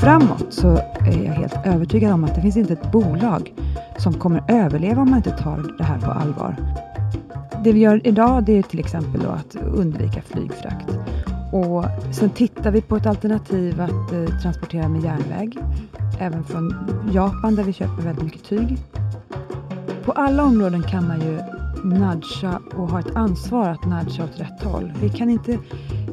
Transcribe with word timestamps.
framåt 0.00 0.46
så 0.50 0.68
är 1.00 1.24
jag 1.24 1.32
helt 1.32 1.66
övertygad 1.66 2.12
om 2.12 2.24
att 2.24 2.34
det 2.34 2.40
finns 2.40 2.56
inte 2.56 2.72
ett 2.72 2.92
bolag 2.92 3.52
som 3.98 4.14
kommer 4.14 4.42
överleva 4.48 5.02
om 5.02 5.10
man 5.10 5.16
inte 5.16 5.30
tar 5.30 5.74
det 5.78 5.84
här 5.84 6.00
på 6.00 6.10
allvar. 6.10 6.56
Det 7.64 7.72
vi 7.72 7.80
gör 7.80 8.06
idag 8.06 8.44
det 8.44 8.58
är 8.58 8.62
till 8.62 8.78
exempel 8.78 9.26
att 9.26 9.56
undvika 9.56 10.22
flygfrakt. 10.22 10.90
Och 11.52 11.84
sen 12.14 12.30
tittar 12.30 12.70
vi 12.70 12.82
på 12.82 12.96
ett 12.96 13.06
alternativ 13.06 13.80
att 13.80 14.12
eh, 14.12 14.40
transportera 14.42 14.88
med 14.88 15.02
järnväg. 15.02 15.58
Även 16.20 16.44
från 16.44 16.74
Japan 17.12 17.54
där 17.54 17.62
vi 17.62 17.72
köper 17.72 18.02
väldigt 18.02 18.24
mycket 18.24 18.44
tyg. 18.44 18.78
På 20.04 20.12
alla 20.12 20.44
områden 20.44 20.82
kan 20.82 21.08
man 21.08 21.20
ju 21.20 21.38
nudga 21.84 22.62
och 22.74 22.90
ha 22.90 23.00
ett 23.00 23.16
ansvar 23.16 23.68
att 23.68 23.84
nudga 23.84 24.24
åt 24.24 24.40
rätt 24.40 24.62
håll. 24.62 24.92
Vi 25.00 25.08
kan 25.08 25.30
inte 25.30 25.58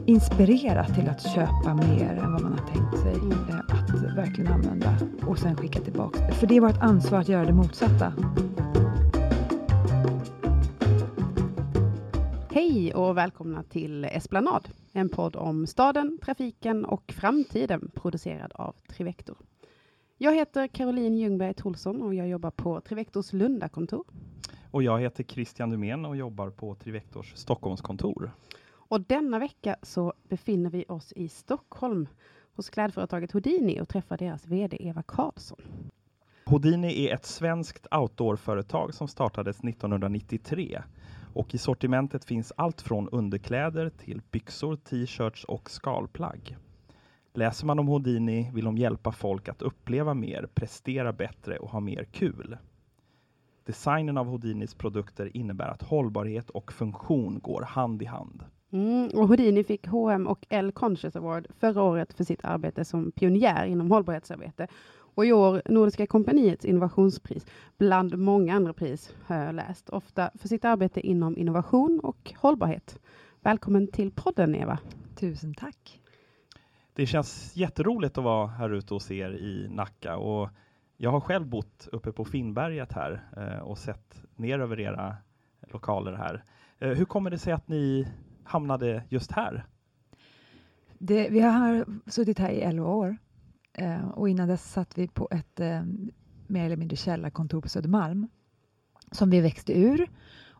inspirera 0.05 0.85
till 0.85 1.09
att 1.09 1.21
köpa 1.33 1.73
mer 1.73 2.09
än 2.09 2.31
vad 2.31 2.41
man 2.41 2.51
har 2.51 2.67
tänkt 2.67 2.99
sig 2.99 3.15
eh, 3.49 3.59
att 3.59 4.17
verkligen 4.17 4.53
använda 4.53 4.97
och 5.27 5.39
sen 5.39 5.57
skicka 5.57 5.79
tillbaka. 5.79 6.31
För 6.31 6.47
det 6.47 6.57
är 6.57 6.61
vårt 6.61 6.81
ansvar 6.81 7.19
att 7.19 7.29
göra 7.29 7.45
det 7.45 7.53
motsatta. 7.53 8.13
Hej 12.51 12.93
och 12.93 13.17
välkomna 13.17 13.63
till 13.63 14.05
Esplanad, 14.05 14.69
en 14.93 15.09
podd 15.09 15.35
om 15.35 15.67
staden, 15.67 16.17
trafiken 16.25 16.85
och 16.85 17.13
framtiden 17.17 17.91
producerad 17.95 18.51
av 18.55 18.75
Trivector. 18.89 19.37
Jag 20.17 20.35
heter 20.35 20.67
Caroline 20.67 21.17
Ljungberg 21.17 21.53
Tolsson 21.53 22.01
och 22.01 22.15
jag 22.15 22.27
jobbar 22.27 22.51
på 22.51 22.81
Trivectors 22.81 23.33
Lundakontor. 23.33 24.05
Och 24.77 24.83
jag 24.83 24.99
heter 24.99 25.23
Christian 25.23 25.69
Dumén 25.69 26.05
och 26.05 26.15
jobbar 26.15 26.49
på 26.49 26.75
Trivectors 26.75 27.31
Stockholmskontor. 27.35 28.31
Och 28.69 29.01
denna 29.01 29.39
vecka 29.39 29.75
så 29.81 30.13
befinner 30.29 30.69
vi 30.69 30.85
oss 30.87 31.13
i 31.15 31.29
Stockholm 31.29 32.07
hos 32.55 32.69
klädföretaget 32.69 33.31
Houdini 33.31 33.81
och 33.81 33.89
träffar 33.89 34.17
deras 34.17 34.47
VD 34.47 34.77
Eva 34.79 35.03
Karlsson. 35.03 35.61
Houdini 36.45 37.07
är 37.07 37.13
ett 37.13 37.25
svenskt 37.25 37.87
outdoorföretag 37.91 38.93
som 38.93 39.07
startades 39.07 39.59
1993 39.59 40.81
och 41.33 41.55
i 41.55 41.57
sortimentet 41.57 42.25
finns 42.25 42.53
allt 42.57 42.81
från 42.81 43.09
underkläder 43.09 43.89
till 43.89 44.21
byxor, 44.31 44.75
t-shirts 44.75 45.43
och 45.43 45.69
skalplagg. 45.69 46.57
Läser 47.33 47.65
man 47.65 47.79
om 47.79 47.87
Houdini 47.87 48.51
vill 48.53 48.65
de 48.65 48.77
hjälpa 48.77 49.11
folk 49.11 49.49
att 49.49 49.61
uppleva 49.61 50.13
mer, 50.13 50.47
prestera 50.53 51.13
bättre 51.13 51.57
och 51.57 51.69
ha 51.69 51.79
mer 51.79 52.03
kul. 52.03 52.57
Designen 53.67 54.17
av 54.17 54.25
Houdinis 54.25 54.73
produkter 54.73 55.37
innebär 55.37 55.67
att 55.67 55.81
hållbarhet 55.81 56.49
och 56.49 56.73
funktion 56.73 57.39
går 57.39 57.61
hand 57.61 58.01
i 58.01 58.05
hand. 58.05 58.43
Mm, 58.71 59.09
och 59.13 59.27
Houdini 59.27 59.63
fick 59.63 59.87
H&M 59.87 60.27
och 60.27 60.45
L 60.49 60.71
Conscious 60.71 61.15
Award 61.15 61.47
förra 61.59 61.83
året 61.83 62.13
för 62.13 62.23
sitt 62.23 62.45
arbete 62.45 62.85
som 62.85 63.11
pionjär 63.11 63.65
inom 63.65 63.91
hållbarhetsarbete. 63.91 64.67
Och 65.15 65.25
i 65.25 65.31
år 65.31 65.61
Nordiska 65.65 66.07
kompaniets 66.07 66.65
innovationspris, 66.65 67.45
bland 67.77 68.17
många 68.17 68.55
andra 68.55 68.73
pris 68.73 69.15
har 69.25 69.35
jag 69.35 69.55
läst, 69.55 69.89
ofta 69.89 70.31
för 70.35 70.47
sitt 70.47 70.65
arbete 70.65 71.07
inom 71.07 71.37
innovation 71.37 71.99
och 72.03 72.33
hållbarhet. 72.37 72.99
Välkommen 73.41 73.87
till 73.87 74.11
podden 74.11 74.55
Eva. 74.55 74.79
Tusen 75.15 75.53
tack. 75.53 76.01
Det 76.93 77.05
känns 77.05 77.55
jätteroligt 77.55 78.17
att 78.17 78.23
vara 78.23 78.47
här 78.47 78.69
ute 78.69 78.93
hos 78.93 79.11
er 79.11 79.29
i 79.29 79.67
Nacka 79.69 80.17
och 80.17 80.49
jag 80.97 81.11
har 81.11 81.19
själv 81.19 81.47
bott 81.47 81.87
uppe 81.91 82.11
på 82.11 82.25
Finnberget 82.25 82.93
här 82.93 83.23
eh, 83.37 83.59
och 83.59 83.77
sett 83.77 84.23
ner 84.35 84.59
över 84.59 84.79
era 84.79 85.17
lokaler 85.61 86.13
här. 86.13 86.43
Eh, 86.79 86.89
hur 86.89 87.05
kommer 87.05 87.29
det 87.29 87.37
sig 87.37 87.53
att 87.53 87.67
ni 87.67 88.07
hamnade 88.43 89.03
just 89.09 89.31
här? 89.31 89.65
Det, 90.99 91.29
vi 91.29 91.39
har 91.39 91.85
suttit 92.09 92.39
här 92.39 92.49
i 92.49 92.61
11 92.61 92.87
år 92.87 93.17
eh, 93.73 94.09
och 94.09 94.29
innan 94.29 94.47
dess 94.47 94.71
satt 94.71 94.97
vi 94.97 95.07
på 95.07 95.27
ett 95.31 95.59
eh, 95.59 95.83
mer 96.47 96.65
eller 96.65 96.77
mindre 96.77 96.97
källarkontor 96.97 97.61
på 97.61 97.69
Södermalm 97.69 98.27
som 99.11 99.29
vi 99.29 99.41
växte 99.41 99.79
ur 99.79 100.07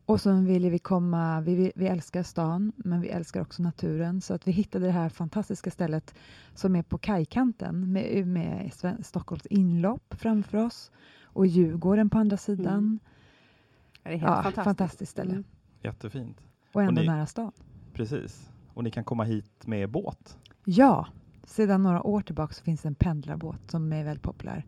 och 0.08 0.22
så 0.22 0.34
ville 0.34 0.70
vi 0.70 0.80
komma, 0.80 1.42
vi, 1.42 1.72
vi 1.76 1.88
älskar 1.88 2.24
stan 2.24 2.72
men 2.76 3.02
vi 3.02 3.10
älskar 3.10 3.42
också 3.42 3.64
naturen 3.64 4.22
så 4.22 4.34
att 4.34 4.48
vi 4.48 4.52
hittade 4.52 4.86
det 4.86 4.92
här 4.92 5.10
fantastiska 5.10 5.72
stället 5.72 6.16
som 6.54 6.76
är 6.76 6.84
på 6.84 6.98
kajkanten 6.98 7.92
med, 7.94 8.28
med 8.28 8.72
Stockholms 9.02 9.46
inlopp 9.46 10.16
framför 10.18 10.58
oss 10.58 10.92
och 11.22 11.48
Djurgården 11.48 12.10
på 12.10 12.18
andra 12.18 12.38
sidan. 12.38 12.78
Mm. 12.78 13.00
Det 14.04 14.10
är 14.10 14.18
helt 14.18 14.24
ja, 14.24 14.36
fantastiskt. 14.36 14.64
fantastiskt 14.64 15.12
ställe. 15.12 15.32
Mm. 15.32 15.44
Jättefint. 15.82 16.42
Och 16.74 16.82
ändå 16.82 17.02
och 17.02 17.06
ni, 17.06 17.12
nära 17.12 17.26
stan. 17.26 17.52
Precis. 17.94 18.50
Och 18.74 18.84
ni 18.84 18.92
kan 18.92 19.04
komma 19.04 19.24
hit 19.24 19.68
med 19.68 19.90
båt? 19.90 20.38
Ja, 20.66 21.08
sedan 21.44 21.84
några 21.84 22.04
år 22.04 22.22
tillbaka 22.22 22.54
finns 22.54 22.86
en 22.86 22.96
pendlarbåt 22.96 23.72
som 23.72 23.94
är 23.94 24.04
väldigt 24.04 24.24
populär. 24.24 24.66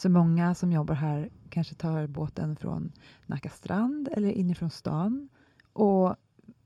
Så 0.00 0.08
många 0.08 0.54
som 0.54 0.72
jobbar 0.72 0.94
här 0.94 1.30
kanske 1.48 1.74
tar 1.74 2.06
båten 2.06 2.56
från 2.56 2.92
Nacka 3.26 3.48
strand 3.48 4.08
eller 4.12 4.28
inifrån 4.28 4.70
stan. 4.70 5.28
Och 5.72 6.16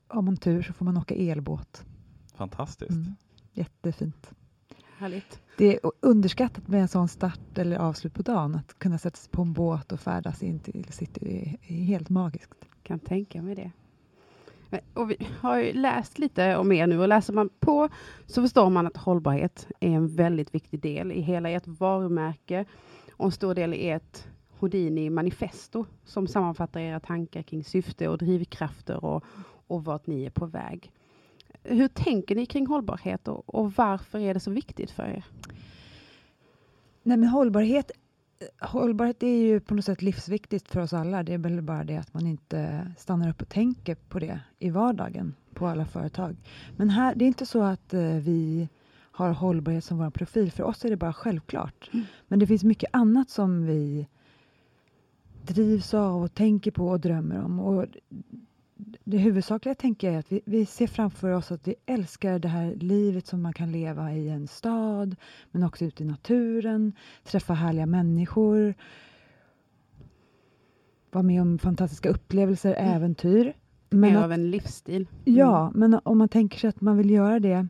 har 0.07 0.21
man 0.21 0.37
tur 0.37 0.61
så 0.61 0.73
får 0.73 0.85
man 0.85 0.97
åka 0.97 1.15
elbåt. 1.15 1.83
Fantastiskt. 2.35 2.91
Mm. 2.91 3.15
Jättefint. 3.53 4.31
Härligt. 4.97 5.41
Det 5.57 5.73
är 5.73 5.79
underskattat 5.99 6.67
med 6.67 6.81
en 6.81 6.87
sån 6.87 7.07
start 7.07 7.57
eller 7.57 7.77
avslut 7.77 8.13
på 8.13 8.21
dagen. 8.21 8.55
Att 8.55 8.79
kunna 8.79 8.97
sätta 8.97 9.17
sig 9.17 9.31
på 9.31 9.41
en 9.41 9.53
båt 9.53 9.91
och 9.91 9.99
färdas 9.99 10.43
in 10.43 10.59
till 10.59 10.85
city 10.89 11.57
är 11.61 11.75
helt 11.75 12.09
magiskt. 12.09 12.65
Kan 12.83 12.99
tänka 12.99 13.41
mig 13.41 13.55
det. 13.55 13.71
Och 14.93 15.11
vi 15.11 15.27
har 15.39 15.57
ju 15.57 15.73
läst 15.73 16.19
lite 16.19 16.57
om 16.57 16.71
er 16.71 16.87
nu 16.87 16.99
och 16.99 17.07
läser 17.07 17.33
man 17.33 17.49
på 17.59 17.89
så 18.25 18.41
förstår 18.41 18.69
man 18.69 18.87
att 18.87 18.97
hållbarhet 18.97 19.67
är 19.79 19.89
en 19.89 20.15
väldigt 20.15 20.55
viktig 20.55 20.81
del 20.81 21.11
i 21.11 21.21
hela 21.21 21.49
ert 21.49 21.67
varumärke 21.67 22.65
och 23.17 23.25
en 23.25 23.31
stor 23.31 23.55
del 23.55 23.73
i 23.73 23.89
ert 23.89 24.27
Houdini 24.59 25.09
manifesto 25.09 25.85
som 26.03 26.27
sammanfattar 26.27 26.79
era 26.79 26.99
tankar 26.99 27.41
kring 27.41 27.63
syfte 27.63 28.07
och 28.07 28.17
drivkrafter 28.17 29.05
och, 29.05 29.23
och 29.67 29.85
vart 29.85 30.07
ni 30.07 30.25
är 30.25 30.29
på 30.29 30.45
väg. 30.45 30.91
Hur 31.63 31.87
tänker 31.87 32.35
ni 32.35 32.45
kring 32.45 32.67
hållbarhet 32.67 33.27
och, 33.27 33.55
och 33.55 33.73
varför 33.73 34.19
är 34.19 34.33
det 34.33 34.39
så 34.39 34.51
viktigt 34.51 34.91
för 34.91 35.03
er? 35.03 35.25
Nej, 37.03 37.17
men 37.17 37.29
hållbarhet 37.29 37.91
hållbarhet 38.59 39.23
är 39.23 39.37
ju 39.37 39.59
på 39.59 39.75
något 39.75 39.85
sätt 39.85 40.01
livsviktigt 40.01 40.67
för 40.67 40.81
oss 40.81 40.93
alla. 40.93 41.23
Det 41.23 41.33
är 41.33 41.37
väl 41.37 41.61
bara 41.61 41.83
det 41.83 41.97
att 41.97 42.13
man 42.13 42.27
inte 42.27 42.91
stannar 42.97 43.29
upp 43.29 43.41
och 43.41 43.49
tänker 43.49 43.95
på 43.95 44.19
det 44.19 44.39
i 44.59 44.69
vardagen 44.69 45.35
på 45.53 45.67
alla 45.67 45.85
företag. 45.85 46.35
Men 46.77 46.89
här, 46.89 47.15
det 47.15 47.25
är 47.25 47.27
inte 47.27 47.45
så 47.45 47.61
att 47.61 47.93
eh, 47.93 48.01
vi 48.01 48.69
har 49.15 49.31
hållbarhet 49.31 49.83
som 49.83 49.97
vår 49.97 50.09
profil. 50.09 50.51
För 50.51 50.63
oss 50.63 50.85
är 50.85 50.89
det 50.89 50.97
bara 50.97 51.13
självklart. 51.13 51.89
Mm. 51.93 52.05
Men 52.27 52.39
det 52.39 52.47
finns 52.47 52.63
mycket 52.63 52.89
annat 52.93 53.29
som 53.29 53.65
vi 53.65 54.07
drivs 55.41 55.93
av 55.93 56.23
och 56.23 56.33
tänker 56.33 56.71
på 56.71 56.87
och 56.87 56.99
drömmer 56.99 57.43
om. 57.43 57.59
Och 57.59 57.85
det 59.03 59.17
huvudsakliga 59.17 59.75
tänker 59.75 60.07
jag 60.07 60.15
är 60.15 60.19
att 60.19 60.31
vi, 60.31 60.41
vi, 60.45 60.65
ser 60.65 60.87
framför 60.87 61.31
oss 61.31 61.51
att 61.51 61.67
vi 61.67 61.75
älskar 61.85 62.39
det 62.39 62.47
här 62.47 62.75
livet 62.75 63.27
som 63.27 63.41
man 63.41 63.53
kan 63.53 63.71
leva 63.71 64.13
i 64.13 64.29
en 64.29 64.47
stad, 64.47 65.15
men 65.51 65.63
också 65.63 65.85
ute 65.85 66.03
i 66.03 66.05
naturen, 66.05 66.93
träffa 67.23 67.53
härliga 67.53 67.85
människor, 67.85 68.73
vara 71.11 71.23
med 71.23 71.41
om 71.41 71.59
fantastiska 71.59 72.09
upplevelser, 72.09 72.73
mm. 72.73 72.95
äventyr. 72.95 73.53
Men 73.89 73.99
Mer 73.99 74.23
av 74.23 74.31
en 74.31 74.51
livsstil. 74.51 75.07
Mm. 75.25 75.39
Ja, 75.39 75.71
men 75.75 75.99
om 76.03 76.17
man 76.17 76.29
tänker 76.29 76.59
sig 76.59 76.67
att 76.67 76.81
man 76.81 76.97
vill 76.97 77.09
göra 77.09 77.39
det 77.39 77.67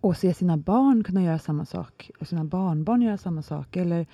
och 0.00 0.16
se 0.16 0.34
sina 0.34 0.56
barn 0.56 1.04
kunna 1.04 1.22
göra 1.22 1.38
samma 1.38 1.64
sak 1.64 2.10
och 2.20 2.28
sina 2.28 2.44
barnbarn 2.44 3.02
göra 3.02 3.18
samma 3.18 3.42
sak 3.42 3.76
eller 3.76 4.06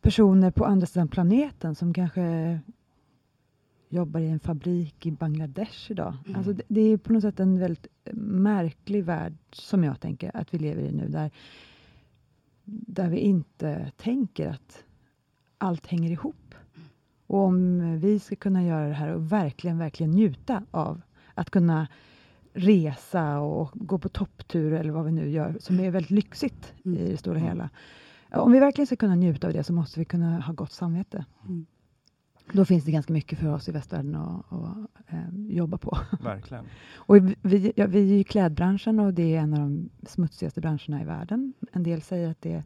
personer 0.00 0.50
på 0.50 0.64
andra 0.64 0.86
sidan 0.86 1.08
planeten 1.08 1.74
som 1.74 1.94
kanske 1.94 2.58
jobbar 3.88 4.20
i 4.20 4.28
en 4.28 4.40
fabrik 4.40 5.06
i 5.06 5.10
Bangladesh 5.10 5.90
idag. 5.90 6.16
Mm. 6.26 6.36
Alltså 6.36 6.52
det, 6.52 6.62
det, 6.68 6.80
är 6.80 6.96
på 6.96 7.12
något 7.12 7.22
sätt 7.22 7.40
en 7.40 7.58
väldigt 7.58 7.86
märklig 8.12 9.04
värld 9.04 9.34
som 9.52 9.84
jag 9.84 10.00
tänker 10.00 10.36
att 10.36 10.54
vi 10.54 10.58
lever 10.58 10.82
i 10.82 10.92
nu 10.92 11.08
där, 11.08 11.30
där 12.64 13.08
vi 13.08 13.18
inte 13.18 13.92
tänker 13.96 14.48
att 14.48 14.84
allt 15.58 15.86
hänger 15.86 16.10
ihop. 16.10 16.54
Och 17.26 17.38
om 17.38 17.80
vi 17.98 18.18
ska 18.18 18.36
kunna 18.36 18.64
göra 18.64 18.88
det 18.88 18.94
här 18.94 19.14
och 19.14 19.32
verkligen, 19.32 19.78
verkligen 19.78 20.10
njuta 20.10 20.62
av 20.70 21.00
att 21.34 21.50
kunna 21.50 21.88
resa 22.58 23.38
och 23.38 23.70
gå 23.74 23.98
på 23.98 24.08
topptur 24.08 24.72
eller 24.72 24.90
vad 24.90 25.04
vi 25.04 25.12
nu 25.12 25.30
gör, 25.30 25.56
som 25.60 25.80
är 25.80 25.90
väldigt 25.90 26.10
lyxigt 26.10 26.74
mm. 26.84 26.98
i 26.98 27.10
det 27.10 27.16
stora 27.16 27.38
hela. 27.38 27.70
Om 28.32 28.52
vi 28.52 28.58
verkligen 28.58 28.86
ska 28.86 28.96
kunna 28.96 29.14
njuta 29.14 29.46
av 29.46 29.52
det 29.52 29.64
så 29.64 29.72
måste 29.72 29.98
vi 29.98 30.04
kunna 30.04 30.40
ha 30.40 30.52
gott 30.52 30.72
samvete. 30.72 31.24
Mm. 31.46 31.66
Då 32.52 32.64
finns 32.64 32.84
det 32.84 32.92
ganska 32.92 33.12
mycket 33.12 33.38
för 33.38 33.48
oss 33.54 33.68
i 33.68 33.72
västvärlden 33.72 34.14
att, 34.14 34.52
att 34.52 35.12
äh, 35.12 35.18
jobba 35.48 35.78
på. 35.78 35.98
Verkligen. 36.22 36.64
och 36.96 37.16
vi, 37.42 37.72
ja, 37.76 37.86
vi 37.86 38.14
är 38.14 38.18
i 38.18 38.24
klädbranschen 38.24 39.00
och 39.00 39.14
det 39.14 39.34
är 39.34 39.40
en 39.40 39.54
av 39.54 39.60
de 39.60 39.90
smutsigaste 40.06 40.60
branscherna 40.60 41.02
i 41.02 41.04
världen. 41.04 41.52
En 41.72 41.82
del 41.82 42.02
säger 42.02 42.30
att 42.30 42.42
det 42.42 42.52
är 42.52 42.64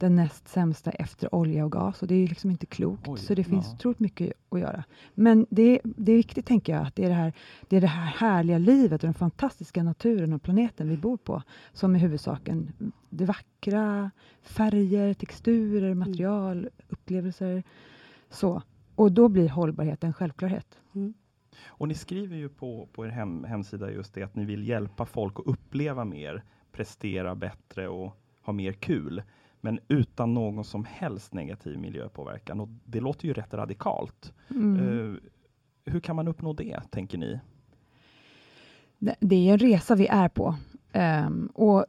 den 0.00 0.14
näst 0.14 0.48
sämsta 0.48 0.90
efter 0.90 1.34
olja 1.34 1.64
och 1.64 1.72
gas 1.72 2.02
och 2.02 2.08
det 2.08 2.14
är 2.14 2.28
liksom 2.28 2.50
inte 2.50 2.66
klokt. 2.66 3.08
Oj, 3.08 3.18
så 3.18 3.34
det 3.34 3.44
finns 3.44 3.66
ja. 3.66 3.74
otroligt 3.74 4.00
mycket 4.00 4.32
att 4.48 4.60
göra. 4.60 4.84
Men 5.14 5.46
det, 5.50 5.80
det 5.84 6.12
är 6.12 6.16
viktigt, 6.16 6.46
tänker 6.46 6.72
jag, 6.72 6.86
att 6.86 6.96
det 6.96 7.04
är 7.04 7.08
det, 7.08 7.14
här, 7.14 7.32
det 7.68 7.76
är 7.76 7.80
det 7.80 7.86
här 7.86 8.06
härliga 8.06 8.58
livet 8.58 9.02
och 9.02 9.06
den 9.06 9.14
fantastiska 9.14 9.82
naturen 9.82 10.32
och 10.32 10.42
planeten 10.42 10.88
vi 10.88 10.96
bor 10.96 11.16
på 11.16 11.42
som 11.72 11.94
är 11.94 11.98
huvudsaken. 11.98 12.72
Det 13.10 13.24
vackra, 13.24 14.10
färger, 14.42 15.14
texturer, 15.14 15.94
material, 15.94 16.68
upplevelser. 16.88 17.62
Så. 18.30 18.62
Och 18.94 19.12
då 19.12 19.28
blir 19.28 19.48
hållbarhet 19.48 20.04
en 20.04 20.12
självklarhet. 20.12 20.78
Mm. 20.94 21.14
Och 21.66 21.88
ni 21.88 21.94
skriver 21.94 22.36
ju 22.36 22.48
på, 22.48 22.88
på 22.92 23.06
er 23.06 23.10
hem, 23.10 23.44
hemsida 23.44 23.90
just 23.90 24.14
det 24.14 24.22
att 24.22 24.34
ni 24.34 24.44
vill 24.44 24.68
hjälpa 24.68 25.06
folk 25.06 25.38
att 25.38 25.46
uppleva 25.46 26.04
mer, 26.04 26.44
prestera 26.72 27.34
bättre 27.34 27.88
och 27.88 28.20
ha 28.42 28.52
mer 28.52 28.72
kul, 28.72 29.22
men 29.64 29.78
utan 29.88 30.34
någon 30.34 30.64
som 30.64 30.84
helst 30.84 31.34
negativ 31.34 31.78
miljöpåverkan. 31.78 32.60
Och 32.60 32.68
det 32.84 33.00
låter 33.00 33.26
ju 33.28 33.34
rätt 33.34 33.54
radikalt. 33.54 34.32
Mm. 34.50 34.76
Eh, 34.76 35.14
hur 35.84 36.00
kan 36.00 36.16
man 36.16 36.28
uppnå 36.28 36.52
det, 36.52 36.80
tänker 36.90 37.18
ni? 37.18 37.40
Det- 38.98 39.36
är 39.48 39.52
en 39.52 39.58
resa 39.58 39.94
vi 39.94 40.06
är 40.06 40.28
på. 40.28 40.56
Ehm, 40.92 41.46
och 41.54 41.86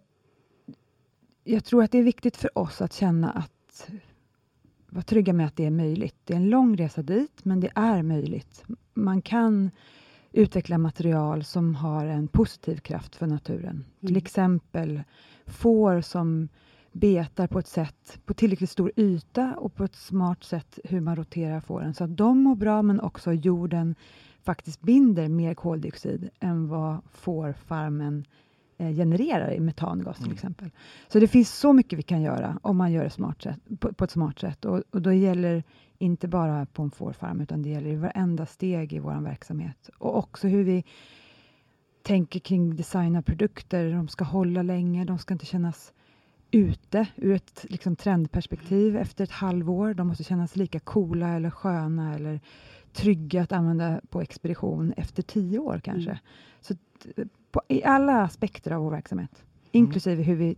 jag 1.43 1.65
tror 1.65 1.83
att 1.83 1.91
det 1.91 1.97
är 1.97 2.03
viktigt 2.03 2.37
för 2.37 2.57
oss 2.57 2.81
att 2.81 2.93
känna 2.93 3.31
att 3.31 3.89
vara 4.89 5.03
trygga 5.03 5.33
med 5.33 5.45
att 5.45 5.55
det 5.55 5.65
är 5.65 5.71
möjligt. 5.71 6.15
Det 6.23 6.33
är 6.33 6.37
en 6.37 6.49
lång 6.49 6.77
resa 6.77 7.01
dit, 7.01 7.45
men 7.45 7.59
det 7.59 7.71
är 7.75 8.03
möjligt. 8.03 8.63
Man 8.93 9.21
kan 9.21 9.71
utveckla 10.31 10.77
material 10.77 11.43
som 11.43 11.75
har 11.75 12.05
en 12.05 12.27
positiv 12.27 12.77
kraft 12.77 13.15
för 13.15 13.27
naturen. 13.27 13.85
Till 13.99 14.09
Mm. 14.09 14.17
exempel 14.17 15.03
får 15.45 16.01
som 16.01 16.47
betar 16.95 17.47
på 17.47 17.59
ett 17.59 17.67
sätt, 17.67 18.19
på 18.25 18.33
tillräckligt 18.33 18.69
stor 18.69 18.91
yta 18.95 19.55
och 19.57 19.75
på 19.75 19.83
ett 19.83 19.95
smart 19.95 20.43
sätt 20.43 20.79
hur 20.83 21.01
man 21.01 21.15
roterar 21.15 21.59
fåren 21.59 21.93
så 21.93 22.03
att 22.03 22.17
de 22.17 22.39
mår 22.39 22.55
bra 22.55 22.81
men 22.81 22.99
också 22.99 23.33
jorden 23.33 23.95
faktiskt 24.43 24.81
binder 24.81 25.29
mer 25.29 25.53
koldioxid 25.53 26.29
än 26.39 26.67
vad 26.67 26.97
fårfarmen 27.11 28.25
eh, 28.77 28.91
genererar 28.91 29.51
i 29.51 29.59
metangas 29.59 30.17
till 30.17 30.25
Mm. 30.25 30.33
exempel. 30.33 30.71
Så 31.07 31.19
det 31.19 31.27
finns 31.27 31.53
så 31.59 31.73
mycket 31.73 31.99
vi 31.99 32.03
kan 32.03 32.21
göra 32.21 32.59
om 32.61 32.77
man 32.77 32.91
gör 32.91 33.03
det 33.03 33.09
smart 33.09 33.41
sätt, 33.41 33.59
på, 33.79 33.93
på 33.93 34.03
ett 34.03 34.11
smart 34.11 34.39
sätt 34.39 34.65
och, 34.65 34.83
och 34.91 35.01
då 35.01 35.13
gäller 35.13 35.63
inte 35.97 36.27
bara 36.27 36.65
på 36.65 36.83
en 36.83 36.91
fårfarm 36.91 37.41
utan 37.41 37.61
det 37.61 37.69
gäller 37.69 37.89
i 37.89 37.95
varenda 37.95 38.45
steg 38.45 38.93
i 38.93 38.99
vår 38.99 39.21
verksamhet 39.21 39.89
och 39.97 40.17
också 40.17 40.47
hur 40.47 40.63
vi 40.63 40.83
tänker 42.03 42.39
kring 42.39 42.75
designa 42.75 43.21
produkter. 43.21 43.91
De 43.91 44.07
ska 44.07 44.23
hålla 44.23 44.61
länge, 44.61 45.05
de 45.05 45.17
ska 45.17 45.33
inte 45.33 45.45
kännas 45.45 45.93
ute 46.51 47.07
ur 47.15 47.33
ett 47.33 47.65
liksom, 47.69 47.95
trendperspektiv 47.95 48.97
efter 48.97 49.23
ett 49.23 49.31
halvår. 49.31 49.93
De 49.93 50.07
måste 50.07 50.23
kännas 50.23 50.55
lika 50.55 50.79
coola 50.79 51.29
eller 51.29 51.49
sköna 51.49 52.15
eller 52.15 52.39
trygga 52.93 53.41
att 53.41 53.51
använda 53.51 54.01
på 54.09 54.21
expedition 54.21 54.93
efter 54.97 55.23
tio 55.23 55.59
år 55.59 55.79
kanske. 55.83 56.09
Mm. 56.09 56.21
Så 56.61 56.73
eh, 57.15 57.25
på, 57.51 57.61
I 57.67 57.83
alla 57.83 58.21
aspekter 58.21 58.71
av 58.71 58.81
vår 58.81 58.91
verksamhet, 58.91 59.43
inklusive 59.71 60.23
hur 60.23 60.35
vi 60.35 60.55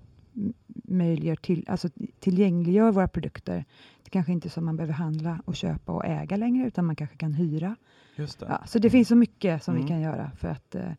möjliggör 0.84 1.36
till, 1.36 1.66
alltså 1.70 1.90
tillgängliggör 2.20 2.92
våra 2.92 3.08
produkter. 3.08 3.66
Det 4.04 4.10
kanske 4.10 4.32
inte 4.32 4.48
är 4.48 4.50
så 4.50 4.62
man 4.62 4.76
behöver 4.78 4.94
handla 4.94 5.42
och 5.46 5.56
köpa 5.56 5.92
och 5.92 6.06
äga 6.06 6.38
längre, 6.38 6.68
utan 6.68 6.86
man 6.86 6.96
kanske 6.96 7.18
kan 7.18 7.34
hyra. 7.34 7.76
Just 8.16 8.40
det. 8.40 8.46
Ja, 8.50 8.62
så 8.66 8.80
det 8.80 8.90
finns 8.90 9.08
så 9.08 9.16
mycket 9.16 9.64
som 9.64 9.74
Mm. 9.74 9.86
vi 9.86 9.90
kan 9.90 10.02
göra 10.02 10.32
för 10.32 10.48
att 10.48 10.76
eh, 10.76 10.92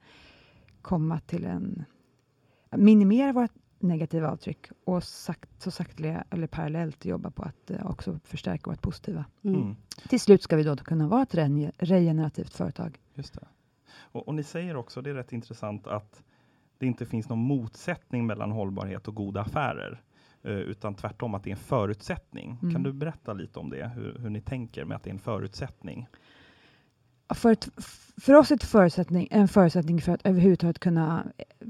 komma 0.83 1.21
till 1.21 1.45
en... 1.45 1.85
Minimera 2.77 3.33
vårt 3.33 3.51
negativa 3.83 4.31
avtryck 4.31 4.67
och 4.85 5.05
sakt, 5.05 5.63
så 5.63 5.71
sakteliga 5.71 6.25
eller 6.31 6.47
parallellt 6.47 7.05
jobba 7.05 7.31
på 7.31 7.43
att 7.43 7.71
eh, 7.71 7.87
också 7.87 8.21
förstärka 8.25 8.71
vårt 8.71 8.83
positiva. 8.83 9.25
Mm. 9.43 9.61
Mm. 9.61 9.77
Till 10.09 10.21
slut 10.21 10.43
ska 10.43 10.57
vi 10.57 10.63
då 10.63 10.77
kunna 10.77 11.09
vara 11.09 11.23
ett 11.23 11.35
rege- 11.35 11.73
regenerativt 11.79 12.55
företag. 12.55 12.99
Just 13.15 13.35
det. 13.35 13.47
Och, 13.91 14.29
och 14.29 14.35
ni 14.35 14.43
säger 14.43 14.77
också, 14.77 15.03
det 15.03 15.11
är 15.11 15.15
rätt 15.15 15.33
intressant, 15.33 15.87
att 15.87 16.23
det 16.79 16.87
inte 16.87 17.07
finns 17.07 17.29
någon 17.29 17.39
motsättning 17.39 18.27
mellan 18.27 18.51
hållbarhet 18.51 19.09
och 19.09 19.15
goda 19.15 19.41
affärer, 19.41 20.03
eh, 20.43 20.53
utan 20.53 20.95
tvärtom 20.95 21.35
att 21.35 21.45
det 21.45 21.51
är 21.51 21.53
en 21.53 21.57
förutsättning. 21.57 22.59
Mm. 22.63 22.75
Kan 22.75 22.83
du 22.83 22.93
berätta 22.93 23.33
lite 23.33 23.59
om 23.59 23.71
det, 23.71 23.89
hur, 23.89 24.19
hur 24.19 24.31
ni 24.31 24.41
tänker 24.41 24.85
med 24.85 24.97
att 24.97 25.03
det 25.03 25.11
är 25.11 25.15
en 25.15 25.19
förutsättning? 25.19 26.07
För, 27.35 27.53
ett, 27.53 27.69
för 28.17 28.35
oss 28.35 28.51
är 28.51 28.57
det 28.57 28.67
förutsättning, 28.67 29.29
en 29.31 29.49
förutsättning 29.49 30.01
för 30.01 30.13
att 30.13 30.27
överhuvudtaget 30.27 30.79
kunna 30.79 31.33
eh, 31.37 31.69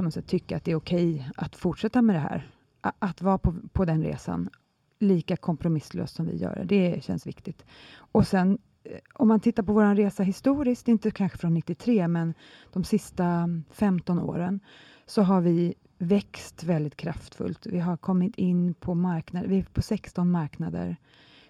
på 0.00 0.04
något 0.04 0.14
sätt 0.14 0.26
tycka 0.26 0.56
att 0.56 0.64
det 0.64 0.70
är 0.70 0.76
okej 0.76 1.30
att 1.36 1.56
fortsätta 1.56 2.02
med 2.02 2.16
det 2.16 2.20
här. 2.20 2.50
Att 2.80 3.22
vara 3.22 3.38
på, 3.38 3.54
på 3.72 3.84
den 3.84 4.02
resan 4.02 4.50
lika 4.98 5.36
kompromisslöst 5.36 6.14
som 6.14 6.26
vi 6.26 6.36
gör 6.36 6.54
det. 6.54 6.64
Det 6.64 7.04
känns 7.04 7.26
viktigt. 7.26 7.64
Och 7.94 8.26
sen 8.26 8.58
eh, 8.84 8.98
om 9.14 9.28
man 9.28 9.40
tittar 9.40 9.62
på 9.62 9.72
vår 9.72 9.94
resa 9.94 10.22
historiskt, 10.22 10.88
inte 10.88 11.10
kanske 11.10 11.38
från 11.38 11.54
93, 11.54 12.08
men 12.08 12.34
de 12.72 12.84
sista 12.84 13.48
15 13.70 14.18
åren, 14.18 14.60
så 15.06 15.22
har 15.22 15.40
vi 15.40 15.74
växt 15.98 16.64
väldigt 16.64 16.96
kraftfullt. 16.96 17.66
Vi 17.66 17.78
har 17.78 17.96
kommit 17.96 18.36
in 18.36 18.74
på 18.74 18.94
marknader, 18.94 19.48
vi 19.48 19.58
är 19.58 19.62
på 19.62 19.82
16 19.82 20.30
marknader. 20.30 20.96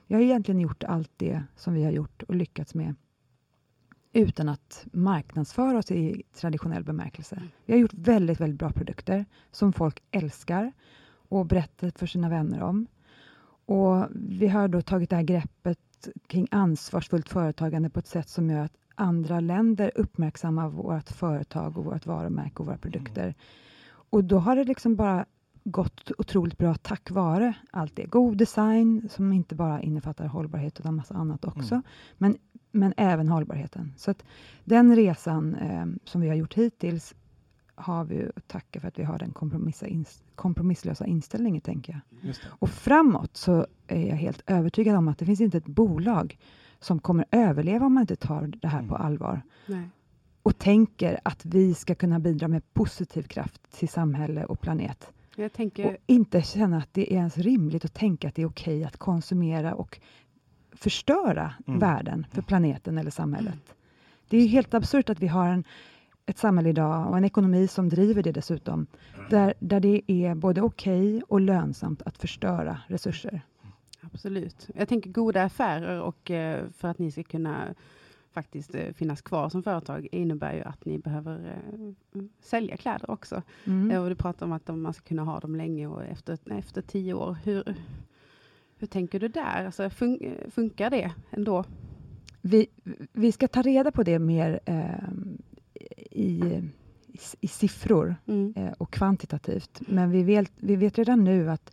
Vi 0.07 0.15
har 0.15 0.23
egentligen 0.23 0.61
gjort 0.61 0.85
allt 0.85 1.11
det 1.17 1.43
som 1.57 1.75
vi 1.75 1.85
har 1.85 1.93
gjort 1.93 2.23
och 2.23 2.35
lyckats 2.35 2.75
med 2.75 2.95
utan 4.13 4.49
att 4.49 4.87
marknadsföra 4.93 5.79
oss 5.79 5.91
i 5.91 6.23
traditionell 6.35 6.85
bemärkelse. 6.85 7.43
Vi 7.67 7.73
har 7.73 7.81
gjort 7.81 7.95
väldigt, 7.95 8.41
väldigt 8.41 8.59
bra 8.59 8.73
produkter 8.73 9.25
som 9.51 9.73
folk 9.73 10.03
älskar 10.11 10.73
och 11.29 11.47
berättat 11.47 11.99
för 11.99 12.07
sina 12.07 12.29
vänner 12.29 12.63
om. 12.63 12.87
Och 13.67 14.07
Vi 14.13 14.49
har 14.49 14.69
då 14.69 14.83
tagit 14.83 15.11
det 15.11 15.17
här 15.17 15.23
greppet 15.23 16.09
kring 16.27 16.49
ansvarsfullt 16.51 17.29
företagande 17.29 17.91
på 17.91 17.99
ett 17.99 18.07
sätt 18.07 18.29
som 18.29 18.51
gör 18.51 18.65
att 18.65 18.77
andra 18.95 19.41
länder 19.41 19.93
uppmärksammar 19.95 20.69
vårt 20.69 21.09
företag 21.09 21.79
och 21.79 21.85
vårt 21.85 22.07
varumärke 22.07 22.57
och 22.57 22.67
våra 22.67 22.79
produkter. 22.79 23.35
Och 24.11 24.25
då 24.25 24.39
har 24.39 24.57
det 24.57 24.65
liksom 24.65 24.97
bara 24.97 25.27
gått 25.65 26.11
otroligt 26.19 26.59
bra 26.59 26.75
tack 26.75 27.11
vare 27.11 27.55
allt 27.71 27.97
det. 27.97 28.05
God 28.05 28.37
design 28.37 29.09
som 29.09 29.33
inte 29.33 29.55
bara 29.55 29.83
innefattar 29.83 30.27
hållbarhet 30.27 30.81
utan 30.81 30.97
massa 30.97 31.15
annat 31.15 31.45
också. 31.45 31.75
Mm. 31.75 31.85
Men, 32.19 32.37
men 32.71 32.95
även 32.97 33.29
hållbarheten. 33.29 33.93
Så 33.97 34.11
att 34.11 34.25
den 34.65 34.97
resan 34.97 35.55
eh, 35.55 35.87
som 36.05 36.21
vi 36.21 36.29
har 36.29 36.35
gjort 36.37 36.55
hittills 36.55 37.15
har 37.75 38.05
vi 38.05 38.29
att 38.37 38.49
tacka 38.49 38.81
för 38.81 38.89
att 38.89 38.99
vi 38.99 39.03
har 39.05 39.19
den 39.19 39.31
kompromissa 39.33 39.87
ins- 39.87 40.23
kompromisslösa 40.35 41.07
inställningen, 41.07 41.61
tänker 41.61 41.93
jag. 41.93 42.29
Just 42.29 42.43
det. 42.43 42.49
Och 42.59 42.71
framåt 42.71 43.37
så 43.37 43.67
är 43.87 44.07
jag 44.09 44.17
helt 44.17 44.43
övertygad 44.47 44.97
om 44.97 45.09
att 45.09 45.19
det 45.19 45.25
finns 45.27 45.41
inte 45.41 45.59
ett 45.59 45.67
bolag 45.67 46.39
som 46.81 46.99
kommer 47.01 47.25
överleva 47.31 47.87
om 47.87 47.95
man 47.95 48.01
inte 48.01 48.17
tar 48.17 48.47
det 48.47 48.69
här 48.69 48.79
på 48.89 48.95
Mm. 48.97 49.07
allvar 49.07 49.43
Nej. 49.67 49.89
och 50.43 50.59
tänker 50.59 51.21
att 51.23 51.45
vi 51.45 51.75
ska 51.75 51.95
kunna 51.95 52.19
bidra 52.19 52.49
med 52.49 52.73
positiv 52.75 53.23
kraft 53.23 53.71
till 53.79 53.89
samhälle 53.89 54.45
och 54.45 54.61
planet. 54.61 55.13
Jag 55.37 55.53
tänker, 55.53 55.87
Och 55.91 55.97
inte 56.07 56.43
känna 56.43 56.79
att 56.79 56.89
det 56.95 57.13
är 57.13 57.17
ens 57.17 57.39
rimligt 57.39 57.85
att 57.85 57.95
tänka 57.95 58.29
att 58.29 58.35
det 58.35 58.43
är 58.43 58.47
okej 58.47 58.85
att 58.85 58.97
konsumera 58.97 59.75
och 59.75 60.01
förstöra 60.81 61.55
Mm. 61.67 61.79
världen 61.81 62.27
för 62.31 62.43
planeten 62.43 62.99
eller 62.99 63.11
samhället. 63.11 63.75
Det 64.29 64.37
är 64.37 64.41
ju 64.41 64.47
helt 64.47 64.75
absurt 64.75 65.11
att 65.11 65.21
vi 65.21 65.27
har 65.27 65.47
en, 65.47 65.65
ett 66.27 66.39
samhälle 66.39 66.69
idag 66.69 67.09
och 67.11 67.17
en 67.17 67.25
ekonomi 67.25 67.69
som 67.69 67.89
driver 67.89 68.23
det 68.23 68.33
dessutom, 68.33 68.87
där, 69.31 69.55
där 69.59 69.81
det 69.81 70.03
är 70.07 70.35
både 70.35 70.63
okej 70.63 71.23
och 71.29 71.41
lönsamt 71.41 72.03
att 72.03 72.19
förstöra 72.19 72.81
resurser. 72.89 73.41
absolut. 74.01 74.69
Jag 74.75 74.89
tänker 74.89 75.11
goda 75.11 75.43
affärer 75.43 76.01
och 76.01 76.31
eh, 76.31 76.65
för 76.77 76.89
att 76.89 76.99
ni 76.99 77.11
ska 77.13 77.23
kunna 77.23 77.75
faktiskt 78.33 78.75
eh, 78.75 78.93
finnas 78.93 79.23
kvar 79.23 79.49
som 79.49 79.63
företag 79.63 80.09
innebär 80.13 80.53
ju 80.55 80.63
att 80.63 80.85
ni 80.85 80.99
behöver 80.99 81.59
eh, 82.15 82.23
sälja 82.41 82.77
kläder 82.77 83.11
också. 83.11 83.43
Mm. 83.65 84.03
Och 84.03 84.09
du 84.09 84.15
pratar 84.15 84.47
om 84.47 84.53
att 84.53 84.69
man 84.69 84.95
ska 84.95 85.09
kunna 85.09 85.25
ha 85.25 85.41
dem 85.41 85.57
länge 85.57 85.87
och 85.87 86.05
efter, 86.05 86.39
efter 86.59 86.83
tio 86.83 87.15
år. 87.15 87.37
Hur, 87.45 87.75
hur 88.81 88.87
tänker 88.87 89.21
du 89.21 89.29
där? 89.29 89.65
Alltså, 89.67 89.91
fun, 89.91 90.19
funkar 90.51 90.91
det 90.91 91.13
ändå? 91.31 91.65
Vi, 92.43 92.67
vi 93.13 93.33
ska 93.33 93.49
ta 93.49 93.63
reda 93.63 93.91
på 93.93 94.03
det 94.03 94.19
mer 94.19 94.61
eh, 94.65 95.09
i, 96.11 96.45
i, 97.09 97.19
i 97.41 97.49
siffror 97.49 98.17
Mm. 98.27 98.53
eh, 98.57 98.73
och 98.79 98.91
kvantitativt. 98.93 99.81
Men 99.89 100.11
vi 100.11 100.23
vet, 100.23 100.53
vi 100.57 100.77
vet 100.77 100.99
redan 100.99 101.25
nu 101.25 101.51
att 101.51 101.73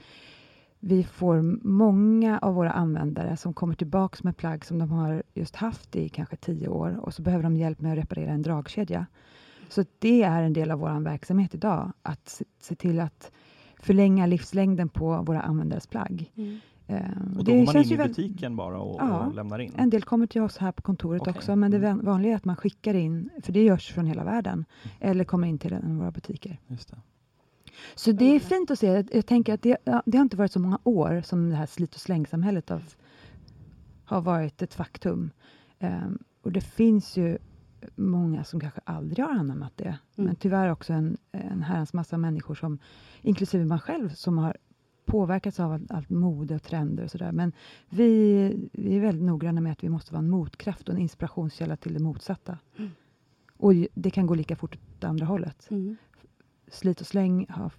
vi 0.79 1.03
får 1.03 1.41
många 1.67 2.39
av 2.39 2.53
våra 2.53 2.71
användare 2.71 3.37
som 3.37 3.53
kommer 3.53 3.73
tillbaka 3.75 4.17
med 4.23 4.37
plagg 4.37 4.65
som 4.65 4.79
de 4.79 4.91
har 4.91 5.23
just 5.33 5.55
haft 5.55 5.95
i 5.95 6.09
kanske 6.09 6.35
tio 6.35 6.67
år 6.67 6.99
och 7.01 7.13
så 7.13 7.21
behöver 7.21 7.43
de 7.43 7.55
hjälp 7.57 7.81
med 7.81 7.91
att 7.91 7.97
reparera 7.97 8.31
en 8.31 8.41
dragkedja. 8.41 9.05
Så 9.69 9.85
det 9.99 10.23
är 10.23 10.43
en 10.43 10.53
del 10.53 10.71
av 10.71 10.79
vår 10.79 10.99
verksamhet 11.03 11.53
idag, 11.55 11.91
att 12.01 12.29
se, 12.29 12.45
se 12.59 12.75
till 12.75 12.99
att 12.99 13.31
förlänga 13.79 14.25
livslängden 14.25 14.89
på 14.89 15.21
våra 15.21 15.41
användares 15.41 15.87
plagg. 15.87 16.31
Mm. 16.35 16.59
Eh, 16.89 16.99
Och 17.37 17.43
då 17.43 17.51
går 17.53 17.65
man 17.65 17.77
in 17.77 17.91
i 17.91 17.95
väl- 17.95 18.07
butiken 18.07 18.55
bara 18.55 18.79
och, 18.79 19.01
Ja. 19.01 19.19
och 19.25 19.33
lämnar 19.33 19.59
in? 19.59 19.71
en 19.77 19.89
del 19.89 20.03
kommer 20.03 20.27
till 20.27 20.41
oss 20.41 20.57
här 20.57 20.71
på 20.71 20.81
kontoret 20.81 21.21
Okej. 21.21 21.33
också, 21.37 21.55
men 21.55 21.71
det 21.71 21.77
Mm. 21.77 21.89
van- 21.97 22.05
vanliga 22.05 22.31
är 22.31 22.35
att 22.35 22.45
man 22.45 22.55
skickar 22.55 22.93
in, 22.93 23.29
för 23.43 23.51
det 23.53 23.63
görs 23.63 23.91
från 23.93 24.05
hela 24.05 24.23
världen, 24.23 24.65
eller 24.99 25.23
kommer 25.23 25.47
in 25.47 25.57
till 25.59 25.73
en 25.73 25.91
av 25.91 25.97
våra 25.97 26.11
butiker. 26.11 26.59
Just 26.67 26.89
det. 26.89 26.97
Så 27.95 28.11
det 28.11 28.25
är 28.35 28.39
fint 28.39 28.71
att 28.71 28.79
se. 28.79 29.03
Jag 29.11 29.25
tänker 29.25 29.53
att 29.53 29.61
det, 29.61 29.77
det 30.05 30.17
har 30.17 30.23
inte 30.23 30.37
varit 30.37 30.51
så 30.51 30.59
många 30.59 30.79
år 30.83 31.21
som 31.25 31.49
det 31.49 31.55
här 31.55 31.65
slit 31.65 31.95
och 31.95 32.01
slängsamhället 32.01 32.69
har, 32.69 32.81
har 34.05 34.21
varit 34.21 34.61
ett 34.61 34.73
faktum. 34.73 35.31
Um, 35.79 36.19
och 36.41 36.51
det 36.51 36.61
finns 36.61 37.17
ju 37.17 37.37
många 37.95 38.43
som 38.43 38.59
kanske 38.59 38.81
aldrig 38.83 39.25
har 39.25 39.33
anammat 39.33 39.73
det. 39.75 39.83
Mm. 39.85 39.97
Men 40.27 40.35
tyvärr 40.35 40.71
också 40.71 40.93
en, 40.93 41.17
en 41.31 41.61
herrans 41.63 41.93
massa 41.93 42.17
människor, 42.17 42.55
som, 42.55 42.79
inklusive 43.21 43.65
man 43.65 43.79
själv, 43.79 44.09
som 44.09 44.37
har 44.37 44.57
påverkats 45.07 45.59
av 45.59 45.71
allt, 45.71 45.91
allt 45.91 46.09
mode 46.09 46.55
och 46.55 46.63
trender 46.63 47.03
och 47.03 47.11
sådär. 47.11 47.31
Men 47.31 47.53
vi, 47.89 48.69
vi 48.73 48.95
är 48.95 48.99
väldigt 48.99 49.25
noggranna 49.25 49.61
med 49.61 49.71
att 49.71 49.83
vi 49.83 49.89
måste 49.89 50.13
vara 50.13 50.19
en 50.19 50.29
motkraft 50.29 50.89
och 50.89 50.95
en 50.95 51.01
inspirationskälla 51.01 51.77
till 51.77 51.93
det 51.93 51.99
motsatta. 51.99 52.57
Mm. 52.77 52.91
Och 53.57 53.73
det 53.93 54.09
kan 54.09 54.27
gå 54.27 54.35
lika 54.35 54.55
fort 54.55 54.75
åt 54.75 55.03
andra 55.03 55.25
hållet. 55.25 55.67
Mm. 55.71 55.97
Slit 56.67 57.01
och 57.01 57.07
släng 57.07 57.45
har, 57.49 57.71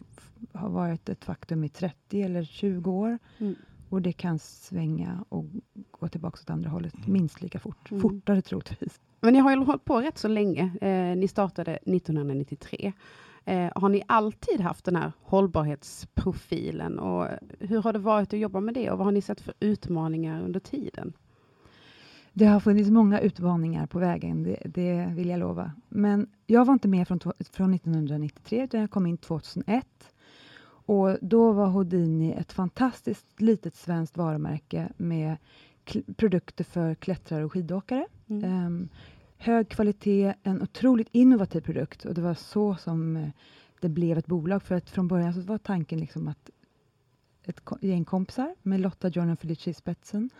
har 0.52 0.68
varit 0.68 1.08
ett 1.08 1.24
faktum 1.24 1.64
i 1.64 1.68
30 1.68 2.22
eller 2.22 2.44
20 2.44 2.90
år. 2.90 3.18
Mm. 3.38 3.54
Och 3.88 4.02
det 4.02 4.12
kan 4.12 4.38
svänga 4.38 5.24
och 5.28 5.44
gå 5.90 6.08
tillbaka 6.08 6.38
åt 6.42 6.50
andra 6.50 6.70
hållet 6.70 6.94
mm. 6.94 7.12
minst 7.12 7.42
lika 7.42 7.58
fort. 7.58 7.90
Mm. 7.90 8.00
Fortare 8.00 8.42
troligtvis. 8.42 9.00
Men 9.20 9.32
ni 9.32 9.38
har 9.38 9.50
ju 9.50 9.64
hållit 9.64 9.84
på 9.84 10.00
rätt 10.00 10.18
så 10.18 10.28
länge. 10.28 10.70
Eh, 10.80 11.16
ni 11.16 11.28
startade 11.28 11.72
1993. 11.72 12.92
Eh, 13.44 13.70
har 13.74 13.88
ni 13.88 14.02
alltid 14.06 14.60
haft 14.60 14.84
den 14.84 14.96
här 14.96 15.12
hållbarhetsprofilen? 15.22 16.98
Och 16.98 17.28
hur 17.60 17.82
har 17.82 17.92
det 17.92 17.98
varit 17.98 18.32
att 18.32 18.40
jobba 18.40 18.60
med 18.60 18.74
det 18.74 18.90
och 18.90 18.98
vad 18.98 19.06
har 19.06 19.12
ni 19.12 19.20
sett 19.20 19.40
för 19.40 19.54
utmaningar 19.60 20.42
under 20.42 20.60
tiden? 20.60 21.12
Det 22.32 22.46
har 22.46 22.60
funnits 22.60 22.90
många 22.90 23.20
utmaningar 23.20 23.86
på 23.86 23.98
vägen, 23.98 24.42
det, 24.42 24.58
det 24.64 25.12
vill 25.16 25.28
jag 25.28 25.40
lova. 25.40 25.72
Men 25.88 26.26
jag 26.46 26.64
var 26.64 26.72
inte 26.72 26.88
med 26.88 27.08
från, 27.08 27.20
från 27.52 27.74
1993, 27.74 28.64
utan 28.64 28.80
jag 28.80 28.90
kom 28.90 29.06
in 29.06 29.18
2001. 29.18 29.86
Och 30.88 31.16
då 31.20 31.52
var 31.52 31.66
Houdini 31.66 32.32
ett 32.32 32.52
fantastiskt 32.52 33.40
litet 33.40 33.76
svenskt 33.76 34.16
varumärke 34.16 34.88
med 34.96 35.36
produkter 36.16 36.64
för 36.64 36.94
klättrare 36.94 37.44
och 37.44 37.52
skidåkare. 37.52 38.06
Mm. 38.26 38.66
Um, 38.66 38.88
hög 39.38 39.68
kvalitet, 39.68 40.34
en 40.42 40.62
otroligt 40.62 41.08
innovativ 41.12 41.60
produkt 41.60 42.04
och 42.04 42.14
det 42.14 42.20
var 42.20 42.34
så 42.34 42.74
som 42.76 43.16
eh, 43.16 43.28
det 43.80 43.88
blev 43.88 44.18
ett 44.18 44.26
bolag. 44.26 44.62
För 44.62 44.74
att 44.74 44.90
från 44.90 45.08
början 45.08 45.34
så 45.34 45.40
var 45.40 45.58
tanken 45.58 46.00
liksom 46.00 46.28
att 46.28 46.50
ett 47.44 47.60
gäng 47.80 48.04
kompisar 48.04 48.54
med 48.62 48.80
Lotta, 48.80 49.08
John 49.08 49.30
och 49.30 49.38
Felicia 49.38 49.70
i 49.70 49.74
spetsen, 49.74 50.30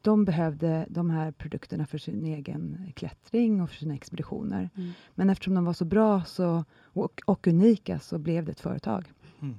de 0.00 0.24
behövde 0.24 0.86
de 0.88 1.10
här 1.10 1.32
produkterna 1.32 1.86
för 1.86 1.98
sin 1.98 2.24
egen 2.24 2.92
klättring 2.96 3.62
och 3.62 3.70
för 3.70 3.76
sina 3.76 3.94
expeditioner. 3.94 4.70
Mm. 4.76 4.92
Men 5.14 5.30
eftersom 5.30 5.54
de 5.54 5.64
var 5.64 5.72
så 5.72 5.84
bra 5.84 6.24
så, 6.24 6.64
och, 6.82 7.20
och 7.26 7.46
unika 7.46 7.98
så 7.98 8.18
blev 8.18 8.44
det 8.44 8.52
ett 8.52 8.60
företag. 8.60 9.12
Mm. 9.40 9.54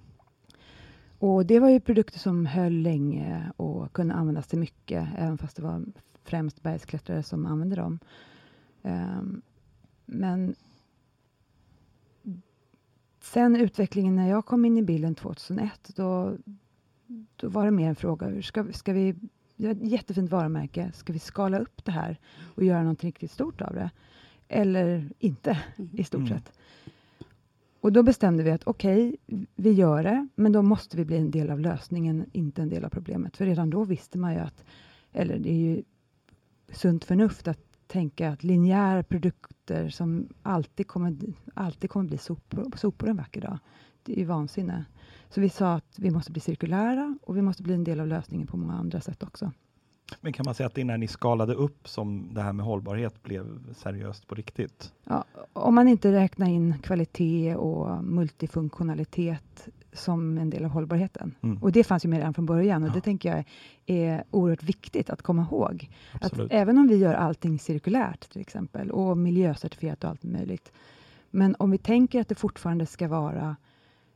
Och 1.19 1.45
Det 1.45 1.59
var 1.59 1.69
ju 1.69 1.79
produkter 1.79 2.19
som 2.19 2.45
höll 2.45 2.73
länge 2.73 3.51
och 3.57 3.93
kunde 3.93 4.13
användas 4.13 4.47
till 4.47 4.59
mycket, 4.59 5.07
även 5.17 5.37
fast 5.37 5.55
det 5.55 5.63
var 5.63 5.85
främst 6.23 6.63
bergsklättrare 6.63 7.23
som 7.23 7.45
använde 7.45 7.75
dem. 7.75 7.99
Um, 8.85 9.41
men 10.05 10.55
sen 13.19 13.55
utvecklingen 13.55 14.15
när 14.15 14.29
jag 14.29 14.45
kom 14.45 14.65
in 14.65 14.77
i 14.77 14.81
bilden 14.81 15.15
2001, 15.15 15.91
då, 15.95 16.37
då 17.35 17.49
var 17.49 17.65
det 17.65 17.71
mer 17.71 17.89
en 17.89 17.95
fråga, 17.95 18.41
ska, 18.41 18.65
ska 18.73 18.93
vi 18.93 19.15
vi 19.55 19.65
har 19.65 19.71
ett 19.73 19.91
jättefint 19.91 20.31
varumärke. 20.31 20.91
Ska 20.93 21.13
vi 21.13 21.19
skala 21.19 21.59
upp 21.59 21.85
det 21.85 21.91
här 21.91 22.19
och 22.55 22.63
göra 22.63 22.83
något 22.83 23.03
riktigt 23.03 23.31
stort 23.31 23.61
av 23.61 23.73
det? 23.73 23.91
Eller 24.47 25.11
inte, 25.19 25.59
i 25.93 26.03
stort 26.03 26.19
mm. 26.19 26.29
sett. 26.29 26.51
Och 27.81 27.91
då 27.91 28.03
bestämde 28.03 28.43
vi 28.43 28.51
att 28.51 28.63
okej, 28.63 29.15
okay, 29.27 29.45
vi 29.55 29.71
gör 29.71 30.03
det, 30.03 30.27
men 30.35 30.51
då 30.51 30.61
måste 30.61 30.97
vi 30.97 31.05
bli 31.05 31.17
en 31.17 31.31
del 31.31 31.49
av 31.49 31.59
lösningen, 31.59 32.25
inte 32.31 32.61
en 32.61 32.69
del 32.69 32.85
av 32.85 32.89
problemet. 32.89 33.37
För 33.37 33.45
redan 33.45 33.69
då 33.69 33.83
visste 33.83 34.17
man 34.17 34.33
ju 34.33 34.39
att, 34.39 34.65
eller 35.11 35.39
det 35.39 35.49
är 35.49 35.75
ju 35.75 35.83
sunt 36.69 37.03
förnuft 37.03 37.47
att 37.47 37.64
tänka 37.87 38.29
att 38.29 38.43
linjära 38.43 39.03
produkter 39.03 39.89
som 39.89 40.29
alltid 40.43 40.87
kommer, 40.87 41.17
alltid 41.53 41.89
kommer 41.89 42.05
bli 42.05 42.17
sopor, 42.17 42.71
sopor 42.77 43.09
en 43.09 43.17
vacker 43.17 43.41
dag, 43.41 43.57
det 44.03 44.13
är 44.13 44.17
ju 44.17 44.25
vansinne. 44.25 44.85
Så 45.29 45.41
vi 45.41 45.49
sa 45.49 45.73
att 45.73 45.99
vi 45.99 46.11
måste 46.11 46.31
bli 46.31 46.41
cirkulära 46.41 47.17
och 47.21 47.37
vi 47.37 47.41
måste 47.41 47.63
bli 47.63 47.73
en 47.73 47.83
del 47.83 47.99
av 47.99 48.07
lösningen 48.07 48.47
på 48.47 48.57
många 48.57 48.73
andra 48.73 49.01
sätt 49.01 49.23
också. 49.23 49.51
Men 50.21 50.33
kan 50.33 50.45
man 50.45 50.55
säga 50.55 50.67
att 50.67 50.75
det 50.75 50.81
är 50.81 50.85
när 50.85 50.97
ni 50.97 51.07
skalade 51.07 51.53
upp 51.53 51.87
som 51.87 52.29
det 52.33 52.41
här 52.41 52.53
med 52.53 52.65
hållbarhet 52.65 53.23
blev 53.23 53.73
seriöst 53.73 54.27
på 54.27 54.35
riktigt? 54.35 54.93
Ja, 55.03 55.25
om 55.53 55.75
man 55.75 55.87
inte 55.87 56.11
räknar 56.11 56.49
in 56.49 56.75
kvalitet 56.83 57.55
och 57.55 58.03
multifunktionalitet 58.03 59.67
som 59.93 60.37
en 60.37 60.49
del 60.49 60.65
av 60.65 60.71
hållbarheten. 60.71 61.35
Mm. 61.41 61.57
Och 61.57 61.71
det 61.71 61.83
fanns 61.83 62.05
ju 62.05 62.09
med 62.09 62.17
redan 62.17 62.33
från 62.33 62.45
början 62.45 62.83
och 62.83 62.89
ja. 62.89 62.93
det 62.93 63.01
tänker 63.01 63.35
jag 63.35 63.43
är 63.85 64.23
oerhört 64.31 64.63
viktigt 64.63 65.09
att 65.09 65.21
komma 65.21 65.41
ihåg. 65.41 65.89
Absolut. 66.21 66.45
Att 66.45 66.57
även 66.57 66.77
om 66.77 66.87
vi 66.87 66.95
gör 66.95 67.13
allting 67.13 67.59
cirkulärt 67.59 68.29
till 68.29 68.41
exempel 68.41 68.91
och 68.91 69.17
miljöcertifierat 69.17 70.03
och 70.03 70.09
allt 70.09 70.23
möjligt. 70.23 70.71
Men 71.31 71.55
om 71.59 71.71
vi 71.71 71.77
tänker 71.77 72.21
att 72.21 72.27
det 72.27 72.35
fortfarande 72.35 72.85
ska 72.85 73.07
vara 73.07 73.55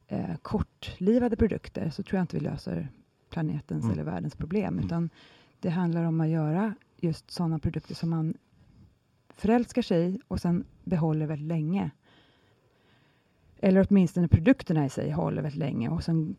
eh, 0.08 0.36
kortlivade 0.41 1.36
produkter 1.36 1.89
så 1.89 2.03
tror 2.03 2.17
jag 2.17 2.24
inte 2.24 2.38
vi 2.38 2.43
löser 2.43 2.89
planetens 3.29 3.84
mm. 3.84 3.93
eller 3.93 4.03
världens 4.03 4.36
problem. 4.36 4.74
Mm. 4.74 4.86
Utan 4.86 5.10
det 5.59 5.69
handlar 5.69 6.03
om 6.03 6.21
att 6.21 6.29
göra 6.29 6.75
just 6.97 7.31
sådana 7.31 7.59
produkter 7.59 7.95
som 7.95 8.09
man 8.09 8.33
förälskar 9.35 9.81
sig 9.81 10.15
i 10.15 10.19
och 10.27 10.39
sen 10.39 10.65
behåller 10.83 11.27
väldigt 11.27 11.47
länge. 11.47 11.91
Eller 13.59 13.87
åtminstone 13.89 14.27
produkterna 14.27 14.85
i 14.85 14.89
sig 14.89 15.11
håller 15.11 15.41
väldigt 15.41 15.59
länge 15.59 15.89
och 15.89 16.03
sen 16.03 16.35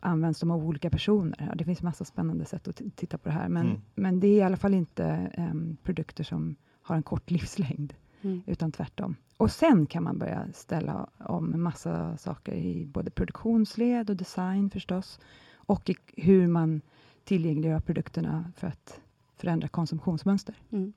används 0.00 0.40
de 0.40 0.50
av 0.50 0.64
olika 0.64 0.90
personer. 0.90 1.46
Ja, 1.48 1.54
det 1.54 1.64
finns 1.64 1.82
massa 1.82 2.04
spännande 2.04 2.44
sätt 2.44 2.68
att 2.68 2.82
titta 2.96 3.18
på 3.18 3.28
det 3.28 3.34
här, 3.34 3.48
men, 3.48 3.66
mm. 3.66 3.80
men 3.94 4.20
det 4.20 4.28
är 4.28 4.36
i 4.36 4.42
alla 4.42 4.56
fall 4.56 4.74
inte 4.74 5.32
um, 5.38 5.76
produkter 5.82 6.24
som 6.24 6.56
har 6.82 6.96
en 6.96 7.02
kort 7.02 7.30
livslängd, 7.30 7.94
mm. 8.22 8.42
utan 8.46 8.72
tvärtom. 8.72 9.16
Och 9.36 9.50
sen 9.50 9.86
kan 9.86 10.02
man 10.02 10.18
börja 10.18 10.48
ställa 10.52 11.10
om 11.18 11.62
massa 11.62 12.16
saker 12.16 12.52
i 12.52 12.86
både 12.86 13.10
produktionsled 13.10 14.10
och 14.10 14.16
design 14.16 14.70
förstås, 14.70 15.20
och 15.54 15.90
i 15.90 15.96
hur 16.16 16.46
man 16.46 16.80
tillgängliggör 17.26 17.80
produkterna 17.80 18.52
för 18.56 18.66
att 18.66 19.00
förändra 19.36 19.68
konsumtionsmönster. 19.68 20.54
Mm. 20.70 20.92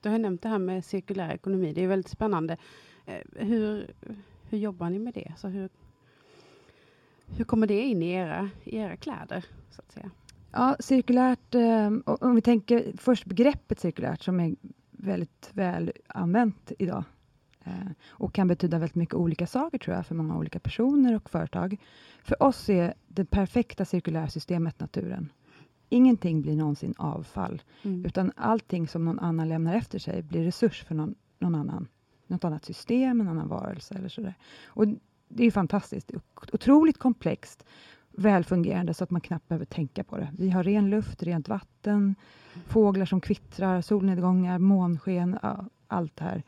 Du 0.00 0.08
har 0.08 0.18
nämnt 0.18 0.42
det 0.42 0.48
här 0.48 0.58
med 0.58 0.84
cirkulär 0.84 1.30
ekonomi, 1.30 1.72
det 1.72 1.84
är 1.84 1.88
väldigt 1.88 2.10
spännande. 2.10 2.56
Eh, 3.06 3.46
hur, 3.46 3.90
hur 4.48 4.58
jobbar 4.58 4.90
ni 4.90 4.98
med 4.98 5.14
det? 5.14 5.32
Så 5.36 5.48
hur, 5.48 5.68
hur 7.26 7.44
kommer 7.44 7.66
det 7.66 7.82
in 7.82 8.02
i 8.02 8.10
era, 8.10 8.50
i 8.64 8.76
era 8.76 8.96
kläder? 8.96 9.44
Så 9.70 9.80
att 9.80 9.92
säga? 9.92 10.10
Ja, 10.52 10.76
cirkulärt, 10.80 11.54
eh, 11.54 11.90
om 12.04 12.34
vi 12.34 12.40
tänker 12.40 12.92
först 12.96 13.24
begreppet 13.24 13.80
cirkulärt 13.80 14.22
som 14.22 14.40
är 14.40 14.56
väldigt 14.90 15.50
väl 15.52 15.92
använt 16.06 16.72
idag 16.78 17.04
eh, 17.64 17.90
och 18.08 18.34
kan 18.34 18.48
betyda 18.48 18.78
väldigt 18.78 18.94
mycket 18.94 19.14
olika 19.14 19.46
saker 19.46 19.78
tror 19.78 19.96
jag 19.96 20.06
för 20.06 20.14
många 20.14 20.36
olika 20.36 20.58
personer 20.58 21.16
och 21.16 21.30
företag. 21.30 21.76
För 22.22 22.42
oss 22.42 22.68
är 22.68 22.94
det 23.08 23.24
perfekta 23.24 23.84
cirkulära 23.84 24.28
systemet 24.28 24.80
naturen. 24.80 25.28
Ingenting 25.88 26.42
blir 26.42 26.56
någonsin 26.56 26.94
avfall, 26.98 27.62
mm. 27.82 28.04
utan 28.04 28.32
allting 28.36 28.88
som 28.88 29.04
någon 29.04 29.18
annan 29.18 29.48
lämnar 29.48 29.74
efter 29.74 29.98
sig 29.98 30.22
blir 30.22 30.44
resurs 30.44 30.84
för 30.84 30.94
någon, 30.94 31.14
någon 31.38 31.54
annan 31.54 31.88
något 32.28 32.44
annat 32.44 32.64
system, 32.64 33.20
en 33.20 33.28
annan 33.28 33.48
varelse 33.48 33.94
eller 33.94 34.08
sådär. 34.08 34.34
Och 34.66 34.86
det 35.28 35.44
är 35.44 35.50
fantastiskt. 35.50 36.10
Otroligt 36.52 36.98
komplext, 36.98 37.64
välfungerande 38.10 38.94
så 38.94 39.04
att 39.04 39.10
man 39.10 39.20
knappt 39.20 39.48
behöver 39.48 39.64
tänka 39.64 40.04
på 40.04 40.16
det. 40.16 40.28
Vi 40.38 40.50
har 40.50 40.64
ren 40.64 40.90
luft, 40.90 41.22
rent 41.22 41.48
vatten, 41.48 42.14
fåglar 42.66 43.06
som 43.06 43.20
kvittrar, 43.20 43.80
solnedgångar, 43.80 44.58
månsken, 44.58 45.38
allt 45.86 46.16
det 46.16 46.24
här. 46.24 46.42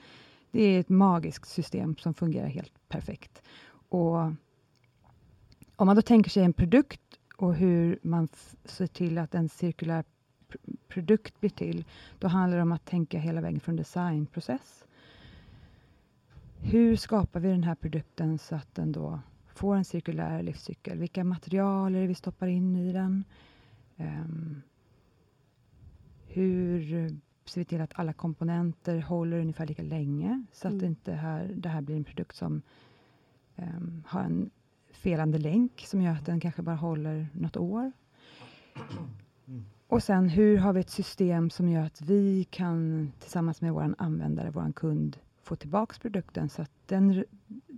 Det 0.50 0.62
är 0.62 0.80
ett 0.80 0.88
magiskt 0.88 1.48
system 1.48 1.96
som 1.96 2.14
fungerar 2.14 2.48
helt 2.48 2.88
perfekt. 2.88 3.42
Och 3.88 4.16
om 5.76 5.86
man 5.86 5.96
då 5.96 6.02
tänker 6.02 6.30
sig 6.30 6.44
en 6.44 6.52
produkt 6.52 7.00
och 7.42 7.54
hur 7.54 7.98
man 8.02 8.28
ser 8.64 8.86
till 8.86 9.18
att 9.18 9.34
en 9.34 9.48
cirkulär 9.48 10.04
produkt 10.88 11.40
blir 11.40 11.50
till, 11.50 11.84
då 12.18 12.28
handlar 12.28 12.56
det 12.56 12.62
om 12.62 12.72
att 12.72 12.84
tänka 12.84 13.18
hela 13.18 13.40
vägen 13.40 13.60
från 13.60 13.76
designprocess 13.76 14.84
hur 16.62 16.96
skapar 16.96 17.40
vi 17.40 17.48
den 17.48 17.64
här 17.64 17.74
produkten 17.74 18.38
så 18.38 18.54
att 18.54 18.74
den 18.74 18.92
då 18.92 19.20
får 19.46 19.76
en 19.76 19.84
cirkulär 19.84 20.42
livscykel? 20.42 20.98
Vilka 20.98 21.24
material 21.24 21.94
är 21.94 22.00
det 22.00 22.06
vi 22.06 22.14
stoppar 22.14 22.46
in 22.46 22.76
i 22.76 22.92
den? 22.92 23.24
Um, 23.96 24.62
hur 26.26 27.08
ser 27.44 27.60
vi 27.60 27.64
till 27.64 27.80
att 27.80 27.98
alla 27.98 28.12
komponenter 28.12 29.00
håller 29.00 29.40
ungefär 29.40 29.66
lika 29.66 29.82
länge 29.82 30.44
så 30.52 30.68
att 30.68 30.74
mm. 30.74 30.86
inte 30.86 31.12
här, 31.12 31.50
det 31.56 31.68
här 31.68 31.80
blir 31.80 31.96
en 31.96 32.04
produkt 32.04 32.36
som 32.36 32.62
um, 33.56 34.04
har 34.06 34.22
en 34.22 34.50
felande 35.00 35.38
länk 35.38 35.84
som 35.86 36.02
gör 36.02 36.12
att 36.12 36.26
den 36.26 36.40
kanske 36.40 36.62
bara 36.62 36.76
håller 36.76 37.28
något 37.32 37.56
år. 37.56 37.92
Och 39.86 40.02
sen 40.02 40.28
hur 40.28 40.58
har 40.58 40.72
vi 40.72 40.80
ett 40.80 40.90
system 40.90 41.50
som 41.50 41.68
gör 41.68 41.82
att 41.82 42.00
vi 42.00 42.44
kan 42.44 43.12
tillsammans 43.18 43.60
med 43.60 43.72
vår 43.72 43.94
användare, 43.98 44.50
vår 44.50 44.72
kund, 44.72 45.16
få 45.42 45.56
tillbaka 45.56 45.96
produkten 46.00 46.48
så 46.48 46.62
att 46.62 46.70
den, 46.86 47.24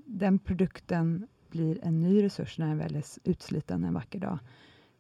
den 0.07 0.39
produkten 0.39 1.27
blir 1.49 1.85
en 1.85 2.01
ny 2.01 2.23
resurs 2.23 2.59
när 2.59 2.69
den 2.69 2.79
väl 2.79 2.97
är 2.97 3.05
utsliten 3.25 3.85
en 3.85 3.95
vacker 3.95 4.19
dag. 4.19 4.39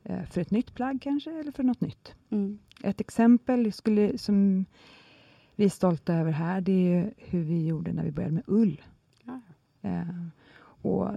Eh, 0.02 0.24
för 0.24 0.40
ett 0.40 0.50
nytt 0.50 0.74
plagg 0.74 1.02
kanske, 1.02 1.30
eller 1.40 1.52
för 1.52 1.62
något 1.62 1.80
nytt. 1.80 2.14
Mm. 2.30 2.58
Ett 2.82 3.00
exempel 3.00 3.72
skulle, 3.72 4.18
som 4.18 4.64
vi 5.56 5.64
är 5.64 5.68
stolta 5.68 6.14
över 6.14 6.32
här, 6.32 6.60
det 6.60 6.94
är 6.94 7.14
hur 7.16 7.44
vi 7.44 7.66
gjorde 7.66 7.92
när 7.92 8.04
vi 8.04 8.12
började 8.12 8.34
med 8.34 8.44
ull. 8.46 8.82
Ja. 9.24 9.40
Eh, 9.80 10.26
och 10.82 11.10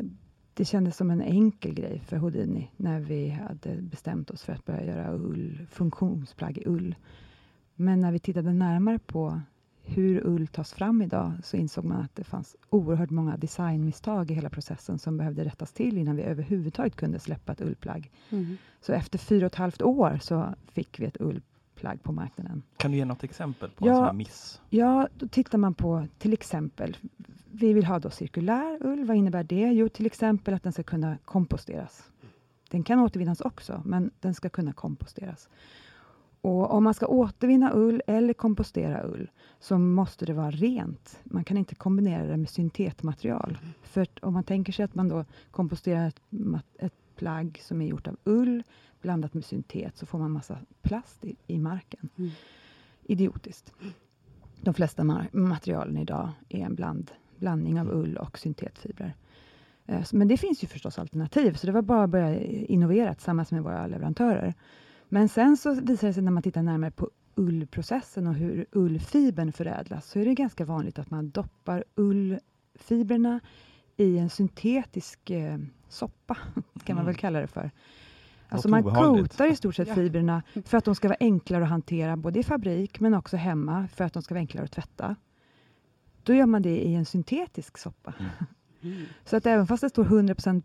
det 0.58 0.66
kändes 0.66 0.98
som 0.98 1.12
en 1.12 1.22
enkel 1.22 1.74
grej 1.74 2.02
för 2.06 2.18
Houdini 2.18 2.72
när 2.78 3.00
vi 3.00 3.30
hade 3.30 3.82
bestämt 3.82 4.32
oss 4.32 4.44
för 4.44 4.54
att 4.54 4.66
börja 4.66 4.86
göra 4.86 5.14
ull, 5.14 5.68
funktionsplagg 5.72 6.58
i 6.58 6.64
ull. 6.66 6.96
Men 7.76 8.00
när 8.00 8.12
vi 8.12 8.20
tittade 8.20 8.54
närmare 8.54 9.00
på 9.00 9.42
hur 9.84 10.28
ull 10.28 10.48
tas 10.48 10.74
fram 10.74 11.02
idag 11.02 11.34
så 11.44 11.58
insåg 11.58 11.86
man 11.86 12.02
att 12.02 12.16
det 12.16 12.24
fanns 12.24 12.56
oerhört 12.70 13.10
många 13.10 13.38
designmisstag 13.38 14.32
i 14.32 14.34
hela 14.34 14.50
processen 14.50 15.00
som 15.00 15.18
behövde 15.18 15.46
rättas 15.46 15.74
till 15.74 15.98
innan 15.98 16.16
vi 16.16 16.24
överhuvudtaget 16.24 16.96
kunde 16.96 17.20
släppa 17.20 17.52
ett 17.52 17.62
ullplagg. 17.62 18.12
Mm. 18.30 18.58
Så 18.82 18.94
efter 18.94 19.18
fyra 19.18 19.46
och 19.46 19.52
ett 19.52 19.56
halvt 19.56 19.82
år 19.82 20.20
så 20.22 20.56
fick 20.68 21.00
vi 21.00 21.06
ett 21.06 21.22
ullplagg 21.76 22.04
på 22.04 22.12
marknaden. 22.12 22.64
Kan 22.78 22.92
du 22.92 22.98
ge 22.98 23.06
något 23.06 23.24
exempel 23.24 23.70
på 23.70 23.88
Ja. 23.88 23.90
en 23.92 23.96
sån 23.96 24.06
här 24.06 24.14
miss? 24.14 24.62
Ja, 24.70 25.08
då 25.18 25.28
tittar 25.28 25.58
man 25.58 25.74
på 25.74 26.08
till 26.18 26.34
exempel, 26.34 26.98
vi 27.52 27.74
vill 27.74 27.86
ha 27.86 28.00
då 28.00 28.10
cirkulär 28.10 28.78
ull. 28.82 29.06
Vad 29.06 29.18
innebär 29.18 29.44
det? 29.44 29.72
Jo, 29.72 29.90
till 29.90 30.06
exempel 30.06 30.54
att 30.54 30.64
den 30.64 30.74
ska 30.74 30.84
kunna 30.84 31.18
komposteras. 31.26 32.10
Den 32.72 32.84
kan 32.84 33.00
återvinnas 33.00 33.42
också, 33.42 33.82
men 33.86 34.12
den 34.20 34.34
ska 34.34 34.50
kunna 34.50 34.74
komposteras. 34.74 35.50
Och 36.42 36.72
om 36.74 36.84
man 36.84 36.94
ska 36.94 37.08
återvinna 37.08 37.72
ull 37.74 38.02
eller 38.08 38.34
kompostera 38.34 39.04
ull 39.04 39.30
så 39.60 39.78
måste 39.78 40.26
det 40.26 40.34
vara 40.34 40.52
rent. 40.52 41.20
Man 41.24 41.44
kan 41.44 41.58
inte 41.58 41.76
kombinera 41.76 42.26
det 42.28 42.38
med 42.38 42.50
syntetmaterial. 42.50 43.58
För 43.84 44.02
att 44.02 44.20
om 44.20 44.34
man 44.34 44.44
tänker 44.44 44.74
sig 44.74 44.86
att 44.86 44.96
man 44.96 45.10
då 45.10 45.26
komposterar 45.52 46.08
ett, 46.08 46.22
ett 46.80 46.94
plagg 47.16 47.60
som 47.64 47.82
är 47.82 47.88
gjort 47.88 48.08
av 48.08 48.18
ull 48.24 48.64
blandat 49.06 49.34
med 49.34 49.46
syntet 49.46 49.98
så 49.98 50.06
får 50.06 50.20
man 50.20 50.32
massa 50.32 50.58
plast 50.82 51.26
i, 51.26 51.36
i 51.48 51.58
marken. 51.60 52.10
Mm. 52.18 52.32
Idiotiskt. 53.04 53.74
De 54.62 54.74
flesta 54.74 55.04
ma- 55.04 55.36
materialen 55.36 55.98
idag 55.98 56.30
är 56.50 56.60
en 56.60 56.76
bland, 56.76 57.12
blandning 57.40 57.80
av 57.80 57.90
ull 57.90 58.18
och 58.18 58.40
syntetfibrer. 58.40 59.14
Eh, 59.86 60.04
så- 60.04 60.16
Men 60.18 60.28
det 60.28 60.38
finns 60.38 60.64
ju 60.64 60.68
förstås 60.68 61.00
alternativ, 61.00 61.54
så 61.54 61.68
det 61.68 61.74
var 61.74 61.82
bara 61.82 62.04
att 62.04 62.10
börja 62.10 62.40
innovera 62.46 63.14
tillsammans 63.14 63.52
med 63.52 63.64
våra 63.64 63.88
leverantörer. 63.88 64.54
Men 65.10 65.30
sen 65.30 65.58
så 65.58 65.74
visar 65.74 66.08
det 66.08 66.14
sig 66.14 66.24
när 66.24 66.32
man 66.32 66.44
tittar 66.44 66.62
närmare 66.64 66.92
på 66.92 67.10
ullprocessen 67.36 68.28
och 68.28 68.34
hur 68.36 68.66
ullfibern 68.72 69.52
förädlas, 69.52 70.10
så 70.10 70.20
är 70.20 70.26
det 70.26 70.34
ganska 70.34 70.66
vanligt 70.66 71.00
att 71.00 71.10
man 71.12 71.30
doppar 71.30 71.84
ullfibrerna 71.96 73.40
i 73.98 74.18
en 74.18 74.30
syntetisk 74.30 75.30
eh, 75.30 75.58
soppa, 75.90 76.38
kan 76.84 76.96
man 76.96 77.04
Mm. 77.04 77.06
väl 77.06 77.16
kalla 77.16 77.40
det 77.42 77.48
för. 77.48 77.72
Alltså 78.50 78.70
man 78.70 78.84
coatar 78.84 79.52
i 79.52 79.56
stort 79.56 79.76
sett 79.76 79.88
Ja. 79.88 79.96
fibrerna 79.96 80.44
för 80.66 80.78
att 80.78 80.86
de 80.86 80.96
ska 80.96 81.08
vara 81.08 81.18
enklare 81.20 81.64
att 81.64 81.70
hantera, 81.70 82.18
både 82.18 82.40
i 82.40 82.44
fabrik 82.44 83.00
men 83.00 83.14
också 83.14 83.38
hemma, 83.38 83.88
för 83.88 84.04
att 84.04 84.14
de 84.14 84.24
ska 84.24 84.34
vara 84.34 84.40
enklare 84.40 84.66
att 84.66 84.72
tvätta. 84.72 85.16
Då 86.24 86.34
gör 86.34 86.46
man 86.46 86.62
det 86.62 86.86
i 86.86 86.96
en 86.96 87.06
syntetisk 87.06 87.78
soppa. 87.78 88.14
Mm. 88.82 89.02
Så 89.26 89.38
att 89.38 89.46
även 89.46 89.68
fast 89.68 89.82
det 89.82 89.90
står 89.90 90.06
100% 90.06 90.64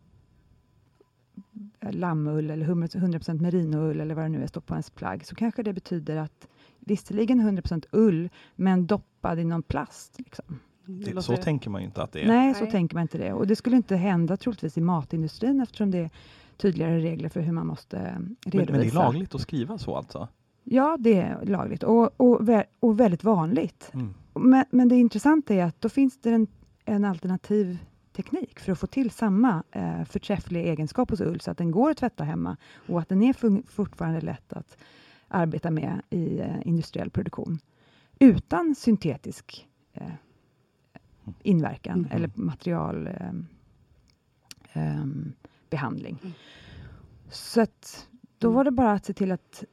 lammull 1.81 2.51
eller 2.51 2.67
100% 2.67 3.41
merinoull 3.41 4.01
eller 4.01 4.15
vad 4.15 4.25
det 4.25 4.29
nu 4.29 4.43
är 4.43 4.47
står 4.47 4.61
på 4.61 4.75
ens 4.75 4.91
plagg, 4.91 5.27
så 5.27 5.35
kanske 5.35 5.63
det 5.63 5.73
betyder 5.73 6.17
att 6.17 6.49
visserligen 6.79 7.41
100% 7.41 7.85
ull, 7.91 8.29
men 8.57 8.87
doppad 8.87 9.39
i 9.39 9.45
någon 9.45 9.63
plast. 9.63 10.19
Liksom. 10.19 10.59
Det 10.87 11.23
så 11.23 11.37
tänker 11.37 11.71
man 11.71 11.81
ju 11.81 11.87
inte 11.87 12.03
att 12.03 12.13
det 12.13 12.23
är. 12.23 12.27
Nej, 12.27 12.55
så 12.55 12.63
Nej. 12.63 12.71
tänker 12.71 12.97
man 12.97 13.03
inte 13.03 13.19
det. 13.19 13.33
Och 13.33 13.47
det 13.47 13.57
skulle 13.57 13.77
inte 13.77 13.97
hända 13.97 14.37
troligtvis 14.37 14.79
i 14.79 14.81
matindustrin 14.81 15.61
eftersom 15.61 15.91
det 15.91 15.99
är 15.99 16.11
tydligare 16.61 17.01
regler 17.01 17.29
för 17.29 17.41
hur 17.41 17.53
man 17.53 17.67
måste 17.67 17.99
eh, 17.99 18.19
Men, 18.19 18.37
redovisa. 18.45 18.73
men 18.73 18.81
det 18.81 18.87
är 18.89 18.95
lagligt 18.95 19.35
att 19.35 19.41
skriva 19.41 19.79
så 19.79 19.97
alltså? 19.97 20.29
Ja, 20.65 20.97
det 21.01 21.21
är 21.21 21.45
lagligt 21.45 21.83
och, 21.83 22.21
och, 22.21 22.41
och 22.81 23.01
väldigt 23.01 23.25
vanligt. 23.25 23.91
Mm. 23.95 24.15
Men, 24.35 24.65
men 24.71 24.89
det 24.89 24.97
intressanta 24.97 25.55
är 25.55 25.65
att 25.65 25.81
då 25.81 25.89
finns 25.89 26.19
det 26.21 26.31
en, 26.31 26.47
en 26.85 27.05
alternativ 27.05 27.79
teknik 28.13 28.61
för 28.61 28.73
att 28.73 28.79
få 28.79 28.87
till 28.87 29.11
samma 29.11 29.63
eh, 29.71 30.05
förträffliga 30.05 30.63
egenskap 30.63 31.11
hos 31.11 31.21
ull, 31.21 31.41
så 31.41 31.51
att 31.51 31.59
den 31.59 31.71
går 31.71 31.91
att 31.91 31.97
tvätta 31.97 32.25
hemma 32.25 32.57
och 32.89 33.01
att 33.01 33.09
den 33.09 33.23
är 33.23 33.33
fortfarande 33.71 34.21
lätt 34.21 34.53
att 34.53 34.77
arbeta 35.29 35.71
med 35.71 36.03
i 36.11 36.39
eh, 36.41 36.67
industriell 36.69 37.11
produktion 37.11 37.59
utan 38.19 38.75
syntetisk 38.75 39.69
eh, 39.93 40.07
inverkan 41.43 41.99
Mhm. 41.99 42.09
eller 42.11 42.31
materialbehandling. 42.35 43.47
Eh, 44.73 45.01
ehm, 45.01 45.33
behandling. 45.71 46.19
Mm. 46.23 46.33
Så 47.31 47.61
att 47.61 48.09
då 48.39 48.49
Mm. 48.49 48.57
var 48.57 48.65
det 48.65 48.71
bara 48.71 48.93
att 48.93 49.05
se 49.05 49.13
till 49.13 49.33
att 49.33 49.65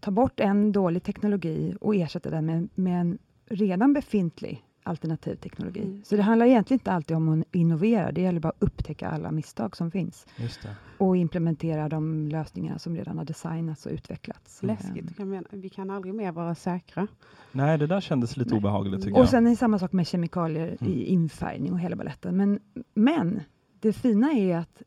ta 0.00 0.10
bort 0.10 0.40
en 0.40 0.72
dålig 0.72 1.02
teknologi 1.02 1.76
och 1.80 1.94
ersätta 1.96 2.30
den 2.30 2.46
med, 2.46 2.68
med 2.74 3.00
en 3.00 3.18
redan 3.46 3.92
befintlig 3.92 4.64
alternativ 4.82 5.34
teknologi. 5.36 5.82
Mm. 5.82 6.02
Så 6.04 6.16
det 6.16 6.22
handlar 6.22 6.46
egentligen 6.46 6.80
inte 6.80 6.92
alltid 6.92 7.16
om 7.16 7.40
att 7.40 7.46
innovera, 7.54 8.12
det 8.12 8.20
gäller 8.20 8.40
bara 8.40 8.48
att 8.48 8.62
upptäcka 8.62 9.08
alla 9.08 9.30
misstag 9.30 9.76
som 9.76 9.90
finns 9.90 10.26
Just 10.36 10.62
det. 10.62 10.76
och 10.98 11.16
implementera 11.16 11.88
de 11.88 12.28
lösningar 12.28 12.78
som 12.78 12.96
redan 12.96 13.18
har 13.18 13.24
designats 13.24 13.86
och 13.86 13.92
utvecklats. 13.92 14.62
Läskigt. 14.62 15.16
Kan 15.16 15.30
vi, 15.30 15.40
vi 15.50 15.68
kan 15.68 15.90
aldrig 15.90 16.14
mer 16.14 16.32
vara 16.32 16.54
säkra. 16.54 17.06
Nej, 17.52 17.78
det 17.78 17.86
där 17.86 18.00
kändes 18.00 18.36
lite 18.36 18.50
Nej. 18.50 18.58
obehagligt 18.58 19.02
tycker 19.02 19.14
Och 19.16 19.22
jag. 19.22 19.28
sen 19.28 19.46
är 19.46 19.50
det 19.50 19.56
samma 19.56 19.78
sak 19.78 19.92
med 19.92 20.06
kemikalier 20.06 20.76
Mm. 20.80 20.92
i 20.92 21.04
infärgning 21.04 21.72
och 21.72 21.80
hela 21.80 21.96
baletten. 21.96 22.36
Men, 22.36 22.60
men 22.94 23.40
det 23.80 23.92
fina 23.92 24.32
är 24.32 24.56
att 24.56 24.82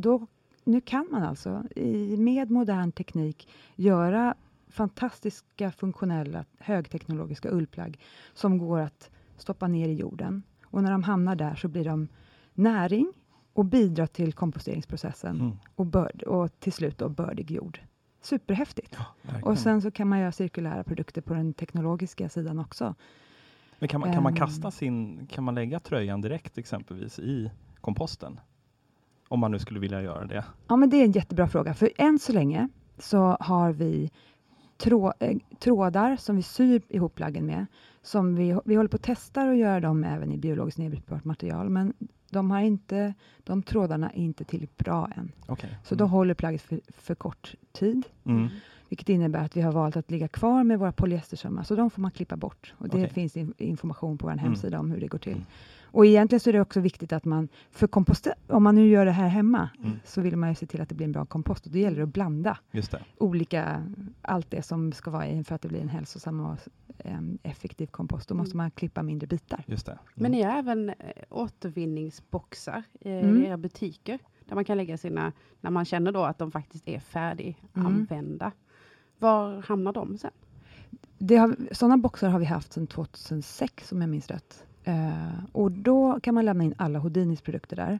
då, 0.00 0.26
nu 0.64 0.80
kan 0.80 1.08
man 1.10 1.22
alltså 1.22 1.62
i, 1.76 2.16
med 2.16 2.50
modern 2.50 2.92
teknik 2.92 3.48
göra 3.76 4.34
fantastiska 4.68 5.72
funktionella 5.72 6.44
högteknologiska 6.58 7.50
ullplagg 7.50 7.98
som 8.34 8.58
går 8.58 8.78
att 8.78 9.10
stoppa 9.36 9.68
ner 9.68 9.88
i 9.88 9.94
jorden. 9.94 10.42
Och 10.64 10.82
när 10.82 10.90
de 10.90 11.02
hamnar 11.02 11.36
där 11.36 11.54
så 11.54 11.68
blir 11.68 11.84
de 11.84 12.08
näring 12.54 13.12
och 13.52 13.64
bidrar 13.64 14.06
till 14.06 14.32
komposteringsprocessen 14.32 15.40
Mm. 15.40 15.56
och, 15.74 15.86
börd, 15.86 16.22
och 16.22 16.60
till 16.60 16.72
slut 16.72 16.98
då 16.98 17.08
bördig 17.08 17.50
jord. 17.50 17.80
Superhäftigt. 18.20 18.96
Ja. 19.22 19.32
Och 19.42 19.58
sen 19.58 19.82
så 19.82 19.90
kan 19.90 20.08
man 20.08 20.18
göra 20.18 20.32
cirkulära 20.32 20.84
produkter 20.84 21.20
på 21.22 21.34
den 21.34 21.54
teknologiska 21.54 22.28
sidan 22.28 22.58
också. 22.58 22.94
Men 23.78 23.88
kan 23.88 24.00
man, 24.00 24.12
kan 24.12 24.22
man 24.22 24.32
Ehm. 24.32 24.36
kasta 24.38 24.70
sin, 24.70 25.26
kan 25.26 25.44
man 25.44 25.54
lägga 25.54 25.80
tröjan 25.80 26.20
direkt 26.20 26.58
exempelvis 26.58 27.18
i 27.18 27.50
komposten? 27.80 28.40
Om 29.28 29.40
man 29.40 29.50
nu 29.50 29.58
skulle 29.58 29.80
vilja 29.80 30.02
göra 30.02 30.24
det. 30.26 30.44
Ja, 30.68 30.76
men 30.76 30.90
det 30.90 30.96
är 30.96 31.04
en 31.04 31.12
jättebra 31.12 31.48
fråga. 31.48 31.74
För 31.74 31.90
än 31.96 32.18
så 32.18 32.32
länge 32.32 32.68
så 32.98 33.36
har 33.40 33.72
vi 33.72 34.10
trå, 34.76 35.12
eh, 35.20 35.36
trådar 35.58 36.16
som 36.16 36.36
vi 36.36 36.42
syr 36.42 36.82
ihop 36.88 37.14
plaggen 37.14 37.46
med. 37.46 37.66
Som 38.02 38.34
vi, 38.36 38.58
vi 38.64 38.74
håller 38.74 38.88
på 38.88 38.96
att 38.96 39.02
testa 39.02 39.42
att 39.42 39.56
göra 39.56 39.80
dem 39.80 40.04
även 40.04 40.32
i 40.32 40.38
biologiskt 40.38 40.78
nedbrytbart 40.78 41.24
material. 41.24 41.68
Men 41.68 41.92
de, 42.30 42.50
har 42.50 42.60
inte, 42.60 43.14
de 43.44 43.62
trådarna 43.62 44.10
är 44.10 44.18
inte 44.18 44.44
tillräckligt 44.44 44.76
bra 44.84 45.10
än. 45.16 45.32
Okej. 45.46 45.78
Så 45.84 45.94
då 45.94 46.06
håller 46.06 46.34
plagget 46.34 46.62
för, 46.62 46.80
för 46.88 47.14
kort 47.14 47.54
tid. 47.72 48.02
Mm. 48.24 48.48
Vilket 48.88 49.08
innebär 49.08 49.44
att 49.44 49.56
vi 49.56 49.60
har 49.60 49.72
valt 49.72 49.96
att 49.96 50.10
ligga 50.10 50.28
kvar 50.28 50.64
med 50.64 50.78
våra 50.78 50.92
polyestersömmar. 50.92 51.62
Så 51.62 51.74
de 51.76 51.90
får 51.90 52.02
man 52.02 52.10
klippa 52.10 52.36
bort. 52.36 52.74
Och 52.78 52.88
det 52.88 52.96
Okej. 52.96 53.10
finns 53.10 53.36
in, 53.36 53.54
information 53.58 54.18
på 54.18 54.26
vår 54.26 54.32
Mm. 54.32 54.44
hemsida 54.44 54.80
om 54.80 54.90
hur 54.90 55.00
det 55.00 55.06
går 55.06 55.18
till. 55.18 55.44
Mm. 55.88 55.98
Och 55.98 56.06
egentligen 56.06 56.40
så 56.40 56.50
är 56.50 56.52
det 56.52 56.60
också 56.60 56.80
viktigt 56.80 57.12
att 57.12 57.24
man, 57.24 57.48
för 57.70 57.86
kompost, 57.86 58.26
om 58.46 58.62
man 58.62 58.74
nu 58.74 58.88
gör 58.88 59.04
det 59.04 59.12
här 59.12 59.28
hemma, 59.28 59.70
Mm. 59.78 59.92
så 60.04 60.20
vill 60.20 60.36
man 60.36 60.48
ju 60.48 60.54
se 60.54 60.66
till 60.66 60.80
att 60.80 60.88
det 60.88 60.94
blir 60.94 61.06
en 61.06 61.12
bra 61.12 61.24
kompost. 61.26 61.66
Och 61.66 61.72
då 61.72 61.78
gäller 61.78 61.96
det 61.96 62.02
att 62.02 62.08
blanda 62.12 62.58
Just 62.70 62.90
det. 62.90 63.04
olika, 63.18 63.82
allt 64.22 64.50
det 64.50 64.62
som 64.62 64.92
ska 64.92 65.10
vara 65.10 65.28
i 65.28 65.44
för 65.44 65.54
att 65.54 65.62
det 65.62 65.68
blir 65.68 65.80
en 65.80 65.88
hälsosam 65.88 66.40
och 66.40 66.56
em, 66.98 67.38
effektiv 67.42 67.86
kompost. 67.86 68.28
Då 68.28 68.34
måste 68.34 68.54
Mm. 68.54 68.64
man 68.64 68.70
klippa 68.70 69.02
mindre 69.02 69.26
bitar. 69.26 69.64
Just 69.66 69.86
det. 69.86 69.92
Mm. 69.92 70.02
Men 70.14 70.30
ni 70.30 70.42
har 70.42 70.58
även 70.58 70.88
eh, 70.88 70.94
återvinningsboxar 71.30 72.82
eh, 73.00 73.12
Mm. 73.12 73.42
i 73.42 73.46
era 73.46 73.56
butiker. 73.56 74.18
Där 74.44 74.54
man 74.54 74.64
kan 74.64 74.76
lägga 74.76 74.98
sina, 74.98 75.32
när 75.60 75.70
man 75.70 75.84
känner 75.84 76.12
då 76.12 76.24
att 76.24 76.38
de 76.38 76.50
faktiskt 76.50 76.88
är 76.88 76.98
färdiganvända. 77.00 78.52
Var 79.18 79.62
hamnar 79.62 79.92
de 79.92 80.18
sen? 80.18 80.30
Sådana 81.72 81.96
boxar 81.96 82.28
har 82.28 82.38
vi 82.38 82.44
haft 82.44 82.72
sedan 82.72 82.86
2006 82.86 83.92
om 83.92 84.00
jag 84.00 84.10
minns 84.10 84.28
rätt. 84.28 84.64
Eh, 84.88 85.44
och 85.52 85.72
då 85.72 86.20
kan 86.20 86.34
man 86.34 86.44
lämna 86.44 86.64
in 86.64 86.74
alla 86.78 86.98
Houdinis 86.98 87.40
produkter 87.40 87.76
där. 87.76 87.98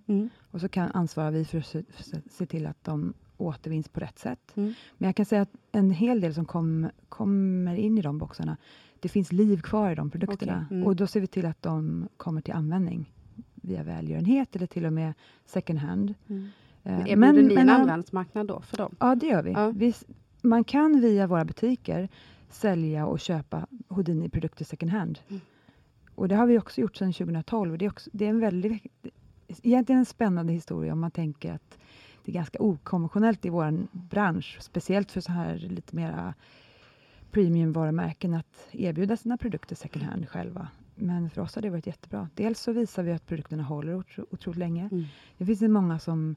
Och 0.50 0.60
så 0.60 0.68
kan 0.68 0.90
ansvarar 0.92 1.30
vi 1.30 1.44
för 1.44 1.58
att 1.58 1.66
se, 1.66 1.82
för 1.90 2.16
att 2.16 2.32
se 2.32 2.46
till 2.46 2.66
att 2.66 2.84
de 2.84 3.14
återvinns 3.36 3.88
på 3.88 4.00
rätt 4.00 4.18
sätt. 4.18 4.56
Mm. 4.56 4.74
Men 4.98 5.08
jag 5.08 5.16
kan 5.16 5.26
säga 5.26 5.42
att 5.42 5.52
en 5.72 5.90
hel 5.90 6.20
del 6.20 6.34
som 6.34 6.44
kom, 6.44 6.88
kommer 7.08 7.74
in 7.74 7.98
i 7.98 8.02
de 8.02 8.18
boxarna, 8.18 8.56
det 9.00 9.08
finns 9.08 9.32
liv 9.32 9.60
kvar 9.60 9.90
i 9.90 9.94
de 9.94 10.10
produkterna. 10.10 10.64
Okej, 10.66 10.76
mm. 10.76 10.86
Och 10.86 10.96
då 10.96 11.06
ser 11.06 11.20
vi 11.20 11.26
till 11.26 11.46
att 11.46 11.62
de 11.62 12.08
kommer 12.16 12.40
till 12.40 12.54
användning 12.54 13.12
via 13.54 13.82
välgörenhet 13.82 14.56
eller 14.56 14.66
till 14.66 14.86
och 14.86 14.92
med 14.92 15.12
second 15.46 15.78
hand. 15.78 16.14
Eh, 16.28 16.36
Men 16.82 17.06
erbjuder 17.06 17.42
ni 17.42 17.54
en 17.54 17.70
andrahandsmarknad 17.70 18.46
då 18.46 18.60
för 18.60 18.76
dem? 18.76 18.96
Ja, 19.00 19.14
det 19.14 19.26
gör 19.26 19.42
vi. 19.42 19.52
Ja. 19.52 19.72
vi. 19.76 19.94
Man 20.42 20.64
kan 20.64 21.00
via 21.00 21.26
våra 21.26 21.44
butiker 21.44 22.08
sälja 22.50 23.06
och 23.06 23.20
köpa 23.20 23.66
Houdini-produkter 23.88 24.64
second 24.64 24.92
hand. 24.92 25.18
Mm. 25.28 25.40
Och 26.18 26.28
det 26.28 26.34
har 26.34 26.46
vi 26.46 26.58
också 26.58 26.80
gjort 26.80 26.96
sedan 26.96 27.12
2012. 27.12 27.72
Och 27.72 27.78
det, 27.78 27.84
är 27.84 27.90
också, 27.90 28.10
det 28.12 28.24
är 28.24 28.28
en 28.28 28.40
väldigt 28.40 28.82
egentligen 29.62 29.98
en 29.98 30.06
spännande 30.06 30.52
historia 30.52 30.92
om 30.92 31.00
man 31.00 31.10
tänker 31.10 31.52
att 31.52 31.78
det 32.24 32.32
är 32.32 32.34
ganska 32.34 32.58
okonventionellt 32.62 33.44
i 33.44 33.48
vår 33.48 33.86
bransch, 33.92 34.58
speciellt 34.60 35.12
för 35.12 35.20
så 35.20 35.32
här 35.32 35.56
lite 35.56 35.96
mera 35.96 36.34
premiumvarumärken 37.30 38.34
att 38.34 38.68
erbjuda 38.70 39.16
sina 39.16 39.36
produkter 39.36 39.76
second 39.76 40.04
hand 40.04 40.28
själva. 40.28 40.68
Men 40.94 41.30
för 41.30 41.42
oss 41.42 41.54
har 41.54 41.62
det 41.62 41.70
varit 41.70 41.86
jättebra. 41.86 42.28
Dels 42.34 42.60
så 42.60 42.72
visar 42.72 43.02
vi 43.02 43.12
att 43.12 43.26
produkterna 43.26 43.62
håller 43.62 43.94
otro, 43.94 44.26
otroligt 44.30 44.58
länge. 44.58 44.88
Mm. 44.92 45.04
Det 45.38 45.46
finns 45.46 45.60
många 45.60 45.98
som 45.98 46.36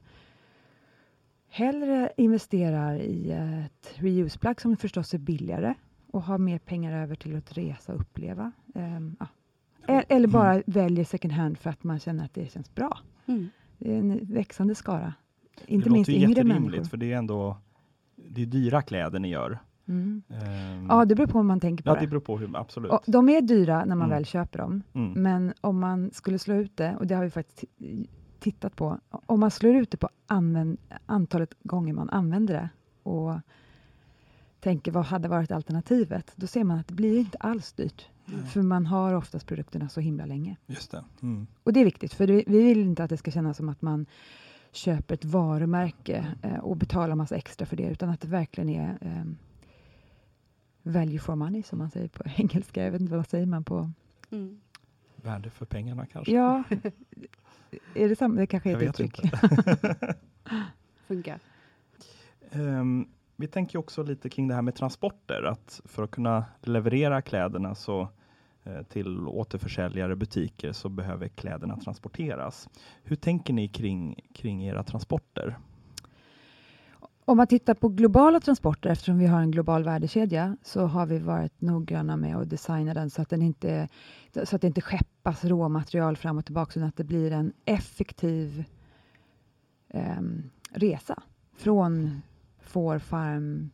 hellre 1.48 2.12
investerar 2.16 2.94
i 2.94 3.30
ett 3.30 3.94
reuse-plagg 3.94 4.60
som 4.60 4.76
förstås 4.76 5.14
är 5.14 5.18
billigare 5.18 5.74
och 6.10 6.22
har 6.22 6.38
mer 6.38 6.58
pengar 6.58 7.02
över 7.02 7.14
till 7.14 7.36
att 7.36 7.56
resa 7.56 7.94
och 7.94 8.00
uppleva. 8.00 8.52
Um, 8.74 9.16
ja. 9.20 9.26
E- 9.88 10.04
Eller 10.08 10.28
bara 10.28 10.52
Mm. 10.52 10.62
väljer 10.66 11.04
second 11.04 11.32
hand 11.32 11.58
för 11.58 11.70
att 11.70 11.84
man 11.84 11.98
känner 11.98 12.24
att 12.24 12.34
det 12.34 12.52
känns 12.52 12.74
bra. 12.74 12.98
Mm. 13.26 13.48
Det 13.78 13.94
är 13.94 13.98
en 13.98 14.18
växande 14.34 14.74
skara. 14.74 15.14
Inte 15.66 15.88
det 15.88 15.92
minst 15.92 16.10
låter 16.10 16.22
yngre 16.22 16.44
människor. 16.44 16.84
för 16.84 16.96
det 16.96 17.12
är 17.12 17.16
ändå 17.16 17.56
det 18.28 18.42
är 18.42 18.46
dyra 18.46 18.82
kläder 18.82 19.18
ni 19.18 19.28
gör. 19.28 19.58
Mm. 19.88 20.22
Ehm, 20.28 20.86
Ja, 20.88 21.04
det 21.04 21.14
beror 21.14 21.26
på 21.26 21.38
hur 21.38 21.44
man 21.44 21.60
tänker 21.60 21.84
på 21.84 21.90
ja, 21.90 21.94
det. 21.94 22.00
det 22.00 22.06
beror 22.06 22.20
på 22.20 22.38
hur, 22.38 22.56
absolut. 22.56 22.90
Och 22.92 23.02
de 23.06 23.28
är 23.28 23.40
dyra 23.40 23.78
när 23.84 23.96
man 23.96 24.06
Mm. 24.06 24.10
väl 24.10 24.24
köper 24.26 24.58
dem, 24.58 24.82
Mm. 24.92 25.22
men 25.22 25.52
om 25.60 25.80
man 25.80 26.10
skulle 26.12 26.38
slå 26.38 26.54
ut 26.54 26.76
det, 26.76 26.96
och 26.96 27.06
det 27.06 27.14
har 27.14 27.24
vi 27.24 27.30
faktiskt 27.30 27.64
ti- 27.78 28.08
tittat 28.40 28.76
på, 28.76 28.98
om 29.26 29.40
man 29.40 29.50
slår 29.50 29.74
ut 29.76 29.90
det 29.90 29.96
på 29.96 30.08
använd, 30.26 30.78
antalet 31.06 31.54
gånger 31.62 31.92
man 31.94 32.10
använder 32.10 32.54
det 32.54 32.68
och 33.10 33.34
tänker 34.60 34.92
vad 34.92 35.04
hade 35.04 35.28
varit 35.28 35.52
alternativet, 35.52 36.32
då 36.36 36.46
ser 36.46 36.64
man 36.64 36.78
att 36.78 36.88
det 36.88 36.94
blir 36.94 37.18
inte 37.18 37.38
alls 37.38 37.72
dyrt. 37.72 38.08
Nej. 38.24 38.46
För 38.46 38.62
man 38.62 38.86
har 38.86 39.14
oftast 39.14 39.46
produkterna 39.46 39.88
så 39.88 40.00
himla 40.00 40.26
länge. 40.26 40.56
Just 40.66 40.90
det. 40.90 41.04
Mm. 41.22 41.46
Och 41.62 41.72
det 41.72 41.80
är 41.80 41.84
viktigt, 41.84 42.14
för 42.14 42.26
vi 42.26 42.44
vill 42.46 42.80
inte 42.80 43.04
att 43.04 43.10
det 43.10 43.16
ska 43.16 43.30
kännas 43.30 43.56
som 43.56 43.68
att 43.68 43.82
man 43.82 44.06
köper 44.72 45.14
ett 45.14 45.24
varumärke 45.24 46.34
eh, 46.42 46.58
och 46.58 46.76
betalar 46.76 47.14
massa 47.14 47.36
extra 47.36 47.66
för 47.66 47.76
det, 47.76 47.88
utan 47.88 48.10
att 48.10 48.20
det 48.20 48.28
verkligen 48.28 48.68
är 48.70 48.98
eh, 49.00 49.24
value 50.82 51.18
for 51.18 51.34
money, 51.34 51.62
som 51.62 51.78
man 51.78 51.90
säger 51.90 52.08
på 52.08 52.22
engelska. 52.36 52.84
Jag 52.84 52.90
vet 52.90 53.00
inte 53.00 53.16
vad 53.16 53.28
säger 53.28 53.46
man 53.46 53.64
på... 53.64 53.90
Mm. 54.30 54.60
Värde 55.16 55.50
för 55.50 55.66
pengarna 55.66 56.06
kanske? 56.06 56.32
Ja, 56.32 56.62
är 57.94 58.08
det 58.08 58.16
samma? 58.16 58.40
Det 58.40 58.46
kanske 58.46 58.70
är 58.70 58.72
Jag 58.72 58.82
ett 58.82 59.00
uttryck. 59.00 59.20
Funkar. 61.06 61.38
Ehm, 62.50 63.08
vi 63.42 63.48
tänker 63.48 63.78
också 63.78 64.02
lite 64.02 64.28
kring 64.28 64.48
det 64.48 64.54
här 64.54 64.62
med 64.62 64.74
transporter, 64.74 65.42
att 65.42 65.80
för 65.84 66.02
att 66.02 66.10
kunna 66.10 66.44
leverera 66.60 67.22
kläderna 67.22 67.74
så, 67.74 68.08
eh, 68.64 68.82
till 68.82 69.26
återförsäljare, 69.26 70.16
butiker, 70.16 70.72
så 70.72 70.88
behöver 70.88 71.28
kläderna 71.28 71.76
transporteras. 71.76 72.68
Hur 73.02 73.16
tänker 73.16 73.52
ni 73.52 73.68
kring, 73.68 74.20
kring 74.34 74.64
era 74.64 74.82
transporter? 74.82 75.58
Om 77.24 77.36
man 77.36 77.46
tittar 77.46 77.74
på 77.74 77.88
globala 77.88 78.40
transporter, 78.40 78.90
eftersom 78.90 79.18
vi 79.18 79.26
har 79.26 79.40
en 79.40 79.50
global 79.50 79.84
värdekedja, 79.84 80.56
så 80.62 80.86
har 80.86 81.06
vi 81.06 81.18
varit 81.18 81.60
noggranna 81.60 82.16
med 82.16 82.36
att 82.36 82.50
designa 82.50 82.94
den 82.94 83.10
så 83.10 83.22
att, 83.22 83.30
den 83.30 83.42
inte, 83.42 83.88
så 84.44 84.56
att 84.56 84.62
det 84.62 84.66
inte 84.66 84.80
skeppas 84.80 85.44
råmaterial 85.44 86.16
fram 86.16 86.38
och 86.38 86.44
tillbaka, 86.44 86.72
utan 86.78 86.88
att 86.88 86.96
det 86.96 87.04
blir 87.04 87.32
en 87.32 87.52
effektiv 87.64 88.64
eh, 89.88 90.22
resa 90.70 91.22
från 91.56 92.22
fårfarm 92.62 93.70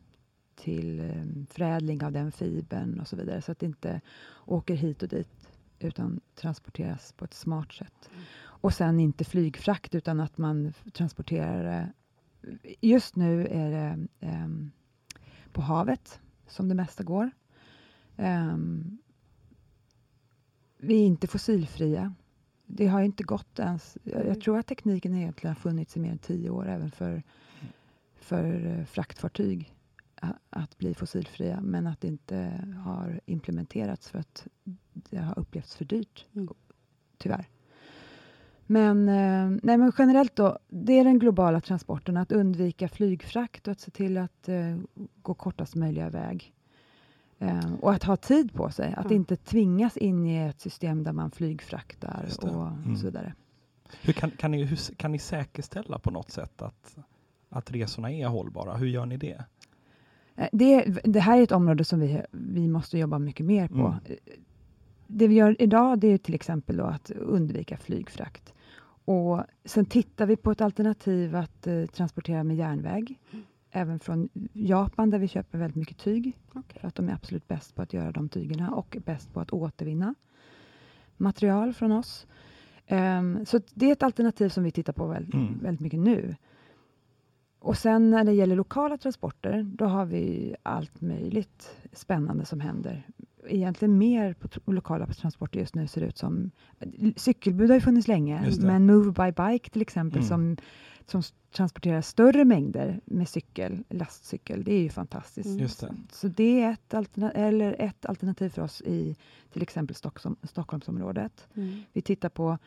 till 0.57 1.01
em, 1.01 1.46
förädling 1.51 2.05
av 2.05 2.12
den 2.12 2.33
fibern 2.33 3.01
och 3.01 3.09
så 3.09 3.16
vidare, 3.16 3.42
så 3.42 3.53
att 3.53 3.59
det 3.59 3.66
inte 3.66 4.01
åker 4.46 4.74
hit 4.74 5.03
och 5.03 5.09
dit, 5.09 5.48
utan 5.79 6.20
transporteras 6.35 7.12
på 7.12 7.24
ett 7.24 7.35
smart 7.35 7.72
sätt. 7.72 8.11
Och 8.40 8.74
sen 8.74 9.01
inte 9.01 9.24
flygfrakt, 9.24 9.94
utan 9.94 10.20
att 10.20 10.38
man 10.38 10.72
transporterar 10.92 11.64
det 11.64 11.92
Just 12.81 13.16
nu 13.16 13.46
är 13.46 13.70
det 13.70 14.07
ehm, 14.20 14.70
på 15.53 15.62
havet 15.62 16.20
som 16.46 16.68
det 16.68 16.74
mesta 16.74 17.03
går. 17.03 17.31
Ehm, 18.16 18.98
vi 20.79 20.94
är 20.94 21.07
inte 21.07 21.27
fossilfria. 21.27 22.14
Det 22.66 22.87
har 22.87 23.01
inte 23.01 23.22
gått 23.22 23.59
ens. 23.59 23.98
Jag, 24.03 24.27
jag 24.27 24.40
tror 24.40 24.59
att 24.59 24.66
tekniken 24.66 25.14
egentligen 25.14 25.57
har 25.57 25.61
funnits 25.61 25.96
i 25.96 26.01
mer 26.01 26.11
än 26.11 26.18
tio 26.18 26.51
år 26.51 26.68
även 26.68 26.90
för, 26.90 27.22
för 28.29 28.67
eh, 28.79 28.85
fraktfartyg 28.85 29.75
a- 30.23 30.35
att 30.51 30.79
bli 30.79 30.95
fossilfria, 30.95 31.61
men 31.61 31.87
att 31.87 32.01
det 32.01 32.09
inte 32.09 32.64
har 32.85 33.21
implementerats 33.27 34.09
för 34.11 34.19
att 34.19 34.47
det 34.95 35.17
har 35.19 35.38
upplevts 35.38 35.77
för 35.77 35.85
dyrt, 35.85 36.27
Mm. 36.35 36.49
tyvärr. 37.19 37.47
Men, 38.71 39.09
eh, 39.09 39.59
nej, 39.62 39.77
men 39.79 39.93
generellt 39.99 40.37
då, 40.37 40.59
det 40.69 40.93
är 40.99 41.05
den 41.05 41.19
globala 41.19 41.61
transporten, 41.61 42.17
att 42.17 42.33
undvika 42.33 42.88
flygfrakt 42.88 43.69
och 43.69 43.73
att 43.73 43.81
se 43.81 43.91
till 43.91 44.17
att 44.19 44.49
eh, 44.49 44.77
gå 45.23 45.35
kortast 45.35 45.75
möjliga 45.75 46.11
väg. 46.11 46.55
Eh, 47.38 47.75
och 47.81 47.93
att 47.93 48.03
ha 48.05 48.17
tid 48.17 48.53
på 48.55 48.71
sig, 48.71 48.95
att 48.97 49.11
Ja. 49.11 49.17
inte 49.17 49.37
tvingas 49.37 49.97
in 49.97 50.27
i 50.27 50.37
ett 50.37 50.61
system 50.61 51.05
där 51.05 51.12
man 51.12 51.31
flygfraktar 51.31 52.29
och 52.43 52.67
Mm. 52.69 52.97
så 52.97 53.07
vidare. 53.07 53.35
Hur 54.03 54.12
kan, 54.12 54.31
kan, 54.31 54.51
ni, 54.51 54.64
hur, 54.64 54.95
kan 54.97 55.12
ni 55.12 55.19
säkerställa 55.19 55.99
på 55.99 56.11
något 56.11 56.31
sätt 56.31 56.62
att, 56.62 56.97
att 57.49 57.73
resorna 57.73 58.13
är 58.13 58.27
hållbara? 58.27 58.77
Hur 58.77 58.87
gör 58.87 59.07
ni 59.07 59.17
det? 59.17 59.45
Eh, 60.37 60.49
Det, 60.53 60.85
det 61.05 61.21
här 61.21 61.39
är 61.39 61.43
ett 61.43 61.53
område 61.53 61.85
som 61.85 62.01
vi, 62.01 62.23
vi 62.31 62.69
måste 62.69 62.99
jobba 62.99 63.19
mycket 63.19 63.47
mer 63.47 63.69
på. 63.69 63.75
Mm. 63.75 63.95
Det 65.07 65.29
vi 65.29 65.35
gör 65.35 65.63
idag 65.63 65.99
det 65.99 66.09
är 66.09 66.19
till 66.19 66.35
exempel 66.35 66.77
då 66.77 66.85
att 66.85 67.11
undvika 67.11 67.77
flygfrakt. 67.77 68.55
Och 69.05 69.43
sen 69.65 69.85
tittar 69.87 70.27
vi 70.27 70.37
på 70.37 70.51
ett 70.51 70.61
alternativ 70.61 71.37
att 71.37 71.67
eh, 71.67 71.87
transportera 71.87 72.45
med 72.45 72.57
järnväg. 72.57 73.19
Även 73.71 73.99
från 74.01 74.29
Japan 74.53 75.11
där 75.11 75.19
vi 75.19 75.29
köper 75.29 75.59
väldigt 75.59 75.77
mycket 75.77 75.99
tyg. 75.99 76.37
Okej. 76.53 76.81
För 76.81 76.89
att 76.89 76.95
de 76.95 77.09
är 77.09 77.13
absolut 77.13 77.49
bäst 77.49 77.75
på 77.75 77.83
att 77.83 77.93
göra 77.93 78.13
de 78.13 78.29
tygerna 78.29 78.71
och 78.75 78.97
bäst 79.05 79.33
på 79.33 79.41
att 79.41 79.53
återvinna 79.53 80.15
material 81.17 81.73
från 81.75 81.93
oss. 81.93 82.27
Ehm, 82.87 83.47
så 83.47 83.61
det 83.75 83.87
är 83.89 83.93
ett 83.93 84.03
alternativ 84.03 84.49
som 84.49 84.65
vi 84.65 84.71
tittar 84.71 84.93
på 84.93 85.07
väldigt, 85.07 85.35
Mm. 85.35 85.59
väldigt 85.63 85.81
mycket 85.81 86.01
nu. 86.01 86.37
Och 87.61 87.79
sen 87.79 88.11
när 88.11 88.25
det 88.25 88.33
gäller 88.33 88.57
lokala 88.57 88.97
transporter, 88.99 89.62
då 89.62 89.85
har 89.85 90.05
vi 90.05 90.55
allt 90.62 91.01
möjligt 91.01 91.77
spännande 91.92 92.44
som 92.44 92.61
händer. 92.61 93.07
Egentligen 93.49 93.99
mer 93.99 94.35
på 94.35 94.73
lokala 94.73 95.07
transporter 95.07 95.61
just 95.61 95.75
nu 95.75 95.87
ser 95.87 96.01
det 96.01 96.07
ut 96.07 96.18
som. 96.18 96.51
Cykelbud 97.16 97.71
har 97.71 97.75
ju 97.75 97.81
funnits 97.81 98.09
länge, 98.09 98.51
men 98.61 98.87
Move 98.87 99.12
by 99.12 99.33
Bike 99.42 99.71
till 99.71 99.83
exempel 99.83 100.18
Mm. 100.18 100.29
som, 100.29 100.57
som 101.07 101.23
transporterar 101.53 102.01
större 102.01 102.44
mängder 102.44 103.01
med 103.05 103.29
cykel, 103.29 103.85
lastcykel, 103.88 104.64
det 104.64 104.75
är 104.75 104.83
ju 104.83 104.88
fantastiskt. 104.88 105.47
Mm. 105.47 105.59
Just 105.59 105.81
det. 105.81 105.94
Så 106.12 106.29
det 106.29 106.62
är 106.62 106.71
ett, 106.73 106.94
alterna- 106.94 107.31
eller 107.33 107.77
ett 107.79 108.07
alternativ 108.07 108.49
för 108.49 108.62
oss 108.62 108.83
i 108.83 109.16
till 109.53 109.62
exempel 109.62 109.97
Stockholm, 109.97 110.37
Stockholmsområdet. 110.42 111.49
Mm. 111.55 111.81
Vi 111.92 112.03
tittar 112.03 112.29
på 112.29 112.59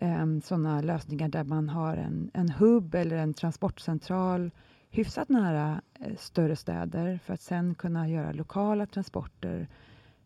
um, 0.00 0.40
sådana 0.40 0.80
lösningar 0.80 1.28
där 1.28 1.44
man 1.44 1.68
har 1.68 1.96
en, 1.96 2.30
en 2.34 2.48
hubb 2.50 2.94
eller 2.94 3.16
en 3.16 3.34
transportcentral 3.34 4.50
hyfsat 4.90 5.28
nära 5.28 5.80
eh, 6.00 6.16
större 6.16 6.56
städer 6.56 7.18
för 7.24 7.34
att 7.34 7.40
sen 7.40 7.74
kunna 7.74 8.08
göra 8.08 8.32
lokala 8.32 8.86
transporter 8.86 9.68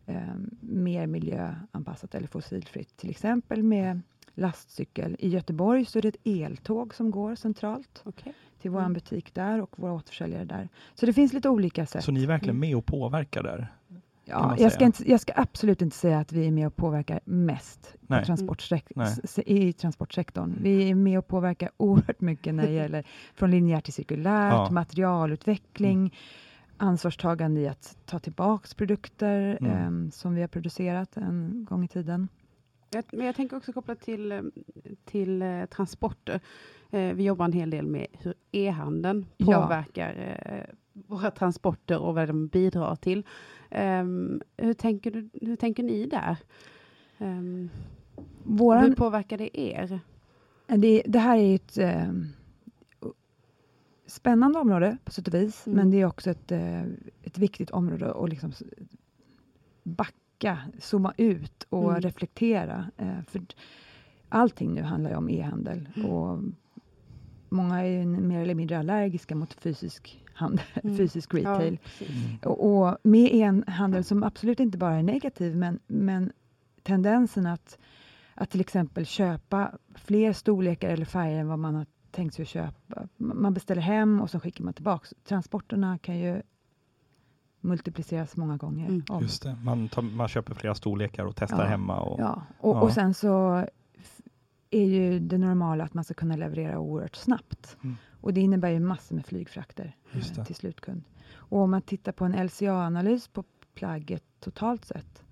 em, 0.05 0.49
mer 0.59 1.07
miljöanpassat 1.07 2.15
eller 2.15 2.27
fossilfritt. 2.27 2.97
Till 2.97 3.09
exempel 3.09 3.63
med 3.63 4.01
lastcykel. 4.33 5.15
I 5.19 5.29
Göteborg 5.29 5.85
så 5.85 5.97
är 5.97 6.01
det 6.01 6.07
ett 6.07 6.27
eltåg 6.27 6.95
som 6.95 7.11
går 7.11 7.35
centralt 7.35 8.01
Okej. 8.05 8.33
till 8.61 8.71
vår 8.71 8.79
Mm. 8.79 8.93
butik 8.93 9.33
där 9.33 9.61
och 9.61 9.79
våra 9.79 9.93
återförsäljare 9.93 10.45
där. 10.45 10.69
Så 10.95 11.05
det 11.05 11.13
finns 11.13 11.33
lite 11.33 11.49
olika 11.49 11.85
sätt. 11.85 12.03
Så 12.03 12.11
ni 12.11 12.23
är 12.23 12.27
verkligen 12.27 12.55
Mm. 12.55 12.69
med 12.69 12.77
och 12.77 12.85
påverkar 12.85 13.43
där? 13.43 13.67
Ja, 14.31 14.55
jag, 14.57 14.71
ska 14.71 14.85
inte, 14.85 15.09
jag 15.11 15.19
ska 15.19 15.33
absolut 15.35 15.81
inte 15.81 15.95
säga 15.95 16.19
att 16.19 16.31
vi 16.31 16.47
är 16.47 16.51
med 16.51 16.67
och 16.67 16.75
påverkar 16.75 17.19
mest 17.25 17.95
Nej. 18.01 18.19
på 18.19 18.25
transportsek- 18.33 18.91
Nej. 18.95 19.07
s- 19.23 19.39
i 19.45 19.73
transportsektorn. 19.73 20.55
Vi 20.61 20.89
är 20.89 20.95
med 20.95 21.19
och 21.19 21.27
påverkar 21.27 21.69
oerhört 21.77 22.21
mycket 22.21 22.53
när 22.53 22.63
det 22.63 22.71
gäller 22.73 23.03
från 23.35 23.51
linjärt 23.51 23.83
till 23.83 23.93
cirkulärt, 23.93 24.53
Ja. 24.53 24.69
materialutveckling, 24.71 26.15
ansvarstagande 26.77 27.61
i 27.61 27.67
att 27.67 27.97
ta 28.05 28.19
tillbaks 28.19 28.73
produkter 28.73 29.57
Mm. 29.61 29.71
em, 29.77 30.11
som 30.11 30.35
vi 30.35 30.41
har 30.41 30.47
producerat 30.47 31.17
en 31.17 31.65
gång 31.69 31.83
i 31.83 31.87
tiden. 31.87 32.27
Jag, 32.93 33.03
men 33.11 33.25
jag 33.25 33.35
tänker 33.35 33.57
också 33.57 33.73
kopplat 33.73 33.99
till, 34.01 34.31
eh, 34.31 34.41
till 35.05 35.41
eh, 35.41 35.65
transporter. 35.65 36.39
Eh, 36.91 37.13
vi 37.13 37.23
jobbar 37.23 37.45
en 37.45 37.53
hel 37.53 37.69
del 37.69 37.87
med 37.87 38.07
hur 38.11 38.33
e-handeln 38.51 39.25
Ja. 39.37 39.61
påverkar 39.61 40.39
eh, 40.45 40.75
våra 40.93 41.31
transporter 41.31 41.99
och 41.99 42.15
vad 42.15 42.27
de 42.27 42.47
bidrar 42.47 42.95
till. 42.95 43.23
Ehm, 43.71 44.41
hur, 44.57 44.73
tänker 44.73 45.11
du, 45.11 45.29
hur 45.41 45.55
tänker 45.55 45.83
ni 45.83 46.05
där? 46.05 46.37
Hur 47.17 47.69
Våran, 48.43 48.95
påverkar 48.95 49.37
det 49.37 49.59
er? 49.59 49.99
det, 50.67 51.03
det 51.05 51.19
här 51.19 51.37
är 51.37 51.55
ett 51.55 51.77
em, 51.77 52.27
spännande 54.05 54.59
område 54.59 54.97
på 55.03 55.11
sätt 55.11 55.27
och 55.27 55.33
vis, 55.33 55.67
Mm. 55.67 55.77
men 55.77 55.91
det 55.91 56.01
är 56.01 56.05
också 56.05 56.29
ett, 56.29 56.51
eh, 56.51 56.81
ett 57.23 57.37
viktigt 57.37 57.71
område 57.71 58.13
att 58.13 58.29
liksom 58.29 58.51
backa, 59.83 60.59
zooma 60.79 61.13
ut 61.17 61.63
och 61.69 61.89
Mm. 61.89 62.01
reflektera. 62.01 62.91
Eh, 62.97 63.21
för 63.27 63.41
allting 64.29 64.73
nu 64.73 64.81
handlar 64.81 65.09
ju 65.09 65.15
om 65.17 65.29
e-handel. 65.29 65.89
Och 66.07 66.39
många 67.49 67.79
är 67.85 67.99
ju 67.99 68.05
mer 68.05 68.41
eller 68.41 68.55
mindre 68.55 68.79
allergiska 68.79 69.35
mot 69.35 69.53
fysisk 69.53 70.25
handel, 70.33 70.65
Mm. 70.83 70.97
fysisk 70.97 71.33
retail. 71.33 71.77
Ja. 71.99 72.05
Mm. 72.05 72.37
Och, 72.45 72.81
och 72.87 72.97
med 73.03 73.29
e-handel 73.33 74.03
som 74.03 74.23
absolut 74.23 74.59
inte 74.59 74.77
bara 74.77 74.95
är 74.95 75.03
negativ, 75.03 75.55
men, 75.57 75.79
men 75.87 76.31
tendensen 76.83 77.45
att, 77.45 77.77
att 78.35 78.49
till 78.49 78.61
exempel 78.61 79.05
köpa 79.05 79.71
fler 79.95 80.33
storlekar 80.33 80.89
eller 80.89 81.05
färger 81.05 81.39
än 81.39 81.47
vad 81.47 81.59
man 81.59 81.75
har 81.75 81.85
tänkt 82.11 82.35
sig 82.35 82.43
att 82.43 82.49
köpa. 82.49 83.07
Man 83.17 83.53
beställer 83.53 83.81
hem 83.81 84.21
och 84.21 84.29
så 84.29 84.39
skickar 84.39 84.63
man 84.63 84.73
tillbaka. 84.73 85.07
Transporterna 85.27 85.97
kan 85.97 86.17
ju 86.19 86.41
multipliceras 87.61 88.37
många 88.37 88.57
gånger 88.57 88.87
Mm. 88.89 89.03
Just 89.21 89.43
det. 89.43 89.55
Man, 89.63 89.89
tar, 89.89 90.01
man 90.01 90.27
köper 90.27 90.53
flera 90.53 90.75
storlekar 90.75 91.25
och 91.25 91.35
testar 91.35 91.63
Ja. 91.63 91.69
hemma. 91.69 91.99
Och, 91.99 92.19
Ja, 92.19 92.41
och, 92.59 92.75
Ja. 92.75 92.81
och 92.81 92.91
sen 92.93 93.13
så 93.13 93.65
är 94.71 94.85
ju 94.85 95.19
det 95.19 95.37
normala 95.37 95.83
att 95.83 95.93
man 95.93 96.03
ska 96.03 96.13
kunna 96.13 96.35
leverera 96.35 96.79
oerhört 96.79 97.15
snabbt. 97.15 97.77
Mm. 97.83 97.95
Och 98.21 98.33
det 98.33 98.41
innebär 98.41 98.69
ju 98.69 98.79
massor 98.79 99.15
med 99.15 99.25
flygfrakter 99.25 99.95
eh, 100.13 100.45
till 100.45 100.55
slutkund. 100.55 101.03
Och 101.33 101.59
om 101.59 101.71
man 101.71 101.81
tittar 101.81 102.11
på 102.11 102.25
en 102.25 102.47
LCA-analys 102.47 103.27
på 103.27 103.43
plagget 103.73 104.23
totalt 104.39 104.85
sett 104.85 105.23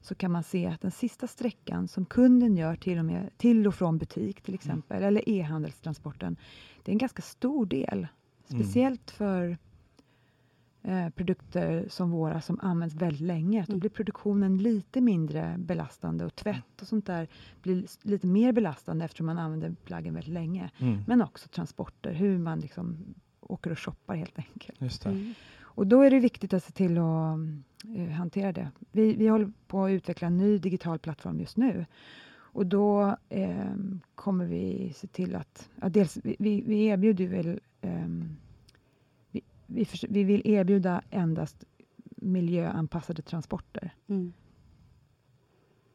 så 0.00 0.14
kan 0.14 0.32
man 0.32 0.42
se 0.42 0.66
att 0.66 0.80
den 0.80 0.90
sista 0.90 1.26
sträckan 1.26 1.88
som 1.88 2.04
kunden 2.04 2.56
gör 2.56 2.76
till 2.76 2.98
och, 2.98 3.04
med, 3.04 3.30
till 3.36 3.66
och 3.66 3.74
från 3.74 3.98
butik 3.98 4.40
till 4.40 4.54
exempel, 4.54 5.02
eller 5.02 5.28
e-handelstransporten, 5.28 6.36
det 6.82 6.90
är 6.90 6.92
en 6.92 6.98
ganska 6.98 7.22
stor 7.22 7.66
del. 7.66 7.98
Mm. 8.48 8.62
Speciellt 8.62 9.10
för 9.10 9.58
eh, 10.88 11.08
produkter 11.10 11.86
som 11.88 12.10
våra 12.10 12.40
som 12.40 12.58
används 12.62 12.94
väldigt 12.94 13.20
länge. 13.20 13.64
Då 13.66 13.72
Mm. 13.72 13.80
blir 13.80 13.90
produktionen 13.90 14.58
lite 14.58 15.00
mindre 15.00 15.54
belastande 15.58 16.24
och 16.24 16.34
tvätt 16.34 16.82
och 16.82 16.88
sånt 16.88 17.06
där 17.06 17.28
blir 17.62 17.84
lite 18.02 18.26
mer 18.26 18.52
belastande 18.52 19.04
eftersom 19.04 19.26
man 19.26 19.38
använder 19.38 19.74
plaggen 19.84 20.14
väldigt 20.14 20.32
länge. 20.34 20.70
Mm. 20.78 20.98
Men 21.06 21.22
också 21.22 21.48
transporter, 21.48 22.12
hur 22.12 22.38
man 22.38 22.60
liksom 22.60 22.96
åker 23.40 23.70
och 23.70 23.78
shoppar 23.78 24.14
helt 24.16 24.38
enkelt. 24.38 24.80
Just 24.80 25.02
det. 25.02 25.10
Mm. 25.10 25.34
Och 25.60 25.86
då 25.86 26.02
är 26.02 26.10
det 26.10 26.20
viktigt 26.20 26.52
att 26.52 26.64
se 26.64 26.72
till 26.72 26.98
att 26.98 27.38
eh, 27.96 28.08
hantera 28.08 28.52
det. 28.52 28.70
Vi, 28.92 29.14
vi 29.14 29.28
håller 29.28 29.52
på 29.66 29.84
att 29.84 29.90
utveckla 29.90 30.26
en 30.26 30.36
ny 30.38 30.58
digital 30.58 30.98
plattform 30.98 31.40
just 31.40 31.56
nu. 31.56 31.86
Och 32.52 32.66
då 32.66 33.16
eh, 33.28 33.74
kommer 34.14 34.44
vi 34.46 34.92
se 34.96 35.06
till 35.06 35.34
att, 35.36 35.68
ja, 35.80 35.88
dels, 35.88 36.18
vi, 36.24 36.36
vi, 36.38 36.62
vi 36.66 36.84
erbjuder 36.86 37.24
ju 37.24 37.30
väl, 37.30 37.60
ehm, 37.80 38.36
vi, 39.68 39.74
vi, 39.78 39.84
förs- 39.84 40.04
vi 40.08 40.24
vill 40.24 40.42
erbjuda 40.44 41.02
endast 41.10 41.64
miljöanpassade 42.16 43.22
transporter. 43.22 43.90
Mm. 44.06 44.32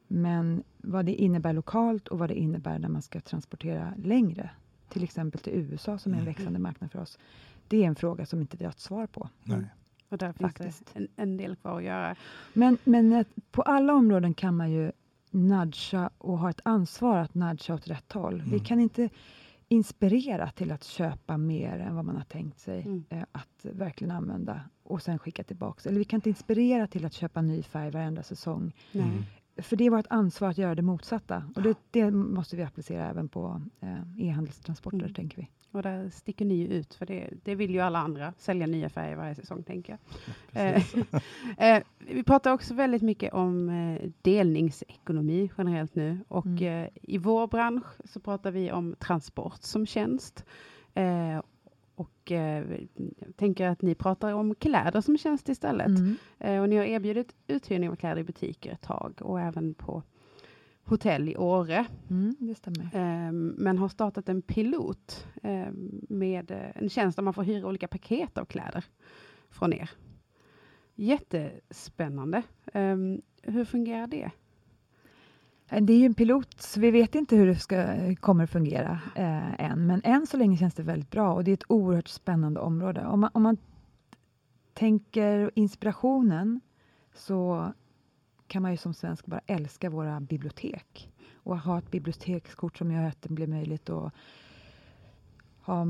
Men 0.07 0.63
vad 0.77 1.05
det 1.05 1.13
innebär 1.15 1.53
lokalt 1.53 2.07
och 2.07 2.19
vad 2.19 2.29
det 2.29 2.35
innebär 2.39 2.79
när 2.79 2.89
man 2.89 3.01
ska 3.01 3.19
transportera 3.19 3.93
längre, 3.97 4.49
till 4.89 5.03
exempel 5.03 5.41
till 5.41 5.53
USA 5.53 5.97
som 5.97 6.11
är 6.11 6.15
en 6.17 6.21
Mm. 6.21 6.33
växande 6.33 6.59
marknad 6.59 6.91
för 6.91 6.99
oss, 7.01 7.17
det 7.67 7.83
är 7.83 7.87
en 7.87 7.95
fråga 7.95 8.25
som 8.25 8.41
inte 8.41 8.57
vi 8.57 8.65
har 8.65 8.71
ett 8.71 8.79
svar 8.79 9.07
på. 9.07 9.29
Nej. 9.43 9.65
Och 10.09 10.17
där 10.17 10.33
finns 10.33 10.53
Faktiskt. 10.53 10.93
det 10.93 10.99
en, 10.99 11.07
en 11.15 11.37
del 11.37 11.55
kvar 11.55 11.77
att 11.77 11.83
göra. 11.83 12.15
Men, 12.53 12.77
men 12.83 13.13
att 13.13 13.27
på 13.51 13.61
alla 13.61 13.93
områden 13.93 14.33
kan 14.33 14.57
man 14.57 14.71
ju 14.71 14.91
nudga 15.31 16.09
och 16.17 16.37
ha 16.37 16.49
ett 16.49 16.61
ansvar 16.65 17.17
att 17.17 17.33
nudga 17.33 17.73
åt 17.75 17.87
rätt 17.87 18.11
håll. 18.11 18.41
Vi 18.41 18.47
Mm. 18.53 18.63
kan 18.65 18.79
inte 18.79 19.09
inspirera 19.73 20.49
till 20.51 20.71
att 20.71 20.83
köpa 20.83 21.37
mer 21.37 21.79
än 21.79 21.95
vad 21.95 22.05
man 22.05 22.15
har 22.15 22.23
tänkt 22.23 22.59
sig 22.59 22.81
Mm. 22.81 23.03
eh, 23.09 23.23
att 23.31 23.65
verkligen 23.65 24.11
använda 24.11 24.61
och 24.83 25.01
sen 25.01 25.19
skicka 25.19 25.43
tillbaka. 25.43 25.89
Eller 25.89 25.99
vi 25.99 26.05
kan 26.05 26.17
inte 26.17 26.29
inspirera 26.29 26.87
till 26.87 27.05
att 27.05 27.13
köpa 27.13 27.41
ny 27.41 27.63
färg 27.63 27.91
varenda 27.91 28.23
säsong. 28.23 28.73
Mm. 28.91 29.09
För 29.57 29.75
det 29.75 29.83
är 29.85 29.89
vårt 29.89 30.05
ansvar 30.09 30.49
att 30.49 30.57
göra 30.57 30.75
det 30.75 30.81
motsatta. 30.81 31.43
Och 31.55 31.61
det, 31.61 31.77
det 31.91 32.11
måste 32.11 32.55
vi 32.55 32.63
applicera 32.63 33.09
även 33.09 33.29
på 33.29 33.61
eh, 33.81 33.97
e-handelstransporter, 34.27 34.97
Mm. 34.97 35.13
tänker 35.13 35.37
vi. 35.37 35.49
Och 35.73 35.83
där 35.83 36.09
sticker 36.09 36.45
ni 36.45 36.61
ut, 36.61 36.93
för 36.93 37.05
det, 37.05 37.29
det 37.43 37.55
vill 37.55 37.71
ju 37.71 37.79
alla 37.79 37.99
andra, 37.99 38.33
sälja 38.37 38.67
nya 38.67 38.89
färger 38.89 39.15
varje 39.15 39.35
säsong, 39.35 39.63
tänker 39.63 39.97
jag. 40.51 40.83
Eh, 41.57 41.83
vi 41.97 42.23
pratar 42.23 42.51
också 42.51 42.73
väldigt 42.73 43.01
mycket 43.01 43.33
om 43.33 43.69
eh, 43.69 44.09
delningsekonomi 44.21 45.51
generellt 45.57 45.95
nu. 45.95 46.19
Och 46.27 46.45
Mm. 46.45 46.83
eh, 46.83 46.89
i 47.01 47.17
vår 47.17 47.47
bransch 47.47 47.85
så 48.05 48.19
pratar 48.19 48.51
vi 48.51 48.71
om 48.71 48.95
transport 48.99 49.61
som 49.61 49.85
tjänst. 49.85 50.45
Och 51.95 52.31
jag 52.31 52.87
tänker 53.35 53.67
att 53.67 53.81
ni 53.81 53.95
pratar 53.95 54.33
om 54.33 54.55
kläder 54.55 55.01
som 55.01 55.17
tjänst 55.17 55.49
istället. 55.49 55.87
Mm. 56.39 56.61
Och 56.61 56.69
ni 56.69 56.77
har 56.77 56.83
erbjudit 56.83 57.35
uthyrning 57.47 57.89
av 57.89 57.95
kläder 57.95 58.21
i 58.21 58.23
butiker 58.23 58.71
ett 58.71 58.81
tag 58.81 59.13
och 59.21 59.41
även 59.41 59.73
på 59.73 60.03
hotell 60.85 61.29
i 61.29 61.37
Åre. 61.37 61.85
Mm, 62.09 62.35
det 62.39 62.55
stämmer. 62.55 62.83
Eh, 62.83 63.31
men 63.31 63.77
har 63.77 63.89
startat 63.89 64.29
en 64.29 64.41
pilot 64.41 65.27
eh, 65.43 65.67
med 66.09 66.51
eh, 66.51 66.83
en 66.83 66.89
tjänst 66.89 67.15
där 67.15 67.23
man 67.23 67.33
får 67.33 67.43
hyra 67.43 67.67
olika 67.67 67.87
paket 67.87 68.37
av 68.37 68.45
kläder 68.45 68.85
från 69.49 69.73
er. 69.73 69.89
Jättespännande. 70.95 72.43
Eh, 72.73 72.97
hur 73.41 73.65
fungerar 73.65 74.07
det? 74.07 74.31
Eh, 75.69 75.81
Det 75.83 75.93
är 75.93 75.97
ju 75.97 76.05
en 76.05 76.13
pilot, 76.13 76.61
så 76.61 76.79
vi 76.79 76.91
vet 76.91 77.15
inte 77.15 77.35
hur 77.35 77.47
det 77.47 77.55
ska, 77.55 77.85
kommer 78.15 78.45
fungera 78.45 78.99
eh, 79.15 79.61
än. 79.71 79.87
Men 79.87 80.01
än 80.03 80.27
så 80.27 80.37
länge 80.37 80.57
känns 80.57 80.73
det 80.73 80.83
väldigt 80.83 81.11
bra 81.11 81.33
och 81.33 81.43
det 81.43 81.51
är 81.51 81.53
ett 81.53 81.71
oerhört 81.71 82.07
spännande 82.07 82.59
område. 82.59 83.05
Om 83.05 83.19
man, 83.19 83.29
om 83.33 83.43
man 83.43 83.57
tänker 84.73 85.51
inspirationen 85.55 86.61
så 87.13 87.73
kan 88.47 88.61
man 88.61 88.71
ju 88.71 88.77
som 88.77 88.93
svensk 88.93 89.25
bara 89.25 89.41
älska 89.47 89.89
våra 89.89 90.19
bibliotek 90.19 91.11
och 91.33 91.57
ha 91.59 91.77
ett 91.77 91.91
bibliotekskort 91.91 92.77
som 92.77 92.91
gör 92.91 93.03
att 93.03 93.21
det 93.21 93.29
blir 93.29 93.47
möjligt 93.47 93.89
att 93.89 94.13
ha 95.61 95.85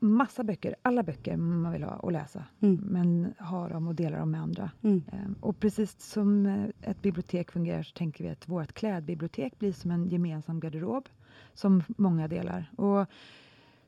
massa 0.00 0.44
böcker, 0.44 0.74
alla 0.82 1.02
böcker 1.02 1.36
man 1.36 1.72
vill 1.72 1.82
ha 1.82 1.96
och 1.96 2.12
läsa, 2.12 2.44
Mm. 2.60 2.76
men 2.76 3.34
ha 3.38 3.68
dem 3.68 3.88
och 3.88 3.94
dela 3.94 4.18
dem 4.18 4.30
med 4.30 4.40
andra. 4.42 4.70
Mm. 4.82 5.02
Ehm, 5.12 5.34
Och 5.40 5.60
precis 5.60 6.00
som 6.00 6.46
eh, 6.46 6.90
ett 6.90 7.02
bibliotek 7.02 7.50
fungerar 7.50 7.82
så 7.82 7.92
tänker 7.94 8.24
vi 8.24 8.30
att 8.30 8.48
vårt 8.48 8.72
klädbibliotek 8.72 9.58
blir 9.58 9.72
som 9.72 9.90
en 9.90 10.08
gemensam 10.08 10.60
garderob 10.60 11.08
som 11.54 11.82
många 11.88 12.28
delar. 12.28 12.70
Och 12.76 13.06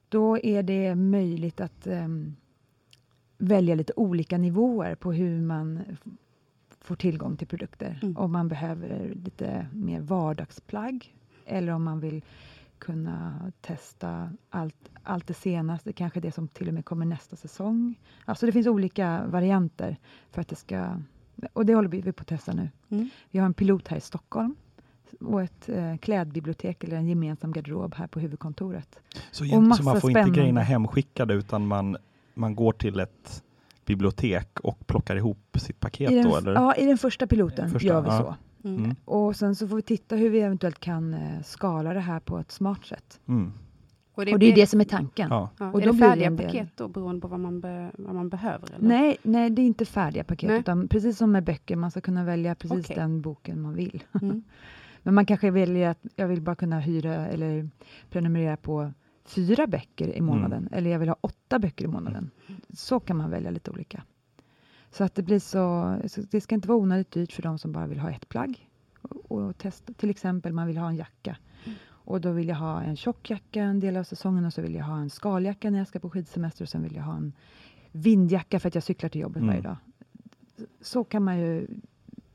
då 0.09 0.39
är 0.39 0.63
det 0.63 0.95
möjligt 0.95 1.61
att 1.61 1.87
ehm, 1.87 2.37
välja 3.39 3.75
lite 3.75 3.93
olika 3.97 4.39
nivåer 4.39 4.95
på 4.95 5.13
hur 5.13 5.41
man 5.41 5.81
får 6.87 6.97
tillgång 6.97 7.37
till 7.37 7.47
produkter. 7.47 7.99
Mm. 8.03 8.17
Om 8.17 8.33
man 8.33 8.49
behöver 8.49 9.15
lite 9.25 9.67
mer 9.73 10.01
vardagsplagg 10.01 11.15
eller 11.47 11.73
om 11.73 11.85
man 11.85 12.01
vill 12.01 12.23
kunna 12.79 13.53
testa 13.61 14.31
allt, 14.51 14.91
allt 15.03 15.27
det 15.27 15.35
senaste, 15.35 15.93
kanske 15.93 16.21
det 16.21 16.33
som 16.33 16.49
till 16.49 16.69
och 16.69 16.75
med 16.75 16.85
kommer 16.85 17.07
nästa 17.07 17.37
säsong. 17.37 17.95
Alltså 18.25 18.47
det 18.47 18.53
finns 18.53 18.67
olika 18.67 19.27
varianter 19.27 19.97
för 20.31 20.41
att 20.41 20.49
det 20.49 20.57
ska... 20.57 21.01
Och 21.53 21.67
det 21.67 21.75
håller 21.75 21.89
vi 21.89 22.13
på 22.13 22.21
att 22.21 22.27
testa 22.27 22.53
nu. 22.53 22.71
Mm. 22.89 23.09
Vi 23.31 23.39
har 23.39 23.47
en 23.47 23.55
pilot 23.55 23.89
här 23.89 23.97
i 23.97 24.01
Stockholm 24.01 24.57
och 25.21 25.43
ett 25.43 25.69
eh, 25.69 25.97
klädbibliotek 25.97 26.85
eller 26.85 26.97
en 26.97 27.09
gemensam 27.09 27.53
garderob 27.53 27.95
här 27.95 28.07
på 28.07 28.21
huvudkontoret. 28.21 29.01
Så, 29.31 29.45
Och 29.45 29.51
så 29.51 29.61
man 29.61 29.77
får 29.77 29.95
inte 29.95 30.11
spännande. 30.11 30.39
grejerna 30.39 30.61
hemskickade 30.61 31.35
utan 31.35 31.67
man, 31.67 31.97
man 32.35 32.55
går 32.55 32.73
till 32.73 33.01
ett 33.01 33.43
bibliotek 33.87 34.61
och 34.61 34.87
plockar 34.87 35.17
ihop 35.17 35.57
sitt 35.59 35.81
paket 35.81 36.11
I 36.11 36.15
den, 36.15 36.25
då? 36.31 36.37
Eller? 36.37 36.53
ja, 36.55 36.75
i 36.75 36.87
den 36.87 36.99
första 36.99 37.27
piloten 37.27 37.71
Första, 37.71 37.89
gör 37.89 38.01
vi 38.01 38.09
ja. 38.09 38.19
så. 38.19 38.69
Mm. 38.69 38.85
Mm. 38.85 38.97
Och 39.05 39.37
sen 39.37 39.55
så 39.55 39.69
får 39.69 39.77
vi 39.77 39.83
titta 39.83 40.17
hur 40.17 40.31
vi 40.31 40.41
eventuellt 40.41 40.81
kan 40.81 41.15
eh, 41.15 41.43
skala 41.45 41.95
det 41.95 42.01
här 42.01 42.21
på 42.21 42.39
ett 42.39 42.51
smart 42.53 42.85
sätt. 42.87 43.21
Mm. 43.29 43.53
Och 44.13 44.19
och 44.19 44.25
det 44.25 44.33
är 44.33 44.39
blir- 44.39 44.55
det 44.55 44.67
som 44.67 44.81
är 44.81 44.85
tanken. 44.85 45.29
Ja. 45.31 45.51
Ja, 45.59 45.71
och 45.73 45.81
är 45.83 45.87
då 45.87 45.93
det 45.93 45.97
blir 45.97 46.03
det 46.03 46.09
färdiga 46.11 46.27
en 46.27 46.37
del- 46.37 46.47
paket 46.47 46.69
då, 46.75 46.89
beroende 46.89 47.21
på 47.21 47.29
vad 47.29 47.41
man, 47.41 47.61
be, 47.61 47.91
vad 47.99 48.15
man 48.15 48.29
behöver? 48.29 48.69
Eller? 48.75 48.89
Nej, 48.89 49.17
nej, 49.23 49.51
det 49.51 49.63
är 49.63 49.67
inte 49.67 49.85
färdiga 49.85 50.25
paket, 50.25 50.49
Nej. 50.51 50.61
utan 50.61 50.89
precis 50.89 51.19
som 51.19 51.33
med 51.33 51.45
böcker, 51.45 51.77
man 51.77 51.91
ska 51.91 52.01
kunna 52.01 52.25
välja 52.25 52.55
precis 52.55 52.85
Okej. 52.85 52.97
den 52.97 53.21
boken 53.21 53.61
man 53.61 53.75
vill. 53.75 54.03
Mm. 54.23 54.43
Men 55.03 55.15
man 55.15 55.27
kanske 55.27 55.51
väljer 55.51 55.89
att 55.91 55.99
jag 56.17 56.29
vill 56.29 56.41
bara 56.43 56.57
kunna 56.57 56.81
hyra 56.81 57.15
eller 57.27 57.71
prenumerera 58.11 58.57
på 58.57 58.93
fyra 59.27 59.67
böcker 59.67 60.17
i 60.17 60.21
månaden, 60.21 60.69
eller 60.73 60.91
jag 60.91 60.99
vill 60.99 61.09
ha 61.09 61.17
åtta 61.21 61.59
böcker 61.59 61.85
i 61.85 61.89
månaden. 61.89 62.31
Så 62.71 63.01
kan 63.01 63.17
man 63.17 63.31
välja 63.31 63.51
lite 63.51 63.71
olika. 63.71 64.03
Så 64.91 65.05
att 65.05 65.15
det 65.15 65.23
blir 65.23 65.39
så, 65.39 65.97
så 66.09 66.21
det 66.31 66.41
ska 66.41 66.55
inte 66.55 66.69
vara 66.69 66.79
onödigt 66.79 67.11
dyrt 67.11 67.33
för 67.33 67.43
de 67.43 67.59
som 67.59 67.73
bara 67.73 67.87
vill 67.87 67.99
ha 67.99 68.11
ett 68.11 68.29
plagg 68.29 68.69
och, 69.03 69.33
och 69.33 69.59
testa. 69.59 69.93
Till 69.93 70.11
exempel, 70.11 70.53
man 70.53 70.67
vill 70.67 70.77
ha 70.79 70.89
en 70.89 70.97
jacka. 70.97 71.37
Och 71.89 72.21
då 72.21 72.33
vill 72.33 72.49
jag 72.49 72.57
ha 72.57 72.83
en 72.83 72.97
tjock 72.97 73.31
jacka 73.31 73.63
en 73.63 73.81
del 73.81 73.97
av 73.97 74.05
säsongen 74.05 74.45
och 74.45 74.53
så 74.53 74.63
vill 74.63 74.75
jag 74.75 74.85
ha 74.85 74.99
en 74.99 75.11
skaljacka 75.11 75.71
när 75.71 75.79
jag 75.79 75.89
ska 75.89 75.99
på 75.99 76.11
skidsemester 76.11 76.65
och 76.65 76.69
sen 76.69 76.83
vill 76.83 76.95
jag 76.97 77.03
ha 77.03 77.17
en 77.17 77.33
vindjacka 77.93 78.61
för 78.61 78.69
att 78.69 78.75
jag 78.75 78.85
cyklar 78.85 79.09
till 79.11 79.21
jobbet 79.21 79.37
Mm. 79.37 79.49
varje 79.49 79.61
dag. 79.63 79.77
Så 80.81 81.05
kan 81.05 81.23
man 81.25 81.39
ju 81.39 81.67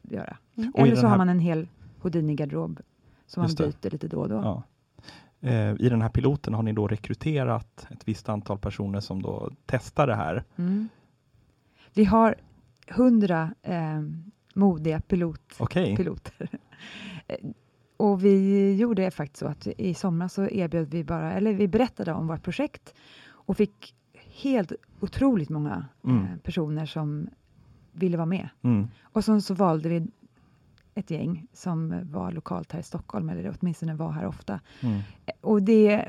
göra. 0.01 0.37
Mm. 0.55 0.71
Eller 0.77 0.95
så 0.95 1.01
har 1.01 1.09
här- 1.09 1.17
man 1.17 1.29
en 1.29 1.39
hel 1.39 1.67
Houdini-garderob 2.01 2.79
som 3.25 3.41
man 3.43 3.49
byter 3.57 3.89
lite 3.91 4.07
då 4.07 4.19
och 4.21 4.29
då. 4.29 4.35
Ja. 4.35 4.63
Eh, 5.41 5.71
I 5.79 5.89
den 5.89 6.01
här 6.01 6.09
piloten 6.09 6.53
har 6.53 6.63
ni 6.63 6.73
då 6.73 6.87
rekryterat 6.87 7.87
ett 7.89 8.07
visst 8.07 8.29
antal 8.29 8.57
personer 8.57 8.99
som 8.99 9.21
då 9.21 9.49
testar 9.65 10.07
det 10.07 10.15
här. 10.15 10.43
Mm. 10.55 10.89
Vi 11.93 12.05
har 12.05 12.35
hundra 12.89 13.53
eh, 13.61 14.01
modiga 14.55 15.01
pilot, 15.01 15.55
Okej, 15.59 15.95
piloter. 15.95 16.49
Eh, 17.27 17.37
och 17.97 18.25
vi 18.25 18.75
gjorde 18.75 19.11
faktiskt 19.11 19.37
så 19.39 19.45
att 19.47 19.67
i 19.67 19.93
somras 19.93 20.33
så 20.33 20.43
erbjöd 20.47 20.89
vi 20.91 21.03
bara, 21.03 21.33
eller 21.33 21.53
vi 21.53 21.67
berättade 21.67 22.13
om 22.13 22.27
vårt 22.27 22.43
projekt 22.43 22.93
och 23.29 23.57
fick 23.57 23.95
helt 24.41 24.71
otroligt 24.99 25.49
många 25.49 25.85
Mm. 26.03 26.23
eh, 26.23 26.37
personer 26.43 26.85
som 26.85 27.29
ville 27.91 28.17
vara 28.17 28.25
med. 28.25 28.49
Mm. 28.61 28.87
Och 29.03 29.23
sen 29.25 29.41
så 29.41 29.53
valde 29.53 29.89
vi 29.89 30.07
ett 30.95 31.11
gäng 31.11 31.47
som 31.53 32.11
var 32.11 32.31
lokalt 32.31 32.71
här 32.71 32.79
i 32.79 32.83
Stockholm, 32.83 33.29
eller 33.29 33.55
åtminstone 33.59 33.95
var 33.95 34.11
här 34.11 34.25
ofta. 34.25 34.59
Mm. 34.81 35.01
Och 35.41 35.63
det, 35.63 36.05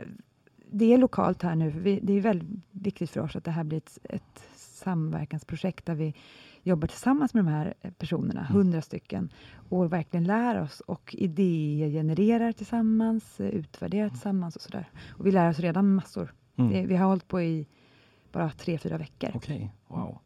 det 0.71 0.93
är 0.93 0.99
lokalt 0.99 1.43
här 1.43 1.55
nu, 1.57 1.73
för 1.73 1.81
vi, 1.81 2.01
det 2.03 2.13
är 2.13 2.21
väldigt 2.21 2.49
viktigt 2.71 3.11
för 3.11 3.21
oss 3.21 3.37
att 3.37 3.45
det 3.45 3.51
här 3.51 3.65
blir 3.65 3.79
ett, 3.79 3.99
ett 4.05 4.49
samverkansprojekt 4.55 5.87
där 5.87 5.95
vi 5.95 6.15
jobbar 6.63 6.89
tillsammans 6.89 7.35
med 7.35 7.45
de 7.45 7.51
här 7.51 7.75
personerna, 7.99 8.45
hundra 8.45 8.83
stycken, 8.83 9.33
och 9.69 9.93
verkligen 9.93 10.25
lär 10.25 10.61
oss 10.61 10.81
och 10.81 11.15
idégenererar 11.19 12.53
tillsammans, 12.53 13.41
utvärderar 13.41 14.09
tillsammans 14.09 14.57
och 14.57 14.63
sådär. 14.63 14.91
Och 15.09 15.27
vi 15.27 15.33
lär 15.33 15.51
oss 15.51 15.59
redan 15.59 15.95
massor. 15.95 16.35
Mm. 16.57 16.73
Det, 16.73 16.87
vi 16.87 16.97
har 16.97 17.07
hållit 17.07 17.29
på 17.29 17.43
i 17.43 17.67
bara 18.33 18.51
tre, 18.51 18.79
fyra 18.79 18.99
veckor. 18.99 19.31
Okej, 19.35 19.75
wow. 19.89 20.19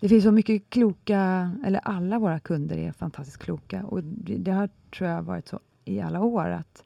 Det 0.00 0.08
finns 0.08 0.24
så 0.24 0.32
mycket 0.32 0.70
kloka, 0.70 1.52
eller 1.64 1.80
alla 1.80 2.18
våra 2.18 2.40
kunder 2.40 2.76
är 2.76 2.92
fantastiskt 2.92 3.38
kloka 3.38 3.84
och 3.84 4.04
det, 4.04 4.36
det 4.36 4.50
har 4.50 4.68
tror 4.90 5.10
jag 5.10 5.22
varit 5.22 5.48
så 5.48 5.60
i 5.84 6.00
alla 6.00 6.20
år 6.20 6.50
att 6.50 6.84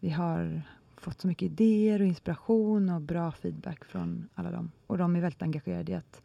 vi 0.00 0.10
har 0.10 0.62
fått 0.96 1.20
så 1.20 1.26
mycket 1.26 1.46
idéer 1.46 2.00
och 2.00 2.06
inspiration 2.06 2.88
och 2.88 3.00
bra 3.00 3.32
feedback 3.32 3.84
från 3.84 4.28
alla 4.34 4.50
dem. 4.50 4.70
Och 4.86 4.98
de 4.98 5.16
är 5.16 5.20
väldigt 5.20 5.42
engagerade 5.42 5.92
i 5.92 5.94
att 5.94 6.22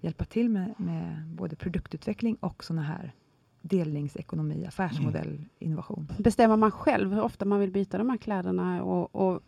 hjälpa 0.00 0.24
till 0.24 0.48
med, 0.48 0.74
med 0.76 1.26
både 1.26 1.56
produktutveckling 1.56 2.36
och 2.40 2.64
såna 2.64 2.82
här 2.82 3.12
delningsekonomi, 3.62 4.66
affärsmodell, 4.66 5.44
innovation. 5.58 6.08
Bestämmer 6.18 6.56
man 6.56 6.70
själv 6.70 7.12
hur 7.12 7.22
ofta 7.22 7.44
man 7.44 7.60
vill 7.60 7.70
byta 7.70 7.98
de 7.98 8.10
här 8.10 8.16
kläderna 8.16 8.82
och, 8.82 9.14
och 9.14 9.42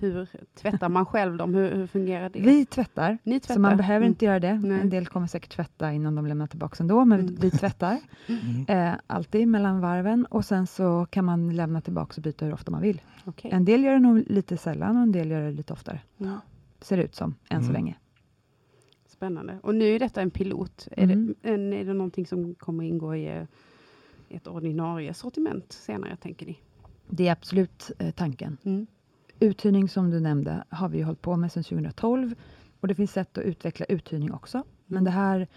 hur 0.00 0.28
tvättar 0.54 0.88
man 0.88 1.06
själv 1.06 1.36
dem? 1.36 1.54
Hur, 1.54 1.74
hur 1.74 1.86
fungerar 1.86 2.28
det? 2.30 2.40
Vi 2.40 2.66
tvättar, 2.66 3.18
Ni 3.22 3.40
tvättar? 3.40 3.54
så 3.54 3.60
man 3.60 3.76
behöver 3.76 3.96
Mm. 4.00 4.08
inte 4.08 4.24
göra 4.24 4.40
det. 4.40 4.54
Nej. 4.58 4.80
En 4.80 4.90
del 4.90 5.06
kommer 5.06 5.26
säkert 5.26 5.50
tvätta 5.52 5.92
innan 5.92 6.14
de 6.14 6.26
lämnar 6.26 6.46
tillbaka 6.46 6.76
ändå, 6.80 7.04
men 7.04 7.20
Mm. 7.20 7.34
vi 7.40 7.50
tvättar. 7.50 7.98
Mm. 8.26 8.88
Eh, 8.92 8.98
alltid 9.06 9.48
mellan 9.48 9.80
varven 9.80 10.26
och 10.26 10.44
sen 10.44 10.66
så 10.66 11.06
kan 11.10 11.24
man 11.24 11.56
lämna 11.56 11.80
tillbaka 11.80 12.12
och 12.16 12.22
byta 12.22 12.44
hur 12.44 12.54
ofta 12.54 12.70
man 12.70 12.82
vill. 12.82 13.00
Okej. 13.24 13.50
En 13.50 13.64
del 13.64 13.84
gör 13.84 13.92
det 13.92 13.98
nog 13.98 14.24
lite 14.26 14.56
sällan 14.56 14.96
och 14.96 15.02
en 15.02 15.12
del 15.12 15.30
gör 15.30 15.40
det 15.42 15.50
lite 15.52 15.72
oftare. 15.72 16.00
Mm. 16.20 16.38
Ser 16.80 16.96
det 16.96 17.02
ut 17.04 17.14
som, 17.14 17.34
än 17.48 17.60
så 17.62 17.70
Mm. 17.70 17.72
länge. 17.72 17.96
Spännande. 19.06 19.58
Och 19.62 19.74
nu 19.74 19.84
är 19.84 19.98
detta 19.98 20.20
en 20.22 20.30
pilot. 20.30 20.88
Är, 20.90 21.04
Mm. 21.04 21.34
det, 21.42 21.50
en, 21.54 21.72
är 21.72 21.84
det 21.84 21.92
någonting 21.94 22.26
som 22.26 22.54
kommer 22.54 22.84
ingå 22.84 23.14
i 23.16 23.28
eh, 23.28 23.42
ett 24.28 24.46
ordinarie 24.46 25.14
sortiment 25.14 25.72
senare, 25.72 26.16
tänker 26.16 26.46
ni? 26.46 26.58
Det 27.08 27.28
är 27.28 27.32
absolut 27.32 27.90
eh, 27.98 28.10
tanken. 28.10 28.56
Mm. 29.42 29.50
Uthyrning 29.50 29.88
som 29.88 30.10
du 30.10 30.20
nämnde 30.20 30.64
har 30.68 30.88
vi 30.88 30.98
ju 30.98 31.04
hållit 31.04 31.22
på 31.22 31.36
med 31.36 31.52
sedan 31.52 31.62
2012 31.64 32.34
och 32.80 32.88
det 32.88 32.94
finns 32.94 33.12
sätt 33.12 33.38
att 33.38 33.44
utveckla 33.44 33.86
uthyrning 33.86 34.32
också. 34.32 34.64
Men 34.86 35.04
det 35.04 35.10
här, 35.10 35.48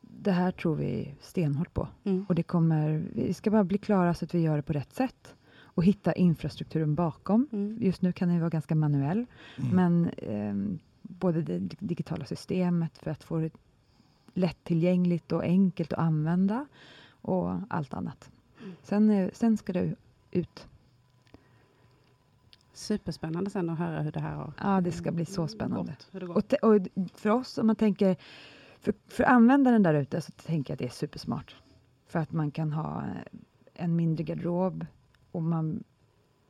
det 0.00 0.32
här 0.32 0.50
tror 0.52 0.76
vi 0.76 1.14
stenhårt 1.20 1.74
på. 1.74 1.88
Mm. 2.04 2.24
Och 2.28 2.34
det 2.34 2.42
kommer, 2.42 3.04
vi 3.14 3.34
ska 3.34 3.50
bara 3.50 3.64
bli 3.64 3.78
klara 3.78 4.14
så 4.14 4.24
att 4.24 4.34
vi 4.34 4.40
gör 4.40 4.56
det 4.56 4.62
på 4.62 4.72
rätt 4.72 4.92
sätt 4.92 5.34
och 5.74 5.84
hitta 5.84 6.12
infrastrukturen 6.12 6.94
bakom. 6.94 7.48
Mm. 7.52 7.78
Just 7.80 8.02
nu 8.02 8.12
kan 8.12 8.28
den 8.28 8.40
vara 8.40 8.50
ganska 8.50 8.74
manuell, 8.74 9.26
Mm. 9.58 9.76
men 9.76 10.10
ehm, 10.16 10.78
både 11.02 11.42
det 11.42 11.58
dig- 11.58 11.76
digitala 11.80 12.24
systemet 12.24 12.98
för 12.98 13.10
att 13.10 13.24
få 13.24 13.38
det 13.38 13.50
lättillgängligt 14.34 15.32
och 15.32 15.42
enkelt 15.42 15.92
att 15.92 15.98
använda 15.98 16.66
och 17.10 17.60
allt 17.68 17.94
annat. 17.94 18.30
Mm. 18.62 18.72
Sen, 18.82 19.10
eh, 19.10 19.30
sen 19.32 19.56
ska 19.56 19.72
det 19.72 19.94
ut. 20.30 20.68
Superspännande 22.82 23.50
sen 23.50 23.70
att 23.70 23.78
höra 23.78 24.02
hur 24.02 24.12
det 24.12 24.20
här 24.20 24.34
har 24.34 24.52
Ja, 24.60 24.80
det 24.80 24.92
ska 24.92 25.12
bli 25.12 25.24
så 25.24 25.48
spännande. 25.48 25.96
Hur 26.12 26.20
det 26.20 26.26
gått. 26.26 26.52
Och, 26.52 26.74
och 26.74 26.80
för 27.14 27.30
oss, 27.30 27.58
om 27.58 27.66
man 27.66 27.76
tänker, 27.76 28.16
för, 28.80 28.94
för 29.08 29.24
användaren 29.24 29.82
där 29.82 29.94
ute, 29.94 30.20
så 30.20 30.32
tänker 30.32 30.70
jag 30.70 30.74
att 30.74 30.78
det 30.78 30.84
är 30.84 30.88
supersmart. 30.88 31.56
För 32.06 32.18
att 32.18 32.32
man 32.32 32.50
kan 32.50 32.72
ha 32.72 33.02
eh, 33.02 33.84
en 33.84 33.96
mindre 33.96 34.24
garderob, 34.24 34.86
och 35.32 35.42
man, 35.42 35.84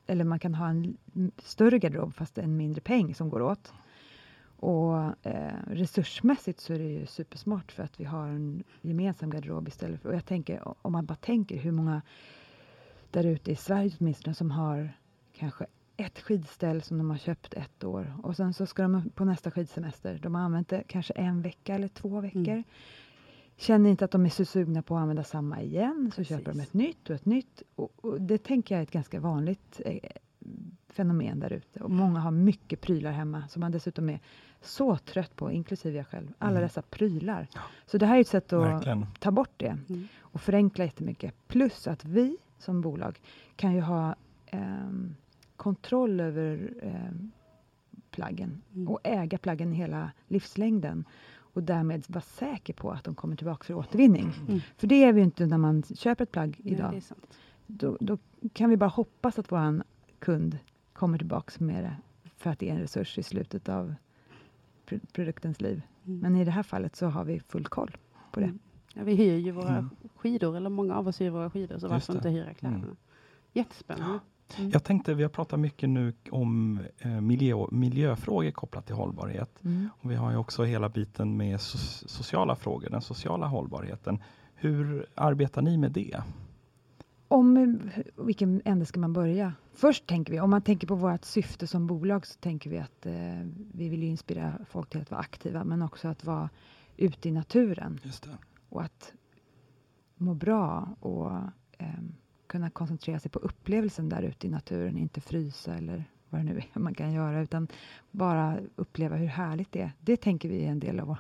eller 0.07 0.25
man 0.25 0.39
kan 0.39 0.55
ha 0.55 0.69
en 0.69 0.97
större 1.39 1.79
garderob, 1.79 2.15
fast 2.15 2.39
en 2.39 2.57
mindre 2.57 2.81
peng 2.81 3.15
som 3.15 3.31
går 3.31 3.43
åt. 3.43 3.73
Och 4.57 5.27
eh, 5.27 5.55
resursmässigt 5.67 6.61
så 6.61 6.73
är 6.73 6.79
det 6.79 6.89
ju 6.89 7.07
supersmart 7.07 7.73
för 7.73 7.83
att 7.83 8.01
vi 8.01 8.05
har 8.05 8.29
en 8.29 8.65
gemensam 8.81 9.31
garderob 9.31 9.69
istället 9.69 10.01
för, 10.03 10.09
och 10.09 10.15
jag 10.15 10.27
tänker, 10.27 10.87
om 10.87 10.93
man 10.93 11.07
bara 11.07 11.15
tänker 11.15 11.57
hur 11.57 11.73
många 11.73 12.03
där 13.11 13.27
ute 13.27 13.53
i 13.53 13.57
Sverige 13.57 13.93
åtminstone 14.01 14.35
som 14.35 14.51
har 14.51 14.93
kanske 15.33 15.67
ett 16.07 16.21
skidställ 16.21 16.83
som 16.83 16.99
de 16.99 17.11
har 17.11 17.19
köpt 17.19 17.55
ett 17.55 17.85
år 17.85 18.15
och 18.23 18.37
sen 18.37 18.55
så 18.55 18.67
ska 18.67 18.83
de 18.83 19.11
på 19.15 19.25
nästa 19.25 19.51
skidsemester. 19.51 20.19
De 20.23 20.35
har 20.35 20.43
använt 20.43 20.69
det 20.69 20.83
kanske 20.87 21.13
en 21.13 21.43
vecka 21.43 21.75
eller 21.75 21.89
två 21.89 22.21
veckor. 22.21 22.49
Mm. 22.49 22.65
Känner 23.57 23.91
inte 23.91 24.05
att 24.05 24.11
de 24.11 24.25
är 24.27 24.31
så 24.31 24.45
sugna 24.45 24.83
på 24.83 24.97
att 24.97 25.03
använda 25.03 25.25
samma 25.25 25.63
igen, 25.63 26.13
så 26.17 26.25
köper 26.25 26.45
de 26.45 26.51
Precis. 26.53 26.69
ett 26.69 26.75
nytt 26.75 27.11
och 27.11 27.17
ett 27.17 27.27
nytt. 27.27 27.63
Och, 27.75 28.05
och 28.05 28.21
det 28.21 28.39
tänker 28.43 28.75
jag 28.75 28.79
är 28.79 28.83
ett 28.83 28.91
ganska 28.91 29.21
vanligt 29.21 29.81
eh, 29.85 29.99
fenomen 30.89 31.41
där 31.41 31.53
ute. 31.53 31.81
Och 31.81 31.91
många 31.91 32.21
har 32.21 32.31
mycket 32.31 32.81
prylar 32.81 33.13
hemma 33.13 33.49
som 33.49 33.61
man 33.61 33.73
dessutom 33.73 34.09
är 34.11 34.21
så 34.61 34.97
trött 34.97 35.37
på, 35.37 35.51
inklusive 35.53 35.97
jag 35.97 36.07
själv. 36.07 36.33
Alla 36.39 36.51
Mm. 36.51 36.63
dessa 36.63 36.83
prylar. 36.83 37.47
Så 37.87 37.99
det 37.99 38.07
här 38.07 38.17
är 38.17 38.21
ett 38.21 38.29
sätt 38.29 38.53
att 38.53 38.63
Verkligen. 38.63 39.07
ta 39.21 39.31
bort 39.31 39.53
det 39.57 39.79
Mm. 39.89 40.09
och 40.21 40.41
förenkla 40.41 40.85
jättemycket. 40.85 41.35
Plus 41.49 41.87
att 41.87 42.05
vi 42.05 42.37
som 42.59 42.81
bolag 42.81 43.21
kan 43.57 43.75
ju 43.75 43.81
ha 43.81 44.15
ehm, 44.47 45.15
kontroll 45.57 46.21
över 46.21 46.75
ehm, 46.83 47.31
plaggen 48.11 48.63
Mm. 48.75 48.89
och 48.89 49.01
äga 49.05 49.39
plaggen 49.39 49.73
hela 49.73 50.11
livslängden 50.29 51.05
och 51.55 51.63
därmed 51.63 52.05
vara 52.09 52.23
säker 52.23 52.73
på 52.75 52.91
att 52.91 53.05
de 53.05 53.15
kommer 53.15 53.37
tillbaka 53.37 53.65
för 53.65 53.75
återvinning. 53.75 54.31
Mm. 54.49 54.61
För 54.77 54.87
det 54.87 55.05
är 55.05 55.13
vi 55.13 55.21
ju 55.21 55.25
inte 55.25 55.47
när 55.47 55.59
man 55.59 55.83
köper 55.83 56.23
ett 56.25 56.33
plagg 56.33 56.61
Nej, 56.65 56.73
idag. 56.75 56.91
det 56.93 56.97
är 56.97 57.01
sant. 57.01 57.39
Då, 57.67 57.97
då 58.01 58.19
kan 58.53 58.71
vi 58.71 58.77
bara 58.77 58.91
hoppas 58.91 59.39
att 59.39 59.53
vår 59.53 59.83
kund 60.19 60.59
kommer 60.93 61.19
tillbaka 61.19 61.65
med 61.65 61.85
det 61.85 61.97
för 62.37 62.51
att 62.51 62.59
det 62.59 62.69
är 62.69 62.75
en 62.75 62.81
resurs 62.81 63.19
i 63.19 63.23
slutet 63.23 63.69
av 63.69 63.95
pro- 64.87 64.99
produktens 65.13 65.61
liv. 65.61 65.83
Mm. 66.05 66.19
Men 66.21 66.37
i 66.37 66.45
det 66.45 66.51
här 66.51 66.63
fallet 66.63 66.97
så 66.97 67.07
har 67.07 67.25
vi 67.25 67.41
full 67.41 67.67
koll 67.67 67.97
på 68.33 68.41
det. 68.41 68.47
Mm. 68.47 68.59
Ja, 68.95 69.03
vi 69.05 69.15
hyr 69.15 69.37
ju 69.37 69.51
våra 69.51 69.77
Mm. 69.79 69.91
skidor, 70.17 70.57
eller 70.57 70.71
många 70.71 70.95
av 70.95 71.09
oss 71.09 71.21
hyr 71.21 71.31
våra 71.31 71.51
skidor, 71.51 71.79
så 71.79 71.89
varför 71.89 72.13
det. 72.13 72.17
inte 72.17 72.29
hyra 72.31 72.55
kläderna? 72.55 72.83
Mm. 72.85 72.97
Jättespännande. 73.53 74.19
Mm. 74.59 74.71
Jag 74.71 74.85
tänkte, 74.85 75.15
vi 75.15 75.23
har 75.23 75.31
pratat 75.31 75.61
mycket 75.61 75.89
nu 75.89 76.13
om 76.31 76.81
eh, 76.99 77.21
miljö, 77.21 77.67
miljöfrågor 77.71 78.51
kopplat 78.51 78.87
till 78.87 78.95
hållbarhet. 78.95 79.65
Mm. 79.65 79.89
Och 80.01 80.11
vi 80.11 80.15
har 80.15 80.31
ju 80.31 80.37
också 80.37 80.65
hela 80.65 80.89
biten 80.89 81.37
med 81.37 81.61
so 81.61 82.09
sociala 82.09 82.57
frågor, 82.57 82.91
den 82.91 83.03
sociala 83.03 83.47
hållbarheten. 83.47 84.19
Hur 84.55 85.07
arbetar 85.15 85.63
ni 85.63 85.77
med 85.77 85.93
det? 85.93 86.23
Om 87.29 87.57
eh, 87.57 88.03
vilken 88.25 88.63
ände 88.65 88.87
ska 88.87 89.01
man 89.01 89.13
börja? 89.13 89.53
Först 89.75 90.07
tänker 90.07 90.33
vi, 90.33 90.41
om 90.41 90.51
man 90.51 90.63
tänker 90.63 90.87
på 90.87 90.95
vårt 90.95 91.25
syfte 91.25 91.67
som 91.67 91.87
bolag, 91.87 92.27
så 92.27 92.39
tänker 92.39 92.71
vi 92.71 92.79
att 92.79 93.07
eh, 93.07 93.13
vi 93.75 93.89
vill 93.89 94.03
ju 94.03 94.09
inspirera 94.09 94.59
folk 94.69 94.91
till 94.91 95.01
att 95.01 95.11
vara 95.11 95.21
aktiva, 95.21 95.65
men 95.65 95.83
också 95.83 96.09
att 96.09 96.25
vara 96.25 96.51
ute 96.97 97.29
i 97.29 97.33
naturen 97.33 98.01
och 98.69 98.83
att 98.83 99.13
må 100.17 100.35
bra 100.35 100.89
och 101.01 101.31
ehm, 101.79 102.15
kunna 102.53 102.71
koncentrera 102.71 103.19
sig 103.21 103.31
på 103.31 103.39
upplevelsen 103.39 104.09
där 104.09 104.23
ute 104.23 104.47
i 104.47 104.51
naturen, 104.51 104.99
inte 104.99 105.21
frysa 105.21 105.75
eller 105.75 106.05
vad 106.31 106.41
det 106.41 106.45
nu 106.45 106.63
är 106.75 106.79
man 106.81 106.95
kan 106.95 107.13
göra, 107.13 107.41
utan 107.43 107.69
bara 108.11 108.59
uppleva 108.77 109.17
hur 109.17 109.27
härligt 109.27 109.73
det 109.73 109.81
är. 109.81 109.93
Det 110.01 110.17
tänker 110.17 110.49
vi 110.49 110.65
är 110.65 110.71
en 110.71 110.81
del 110.81 111.01
av 111.01 111.07
vår 111.07 111.19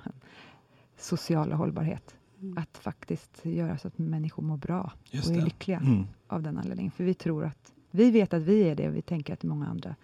sociala 0.96 1.54
hållbarhet. 1.56 2.16
Mm. 2.40 2.58
Att 2.58 2.78
faktiskt 2.78 3.40
göra 3.44 3.78
så 3.78 3.88
att 3.88 3.98
människor 3.98 4.42
mår 4.42 4.56
bra 4.56 4.92
Just 5.10 5.26
och 5.28 5.34
är 5.34 5.38
det. 5.38 5.44
lyckliga 5.44 5.78
Mm. 5.78 6.04
av 6.26 6.42
den 6.42 6.58
anledningen. 6.58 6.92
För 6.92 7.04
vi 7.04 7.14
tror 7.14 7.44
att, 7.44 7.72
vi 7.90 8.10
vet 8.10 8.34
att 8.34 8.42
vi 8.42 8.62
är 8.62 8.74
det 8.74 8.88
och 8.88 8.96
vi 8.96 9.02
tänker 9.02 9.32
att 9.32 9.40
det 9.40 9.46
är 9.46 9.48
många 9.48 9.66
andra 9.66 9.94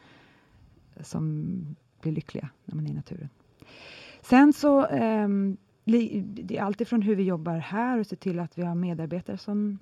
som 1.01 1.47
blir 2.01 2.13
lyckliga 2.13 2.49
när 2.65 2.75
man 2.75 2.87
är 2.87 2.91
i 2.91 2.95
naturen. 2.95 3.29
Sen 4.23 4.53
så, 4.53 4.87
li- 5.85 6.25
det 6.27 6.59
är 6.59 6.63
alltifrån 6.63 7.03
hur 7.03 7.15
vi 7.17 7.23
jobbar 7.23 7.57
här 7.57 7.99
och 7.99 8.07
se 8.07 8.17
till 8.17 8.39
att 8.39 8.59
vi 8.59 8.63
har 8.63 8.75
medarbetare 8.75 9.39
som 9.39 9.79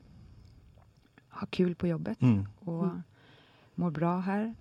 har 1.36 1.46
kul 1.46 1.74
på 1.74 1.86
jobbet 1.86 2.22
Mm. 2.22 2.46
och 2.60 2.84
Mm. 2.84 3.02
mår 3.74 3.90
bra 3.90 4.18
här. 4.18 4.54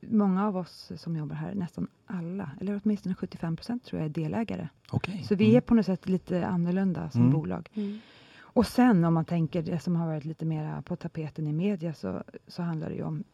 Många 0.00 0.46
av 0.46 0.56
oss 0.56 0.92
som 0.96 1.16
jobbar 1.16 1.36
här, 1.36 1.54
nästan 1.54 1.88
alla, 2.06 2.50
eller 2.60 2.80
åtminstone 2.84 3.14
75 3.14 3.56
procent 3.56 3.84
tror 3.84 4.00
jag 4.00 4.06
är 4.10 4.12
delägare. 4.14 4.68
Okej. 4.90 5.22
Så 5.28 5.34
vi 5.34 5.44
är 5.44 5.50
Mm. 5.50 5.62
på 5.62 5.74
något 5.74 5.86
sätt 5.86 6.08
lite 6.08 6.46
annorlunda 6.46 7.10
som 7.10 7.20
Mm. 7.20 7.32
bolag. 7.32 7.68
Mm. 7.74 7.98
Och 8.40 8.66
sen 8.66 9.04
om 9.04 9.14
man 9.14 9.24
tänker 9.24 9.62
det 9.62 9.78
som 9.80 9.96
har 9.96 10.06
varit 10.06 10.24
lite 10.24 10.44
mer 10.44 10.82
på 10.82 10.96
tapeten 10.96 11.46
i 11.46 11.52
media 11.52 11.94
så, 11.94 12.22
så 12.46 12.62
handlar 12.62 12.88
det 12.88 12.94
ju 12.94 13.02
om 13.02 13.24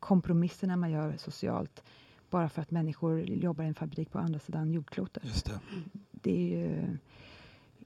kompromisserna 0.00 0.76
man 0.76 0.90
gör 0.90 1.14
socialt 1.16 1.82
bara 2.30 2.48
för 2.48 2.62
att 2.62 2.70
människor 2.70 3.20
jobbar 3.20 3.64
i 3.64 3.66
en 3.66 3.74
fabrik 3.74 4.10
på 4.10 4.18
andra 4.18 4.38
sidan 4.38 4.72
jordklotet. 4.72 5.24
Just 5.24 5.46
det. 5.46 5.60
Det 6.12 6.30
är 6.54 6.58
ju 6.58 6.96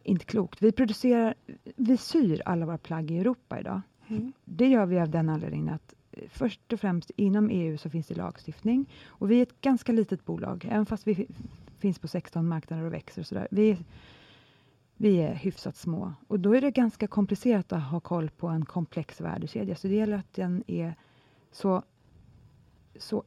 inte 0.03 0.25
klokt. 0.25 0.63
Vi 0.63 0.73
producerar, 0.73 1.35
vi 1.77 1.97
syr 1.97 2.43
alla 2.45 2.67
våra 2.67 2.79
plagg 2.79 3.11
i 3.11 3.19
Europa 3.19 3.61
idag 3.61 3.81
Mm. 4.13 4.33
Det 4.45 4.69
gör 4.69 4.87
vi 4.87 5.01
av 5.01 5.09
den 5.09 5.29
anledningen 5.29 5.69
att 5.75 5.95
eh, 6.13 6.29
först 6.29 6.73
och 6.73 6.81
främst 6.81 7.11
inom 7.17 7.51
EU 7.51 7.79
så 7.79 7.91
finns 7.91 8.07
det 8.07 8.15
lagstiftning 8.15 8.87
och 9.07 9.31
vi 9.31 9.39
är 9.39 9.43
ett 9.43 9.61
ganska 9.61 9.93
litet 9.93 10.25
bolag, 10.25 10.69
även 10.71 10.87
fast 10.87 11.07
vi 11.07 11.27
finns 11.79 11.99
på 11.99 12.09
16 12.09 12.49
marknader 12.49 12.85
och 12.85 12.93
växer 12.93 13.23
och 13.23 13.27
sådär. 13.27 13.49
Vi, 13.51 13.79
vi 14.97 15.17
är 15.17 15.35
hyfsat 15.35 15.77
små 15.77 16.13
och 16.29 16.41
då 16.41 16.57
är 16.57 16.61
det 16.61 16.71
ganska 16.71 17.07
komplicerat 17.07 17.73
att 17.73 17.83
ha 17.83 18.01
koll 18.01 18.31
på 18.31 18.49
en 18.49 18.65
komplex 18.65 19.21
värdekedja, 19.21 19.77
så 19.77 19.89
det 19.89 19.95
gäller 19.95 20.17
att 20.17 20.33
den 20.33 20.65
är 20.67 20.95
så, 21.51 21.83
så 22.97 23.25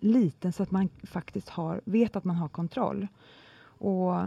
liten 0.00 0.52
så 0.52 0.62
att 0.62 0.70
man 0.70 0.88
faktiskt 1.02 1.48
har, 1.48 1.80
vet 1.84 2.16
att 2.16 2.24
man 2.24 2.36
har 2.36 2.48
kontroll. 2.48 3.06
Och 3.78 4.22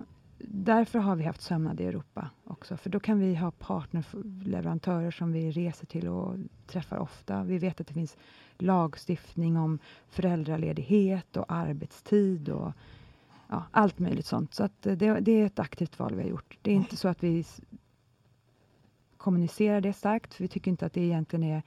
därför 0.48 1.00
har 1.00 1.16
vi 1.16 1.24
haft 1.24 1.42
sömnad 1.42 1.82
i 1.82 1.86
Europa 1.86 2.30
också, 2.44 2.78
för 2.78 2.90
då 2.90 3.00
kan 3.00 3.20
vi 3.20 3.36
ha 3.36 3.52
partnerleverantörer 3.52 5.12
som 5.12 5.32
vi 5.32 5.52
reser 5.52 5.86
till 5.86 6.08
och 6.08 6.36
träffar 6.68 6.98
ofta. 6.98 7.44
Vi 7.44 7.58
vet 7.58 7.82
att 7.82 7.88
det 7.88 7.94
finns 7.94 8.18
lagstiftning 8.58 9.58
om 9.58 9.80
föräldraledighet 10.10 11.38
och 11.38 11.52
arbetstid 11.52 12.50
och 12.50 12.74
ja, 13.48 13.64
allt 13.72 14.00
möjligt 14.00 14.26
sånt. 14.26 14.54
Så 14.54 14.64
att 14.64 14.86
eh, 14.86 14.98
det, 14.98 15.20
det 15.20 15.32
är 15.32 15.46
ett 15.46 15.60
aktivt 15.60 16.00
val 16.00 16.16
vi 16.16 16.22
har 16.22 16.30
gjort. 16.30 16.58
Det 16.62 16.72
är 16.72 16.76
inte 16.76 16.98
så 16.98 17.08
att 17.08 17.24
vi 17.24 17.46
kommunicerar 19.18 19.82
det 19.82 19.94
starkt, 19.94 20.34
för 20.34 20.44
vi 20.44 20.48
tycker 20.48 20.72
inte 20.72 20.86
att 20.86 20.94
det 20.94 21.02
egentligen 21.02 21.44
är 21.44 21.64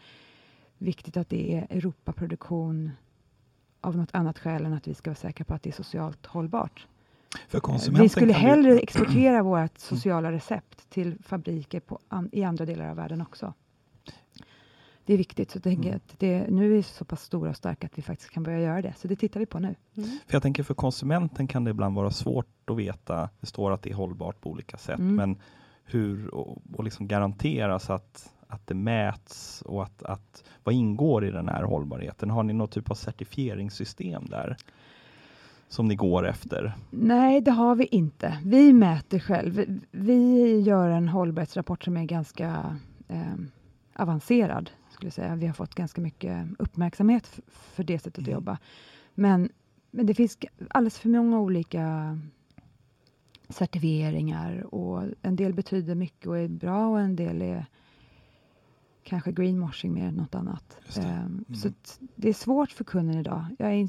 viktigt 0.78 1.16
att 1.16 1.28
det 1.28 1.54
är 1.54 1.66
Europaproduktion 1.70 2.90
av 3.80 3.96
något 3.96 4.14
annat 4.14 4.38
skäl 4.38 4.66
än 4.66 4.72
att 4.72 4.88
vi 4.88 4.94
ska 4.94 5.10
vara 5.10 5.16
säkra 5.16 5.44
på 5.44 5.54
att 5.54 5.62
det 5.62 5.70
är 5.70 5.74
socialt 5.74 6.26
hållbart. 6.26 6.86
För 7.48 7.60
konsumenten 7.60 8.02
Vi 8.02 8.08
skulle 8.08 8.32
hellre 8.32 8.78
exportera 8.82 9.42
vårt 9.42 9.78
sociala 9.78 10.32
recept 10.32 10.90
till 10.90 11.18
fabriker 11.22 11.80
på 11.80 11.98
an, 12.08 12.28
i 12.32 12.44
andra 12.44 12.66
delar 12.66 12.88
av 12.88 12.96
världen 12.96 13.20
också. 13.22 13.54
Det 15.04 15.12
är 15.12 15.18
viktigt. 15.18 15.50
Så 15.50 15.56
jag 15.56 15.62
tänker 15.62 15.88
Mm. 15.88 15.96
att 15.96 16.18
det, 16.18 16.46
nu 16.50 16.64
är 16.64 16.68
vi 16.68 16.82
så 16.82 17.04
pass 17.04 17.22
stora 17.22 17.50
och 17.50 17.56
starka 17.56 17.86
att 17.86 17.98
vi 17.98 18.02
faktiskt 18.02 18.30
kan 18.30 18.42
börja 18.42 18.60
göra 18.60 18.82
det. 18.82 18.94
Så 18.96 19.08
det 19.08 19.16
tittar 19.16 19.40
vi 19.40 19.46
på 19.46 19.58
nu. 19.58 19.74
Mm. 19.96 20.08
För 20.26 20.34
jag 20.34 20.42
tänker 20.42 20.62
för 20.62 20.74
konsumenten 20.74 21.46
kan 21.46 21.64
det 21.64 21.70
ibland 21.70 21.94
vara 21.96 22.10
svårt 22.10 22.70
att 22.70 22.76
veta. 22.76 23.28
Det 23.40 23.46
står 23.46 23.70
att 23.72 23.82
det 23.82 23.90
är 23.90 23.94
hållbart 23.94 24.40
på 24.40 24.50
olika 24.50 24.76
sätt, 24.76 24.98
Mm. 24.98 25.14
men 25.16 25.38
hur 25.84 26.34
och, 26.34 26.58
och 26.74 26.84
liksom 26.84 27.08
garanteras 27.08 27.90
att, 27.90 28.32
att 28.48 28.66
det 28.66 28.74
mäts 28.74 29.62
och 29.62 29.82
att, 29.82 30.02
att 30.02 30.44
vad 30.64 30.74
ingår 30.74 31.24
i 31.24 31.30
den 31.30 31.48
här 31.48 31.62
hållbarheten? 31.62 32.30
Har 32.30 32.42
ni 32.42 32.52
någon 32.52 32.68
typ 32.68 32.90
av 32.90 32.94
certifieringssystem 32.94 34.26
där 34.26 34.56
som 35.72 35.88
ni 35.88 35.94
går 35.94 36.28
efter? 36.28 36.72
Nej, 36.90 37.40
det 37.40 37.50
har 37.50 37.74
vi 37.74 37.84
inte. 37.86 38.38
Vi 38.44 38.72
mäter 38.72 39.18
själv. 39.18 39.80
Vi, 39.90 40.60
gör 40.60 40.90
en 40.90 41.08
hållbarhetsrapport 41.08 41.84
som 41.84 41.96
är 41.96 42.04
ganska 42.04 42.76
eh, 43.08 43.34
avancerad. 43.94 44.70
Skulle 44.90 45.06
jag 45.06 45.12
säga. 45.14 45.36
Vi 45.36 45.46
har 45.46 45.54
fått 45.54 45.74
ganska 45.74 46.00
mycket 46.00 46.46
uppmärksamhet 46.58 47.40
för 47.46 47.84
det 47.84 47.98
sättet 47.98 48.18
att 48.18 48.28
Mm. 48.28 48.32
jobba. 48.34 48.58
Men, 49.14 49.48
men 49.90 50.06
det 50.06 50.14
finns 50.14 50.38
alldeles 50.70 50.98
för 50.98 51.08
många 51.08 51.40
olika 51.40 52.18
certifieringar 53.48 54.74
och 54.74 55.02
en 55.22 55.36
del 55.36 55.54
betyder 55.54 55.94
mycket 55.94 56.26
och 56.26 56.38
är 56.38 56.48
bra 56.48 56.88
och 56.88 57.00
en 57.00 57.16
del 57.16 57.42
är 57.42 57.66
kanske 59.02 59.32
greenwashing 59.32 59.92
mer 59.94 60.06
än 60.06 60.14
något 60.14 60.34
annat. 60.34 60.78
Det. 60.94 61.00
Ehm, 61.00 61.44
Så 61.54 61.68
Mm. 61.68 61.74
att 61.82 62.00
det 62.14 62.28
är 62.28 62.32
svårt 62.32 62.70
för 62.72 62.84
kunden 62.84 63.18
idag. 63.18 63.44
Jag 63.58 63.72
är 63.74 63.88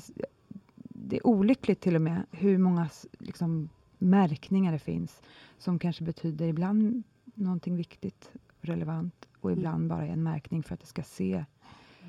det 1.07 1.15
är 1.17 1.27
olyckligt 1.27 1.81
till 1.81 1.95
och 1.95 2.01
med 2.01 2.25
hur 2.31 2.57
många 2.57 2.89
liksom, 3.19 3.69
märkningar 3.97 4.71
det 4.71 4.79
finns 4.79 5.21
som 5.57 5.79
kanske 5.79 6.03
betyder 6.03 6.45
ibland 6.47 7.03
någonting 7.35 7.75
viktigt, 7.75 8.31
relevant 8.61 9.27
och 9.41 9.49
Mm. 9.49 9.59
ibland 9.59 9.87
bara 9.89 10.05
är 10.07 10.11
en 10.11 10.23
märkning 10.23 10.63
för 10.63 10.73
att 10.73 10.79
det 10.81 10.87
ska 10.87 11.03
se. 11.03 11.45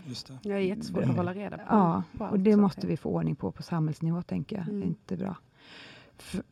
Just 0.07 0.27
det. 0.27 0.39
Det 0.43 0.53
är 0.53 0.59
jättesvårt 0.59 0.99
att 0.99 1.05
Mm. 1.05 1.17
hålla 1.17 1.35
reda 1.35 1.57
på. 1.59 1.63
Ja, 1.69 2.03
på 2.19 2.25
och 2.25 2.41
det 2.41 2.57
måste 2.57 2.87
vi 2.87 2.97
få 2.97 3.11
ordning 3.11 3.37
på 3.37 3.53
på 3.53 3.63
samhällsnivå, 3.63 4.23
tänker 4.23 4.57
jag. 4.57 4.67
Det 4.67 4.71
Mm. 4.71 4.83
är 4.83 4.87
inte 4.87 5.17
bra. 5.17 5.37
För, 6.19 6.43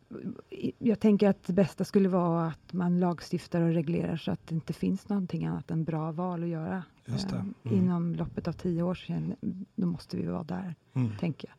jag 0.78 1.00
tänker 1.00 1.28
att 1.28 1.42
det 1.46 1.52
bästa 1.52 1.84
skulle 1.84 2.08
vara 2.08 2.46
att 2.46 2.72
man 2.72 3.00
lagstiftar 3.00 3.60
och 3.60 3.72
reglerar 3.74 4.16
så 4.16 4.30
att 4.30 4.46
det 4.46 4.54
inte 4.54 4.72
finns 4.72 5.08
någonting 5.08 5.46
annat 5.46 5.70
än 5.70 5.84
bra 5.84 6.12
val 6.12 6.42
att 6.42 6.48
göra. 6.48 6.84
Just 7.06 7.28
det. 7.30 7.36
Ehm, 7.36 7.54
Mm. 7.64 7.78
Inom 7.78 8.14
loppet 8.14 8.48
av 8.48 8.52
tio 8.52 8.82
år 8.82 8.94
sedan, 8.94 9.34
då 9.76 9.86
måste 9.86 10.16
vi 10.16 10.26
vara 10.26 10.42
där 10.44 10.74
Mm. 10.94 11.10
tänker 11.20 11.48
jag. 11.48 11.56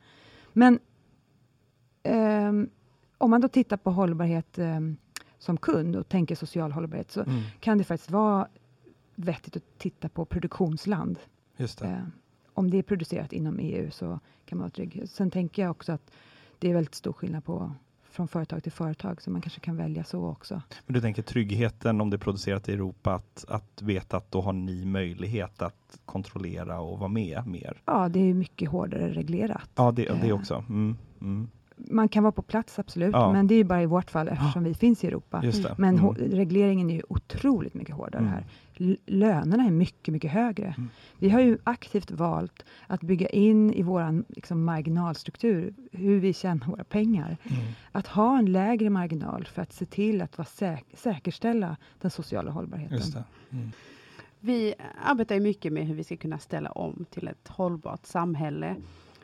Men 0.54 0.80
ehm, 2.04 2.70
om 3.18 3.30
man 3.30 3.41
då 3.41 3.47
tittar 3.47 3.78
på 3.78 3.91
hållbarhet 3.91 4.58
ehm, 4.60 4.97
som 5.38 5.58
kund 5.58 5.95
och 5.95 6.10
tänker 6.10 6.36
social 6.36 6.72
hållbarhet 6.72 7.12
så 7.12 7.22
Mm. 7.22 7.41
kan 7.60 7.78
det 7.78 7.84
faktiskt 7.84 8.12
vara 8.12 8.47
vettigt 9.16 9.56
att 9.58 9.78
titta 9.78 10.10
på 10.10 10.26
produktionsland. 10.26 11.20
Just 11.58 11.80
det. 11.80 11.88
Eh, 11.88 12.04
om 12.54 12.70
det 12.72 12.78
är 12.78 12.84
producerat 12.84 13.34
inom 13.34 13.60
EU 13.60 13.91
så 13.91 14.20
kan 14.45 14.58
man 14.58 14.64
vara 14.64 14.70
trygg. 14.72 15.01
Sen 15.10 15.32
tänker 15.32 15.62
jag 15.62 15.72
också 15.72 15.91
att 15.91 16.12
det 16.60 16.70
är 16.70 16.74
väldigt 16.74 16.95
stor 16.95 17.14
skillnad 17.14 17.45
på 17.45 17.72
från 18.14 18.28
företag 18.28 18.64
till 18.64 18.72
företag, 18.72 19.22
så 19.22 19.32
man 19.32 19.41
kanske 19.41 19.59
kan 19.59 19.78
välja 19.78 20.03
så 20.03 20.26
också. 20.28 20.61
Men 20.86 20.93
du 20.93 21.01
tänker 21.01 21.22
tryggheten 21.22 22.01
om 22.01 22.09
det 22.09 22.16
är 22.16 22.20
producerat 22.20 22.70
i 22.70 22.74
Europa, 22.74 23.14
att, 23.14 23.45
att 23.47 23.82
veta 23.82 24.18
att 24.18 24.32
då 24.32 24.41
har 24.41 24.53
ni 24.53 24.86
möjlighet 24.86 25.61
att 25.61 25.99
kontrollera 26.05 26.80
och 26.80 26.99
vara 26.99 27.09
med 27.09 27.47
mer? 27.47 27.82
Ja, 27.86 28.09
det 28.09 28.20
är 28.20 28.34
mycket 28.34 28.70
hårdare 28.70 29.09
reglerat. 29.14 29.70
Ja, 29.76 29.91
det, 29.91 30.05
det 30.22 30.28
Eh. 30.28 30.36
också. 30.36 30.64
Mm. 30.70 30.97
Mm. 31.22 31.49
Man 31.78 32.09
kan 32.09 32.24
vara 32.24 32.32
på 32.32 32.41
plats, 32.41 32.80
absolut, 32.80 33.13
Ja. 33.13 33.32
men 33.34 33.47
det 33.47 33.53
är 33.53 33.57
ju 33.57 33.63
bara 33.63 33.82
i 33.82 33.86
vårt 33.86 34.11
fall 34.11 34.28
eftersom 34.28 34.63
vi 34.63 34.74
finns 34.74 35.03
i 35.03 35.07
Europa. 35.07 35.41
Just 35.43 35.63
det. 35.63 35.76
Men 35.78 35.97
Mm. 35.99 36.15
regleringen 36.15 36.89
är 36.89 36.93
ju 36.95 37.01
otroligt 37.09 37.74
mycket 37.74 37.95
hårdare 37.95 38.21
Mm. 38.21 38.32
här. 38.34 38.45
L- 38.78 38.97
lönerna 39.05 39.63
är 39.65 39.71
mycket, 39.71 40.11
mycket 40.13 40.32
högre. 40.32 40.65
Mm. 40.78 40.89
Vi 41.19 41.30
har 41.30 41.39
ju 41.41 41.57
aktivt 41.63 42.11
valt 42.11 42.65
att 42.88 43.01
bygga 43.01 43.28
in 43.28 43.74
i 43.74 43.82
vår 43.84 44.24
liksom, 44.28 44.63
marginalstruktur 44.63 45.74
hur 45.91 46.19
vi 46.19 46.34
tjänar 46.34 46.67
våra 46.67 46.84
pengar. 46.84 47.38
Mm. 47.43 47.61
Att 47.91 48.07
ha 48.07 48.38
en 48.38 48.51
lägre 48.51 48.89
marginal 48.89 49.45
för 49.45 49.61
att 49.61 49.74
se 49.74 49.86
till 49.86 50.21
att 50.21 50.38
vara 50.38 50.45
säk- 50.47 50.86
säkerställa 50.97 51.78
den 52.01 52.11
sociala 52.11 52.51
hållbarheten. 52.51 52.97
Just 52.97 53.13
det. 53.13 53.24
Mm. 53.51 53.71
Vi 54.39 54.74
arbetar 55.05 55.36
ju 55.36 55.41
mycket 55.41 55.74
med 55.74 55.88
hur 55.88 55.95
vi 55.95 56.03
ska 56.03 56.17
kunna 56.17 56.39
ställa 56.39 56.71
om 56.71 57.05
till 57.11 57.28
ett 57.28 57.47
hållbart 57.47 58.05
samhälle. 58.05 58.76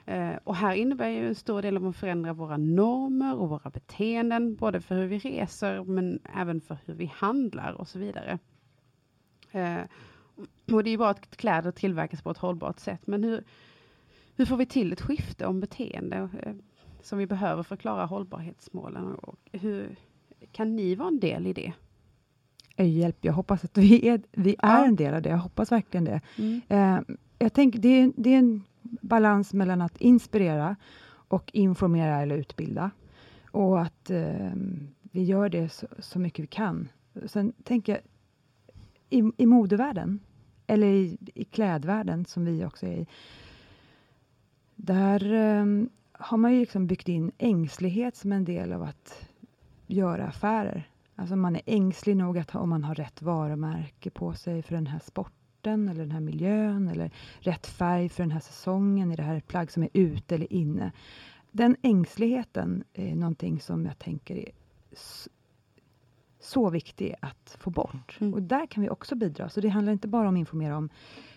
Eh, 0.09 0.35
och 0.43 0.55
här 0.55 0.73
innebär 0.73 1.07
ju 1.09 1.27
en 1.27 1.35
stor 1.35 1.61
del 1.61 1.77
av 1.77 1.87
att 1.87 1.95
förändra 1.95 2.33
våra 2.33 2.57
normer 2.57 3.35
och 3.35 3.49
våra 3.49 3.69
beteenden, 3.69 4.55
både 4.55 4.81
för 4.81 4.95
hur 4.95 5.07
vi 5.07 5.17
reser 5.17 5.83
men 5.83 6.19
även 6.35 6.61
för 6.61 6.77
hur 6.85 6.93
vi 6.93 7.05
handlar 7.15 7.73
och 7.73 7.87
så 7.87 7.99
vidare. 7.99 8.39
Eh, 9.51 9.79
och 10.71 10.83
det 10.83 10.89
är 10.89 10.91
ju 10.91 10.97
bra 10.97 11.09
att 11.09 11.37
kläder 11.37 11.71
tillverkas 11.71 12.21
på 12.21 12.31
ett 12.31 12.37
hållbart 12.37 12.79
sätt, 12.79 13.07
men 13.07 13.23
hur, 13.23 13.43
hur 14.35 14.45
får 14.45 14.57
vi 14.57 14.65
till 14.65 14.93
ett 14.93 15.01
skifte 15.01 15.45
om 15.45 15.59
beteende 15.59 16.29
eh, 16.43 16.53
som 17.01 17.19
vi 17.19 17.27
behöver 17.27 17.63
för 17.63 17.75
att 17.75 17.81
klara 17.81 18.05
hållbarhetsmålen? 18.05 19.15
Och 19.15 19.39
hur 19.51 19.95
kan 20.51 20.75
ni 20.75 20.95
vara 20.95 21.07
en 21.07 21.19
del 21.19 21.47
i 21.47 21.53
det? 21.53 21.73
Hjälp, 22.85 23.17
jag 23.21 23.33
hoppas 23.33 23.63
att 23.63 23.77
vi 23.77 24.07
är, 24.07 24.21
vi 24.31 24.49
är 24.59 24.77
Ja. 24.77 24.85
en 24.85 24.95
del 24.95 25.13
av 25.13 25.21
det. 25.21 25.29
Jag 25.29 25.37
hoppas 25.37 25.71
verkligen 25.71 26.05
det. 26.05 26.21
Eh, 26.67 26.99
jag 27.39 27.53
tänker, 27.53 27.79
det, 27.79 27.89
är, 28.01 28.11
det 28.15 28.29
är 28.33 28.37
en 28.39 28.63
balans 29.01 29.53
mellan 29.53 29.81
att 29.81 29.97
inspirera 29.97 30.75
och 31.09 31.51
informera 31.53 32.21
eller 32.21 32.37
utbilda. 32.37 32.91
Och 33.51 33.81
att 33.81 34.09
eh, 34.09 34.51
vi 35.01 35.23
gör 35.23 35.49
det 35.49 35.69
så, 35.69 35.87
så 35.99 36.19
mycket 36.19 36.43
vi 36.43 36.47
kan. 36.47 36.89
Sen 37.25 37.53
tänker 37.63 37.93
jag, 37.93 38.01
i, 39.09 39.31
i 39.37 39.45
modevärlden, 39.45 40.19
eller 40.67 40.87
i, 40.87 41.17
i 41.35 41.43
klädvärlden 41.43 42.25
som 42.25 42.45
vi 42.45 42.65
också 42.65 42.85
är 42.85 42.97
i, 42.97 43.07
där 44.75 45.33
eh, 45.33 45.65
har 46.11 46.37
man 46.37 46.53
ju 46.53 46.59
liksom 46.59 46.87
byggt 46.87 47.07
in 47.07 47.31
ängslighet 47.37 48.15
som 48.15 48.31
en 48.31 48.45
del 48.45 48.73
av 48.73 48.83
att 48.83 49.29
göra 49.87 50.27
affärer. 50.27 50.89
Alltså 51.15 51.35
man 51.35 51.55
är 51.55 51.61
ängslig 51.65 52.17
nog 52.17 52.37
att 52.37 52.51
ha, 52.51 52.59
om 52.59 52.69
man 52.69 52.83
har 52.83 52.95
rätt 52.95 53.21
varumärke 53.21 54.09
på 54.09 54.33
sig 54.33 54.61
för 54.61 54.75
den 54.75 54.87
här 54.87 54.99
sporten 54.99 55.38
eller 55.67 55.93
den 55.93 56.11
här 56.11 56.19
miljön 56.19 56.87
eller 56.87 57.11
rätt 57.39 57.67
färg 57.67 58.09
för 58.09 58.23
den 58.23 58.31
här 58.31 58.39
säsongen. 58.39 59.11
Är 59.11 59.17
det 59.17 59.23
här 59.23 59.35
ett 59.35 59.47
plagg 59.47 59.71
som 59.71 59.83
är 59.83 59.89
ute 59.93 60.35
eller 60.35 60.53
inne? 60.53 60.91
Den 61.51 61.75
ängsligheten 61.81 62.83
är 62.93 63.15
någonting 63.15 63.59
som 63.59 63.85
jag 63.85 63.99
tänker 63.99 64.35
är 64.35 64.51
så 66.39 66.69
viktig 66.69 67.15
att 67.21 67.57
få 67.59 67.69
bort. 67.69 68.17
Mm. 68.19 68.33
Och 68.33 68.41
där 68.41 68.65
kan 68.65 68.83
vi 68.83 68.89
också 68.89 69.15
bidra. 69.15 69.49
Så 69.49 69.61
det 69.61 69.69
handlar 69.69 69.93
inte 69.93 70.07
bara 70.07 70.27
om 70.27 70.35
att 70.35 70.39
informera 70.39 70.77
om 70.77 70.89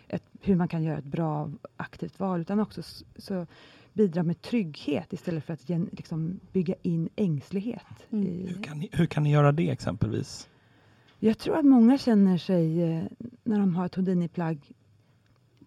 ett, 0.08 0.24
hur 0.40 0.56
man 0.56 0.68
kan 0.68 0.82
göra 0.82 0.98
ett 0.98 1.04
bra 1.04 1.50
aktivt 1.76 2.20
val, 2.20 2.40
utan 2.40 2.60
också 2.60 2.82
så 3.16 3.46
bidra 3.92 4.22
med 4.22 4.42
trygghet 4.42 5.12
istället 5.12 5.44
för 5.44 5.52
att 5.54 5.68
gen, 5.68 5.88
liksom 5.92 6.40
bygga 6.52 6.74
in 6.82 7.08
ängslighet. 7.16 8.06
Mm. 8.10 8.26
I, 8.26 8.46
Hur, 8.46 8.62
kan 8.62 8.78
ni, 8.78 8.88
hur 8.92 9.06
kan 9.06 9.22
ni 9.22 9.32
göra 9.32 9.52
det 9.52 9.70
exempelvis? 9.70 10.48
Jag 11.24 11.38
tror 11.38 11.56
att 11.56 11.64
många 11.64 11.98
känner 11.98 12.38
sig, 12.38 12.82
eh, 12.82 13.04
när 13.42 13.58
de 13.58 13.74
har 13.74 13.86
ett 13.86 13.94
Houdini-plagg, 13.94 14.72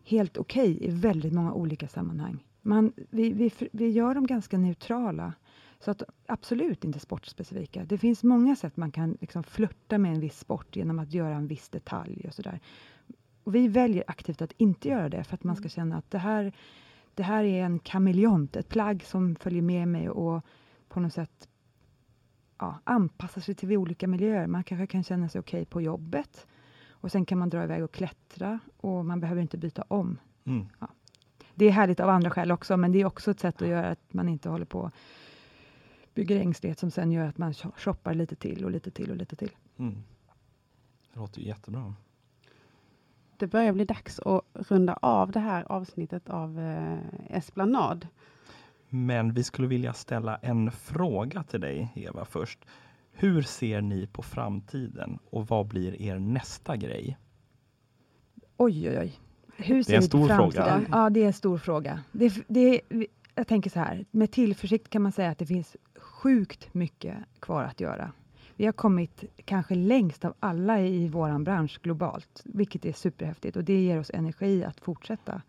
helt 0.04 0.38
okej 0.38 0.86
i 0.86 0.90
väldigt 0.90 1.34
många 1.34 1.54
olika 1.54 1.88
sammanhang. 1.88 2.44
Man, 2.62 2.94
vi, 3.10 3.34
vi, 3.34 3.52
vi 3.72 3.90
gör 3.90 4.16
dem 4.16 4.28
ganska 4.28 4.58
neutrala. 4.58 5.34
Så 5.80 5.92
att 5.92 6.04
absolut 6.26 6.84
inte 6.84 7.00
sportspecifika. 7.00 7.86
Det 7.86 7.98
finns 7.98 8.24
många 8.24 8.56
sätt 8.56 8.78
man 8.78 8.92
kan 8.92 9.18
liksom 9.22 9.44
flirta 9.44 9.98
med 9.98 10.14
en 10.14 10.20
viss 10.20 10.40
sport 10.40 10.76
genom 10.76 11.00
att 11.00 11.14
göra 11.14 11.36
en 11.36 11.48
viss 11.48 11.70
detalj 11.70 12.26
och 12.28 12.34
sådär. 12.34 12.60
Och 13.44 13.56
vi 13.56 13.68
väljer 13.68 14.04
aktivt 14.08 14.42
att 14.42 14.54
inte 14.58 14.90
göra 14.90 15.10
det 15.10 15.24
för 15.24 15.34
att 15.34 15.44
man 15.44 15.56
ska 15.56 15.70
känna 15.70 15.98
att 15.98 16.12
det 16.12 16.18
här, 16.18 16.54
det 17.14 17.24
här 17.24 17.44
är 17.44 17.64
en 17.64 17.80
kameleont, 17.80 18.56
ett 18.56 18.70
plagg 18.70 19.04
som 19.04 19.36
följer 19.36 19.62
med 19.62 19.88
mig 19.88 20.10
och 20.10 20.46
på 20.90 21.00
något 21.00 21.14
sätt 21.14 21.48
ja, 22.58 22.80
anpassar 22.84 23.42
sig 23.42 23.56
till 23.56 23.78
olika 23.78 24.08
miljöer. 24.08 24.48
Man 24.48 24.64
kanske 24.64 24.88
kan 24.88 25.04
känna 25.04 25.30
sig 25.30 25.40
okej 25.40 25.62
okay 25.62 25.66
på 25.66 25.82
jobbet 25.82 26.48
och 26.90 27.12
sen 27.12 27.26
kan 27.26 27.38
man 27.38 27.50
dra 27.50 27.64
iväg 27.64 27.84
och 27.84 27.92
klättra 27.92 28.60
och 28.78 29.06
man 29.06 29.20
behöver 29.20 29.42
inte 29.42 29.58
byta 29.58 29.84
om. 29.88 30.18
Mm. 30.46 30.66
Ja. 30.80 30.88
Det 31.56 31.66
är 31.66 31.72
härligt 31.72 32.00
av 32.00 32.10
andra 32.10 32.30
skäl 32.30 32.52
också, 32.52 32.78
men 32.78 32.92
det 32.92 33.02
är 33.02 33.06
också 33.06 33.32
ett 33.32 33.40
sätt 33.40 33.62
att 33.62 33.68
göra 33.68 33.90
att 33.90 34.14
man 34.14 34.30
inte 34.30 34.50
håller 34.50 34.66
på 34.66 34.92
bygger 36.14 36.40
ängslighet 36.40 36.80
som 36.80 36.92
sen 36.92 37.12
gör 37.12 37.28
att 37.28 37.38
man 37.38 37.54
shoppar 37.54 38.14
lite 38.14 38.36
till 38.36 38.66
och 38.66 38.72
lite 38.72 38.92
till 38.92 39.12
och 39.12 39.18
lite 39.18 39.36
till. 39.36 39.52
Mm. 39.78 40.04
Det 41.14 41.20
låter 41.20 41.42
ju 41.42 41.48
jättebra. 41.48 41.94
Det 43.38 43.48
börjar 43.48 43.74
bli 43.74 43.86
dags 43.86 44.20
att 44.20 44.42
runda 44.54 44.94
av 44.94 45.32
det 45.32 45.40
här 45.40 45.72
avsnittet 45.72 46.30
av 46.30 46.60
eh, 46.60 46.98
Esplanad. 47.30 48.08
Men 48.96 49.34
vi 49.34 49.44
skulle 49.44 49.68
vilja 49.68 49.94
ställa 49.94 50.36
en 50.36 50.72
fråga 50.72 51.44
till 51.44 51.62
dig, 51.62 51.92
Eva, 51.96 52.26
först. 52.26 52.60
Hur 53.12 53.42
ser 53.42 53.82
ni 53.82 54.08
på 54.08 54.22
framtiden 54.22 55.20
och 55.30 55.48
vad 55.48 55.68
blir 55.68 56.02
er 56.02 56.20
nästa 56.20 56.76
grej? 56.76 57.18
Oj, 58.58 58.90
oj, 58.90 59.00
oj. 59.00 59.20
Hur 59.58 59.84
det 59.84 59.94
är 59.94 59.98
en 59.98 60.04
stor 60.04 60.28
fråga. 60.28 60.86
Ja, 60.92 61.10
det 61.10 61.24
är 61.24 61.28
en 61.28 61.34
stor 61.34 61.58
fråga. 61.58 62.04
Det, 62.12 62.34
det, 62.48 62.82
jag 63.36 63.48
tänker 63.48 63.70
så 63.70 63.80
här, 63.80 64.06
med 64.12 64.32
tillförsikt 64.32 64.90
kan 64.90 65.02
man 65.02 65.12
säga 65.12 65.30
att 65.30 65.38
det 65.38 65.46
finns 65.46 65.78
sjukt 65.98 66.74
mycket 66.74 67.18
kvar 67.40 67.64
att 67.64 67.80
göra. 67.80 68.12
Vi 68.56 68.66
har 68.66 68.74
kommit 68.74 69.24
kanske 69.46 69.76
längst 69.76 70.26
av 70.26 70.34
alla 70.40 70.82
i 70.82 71.08
vår 71.08 71.40
bransch 71.40 71.80
globalt, 71.82 72.42
vilket 72.46 72.86
är 72.86 72.94
superhäftigt 72.94 73.58
och 73.58 73.64
det 73.64 73.82
ger 73.82 74.00
oss 74.00 74.12
energi 74.14 74.64
att 74.64 74.80
fortsätta. 74.80 75.42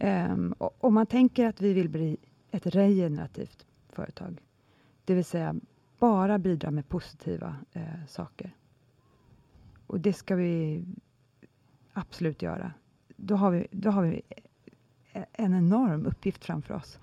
Um, 0.00 0.54
om 0.58 0.94
man 0.94 1.06
tänker 1.06 1.46
att 1.46 1.60
vi 1.60 1.72
vill 1.72 1.88
bli 1.88 2.16
ett 2.58 2.74
regenerativt 2.74 3.66
företag, 3.88 4.40
det 5.04 5.14
vill 5.14 5.24
säga 5.24 5.54
bara 5.98 6.38
bidra 6.38 6.70
med 6.70 6.88
positiva 6.88 7.56
eh, 7.72 8.06
saker. 8.08 8.54
Och 9.86 10.00
det 10.00 10.12
ska 10.12 10.36
vi 10.36 10.84
absolut 11.92 12.42
göra. 12.42 12.72
Då 13.16 13.36
har 13.36 13.50
vi, 13.50 13.66
då 13.70 13.90
har 13.90 14.02
vi 14.02 14.22
eh, 15.12 15.24
en 15.32 15.54
enorm 15.54 16.06
uppgift 16.06 16.44
framför 16.44 16.74
oss. 16.74 16.98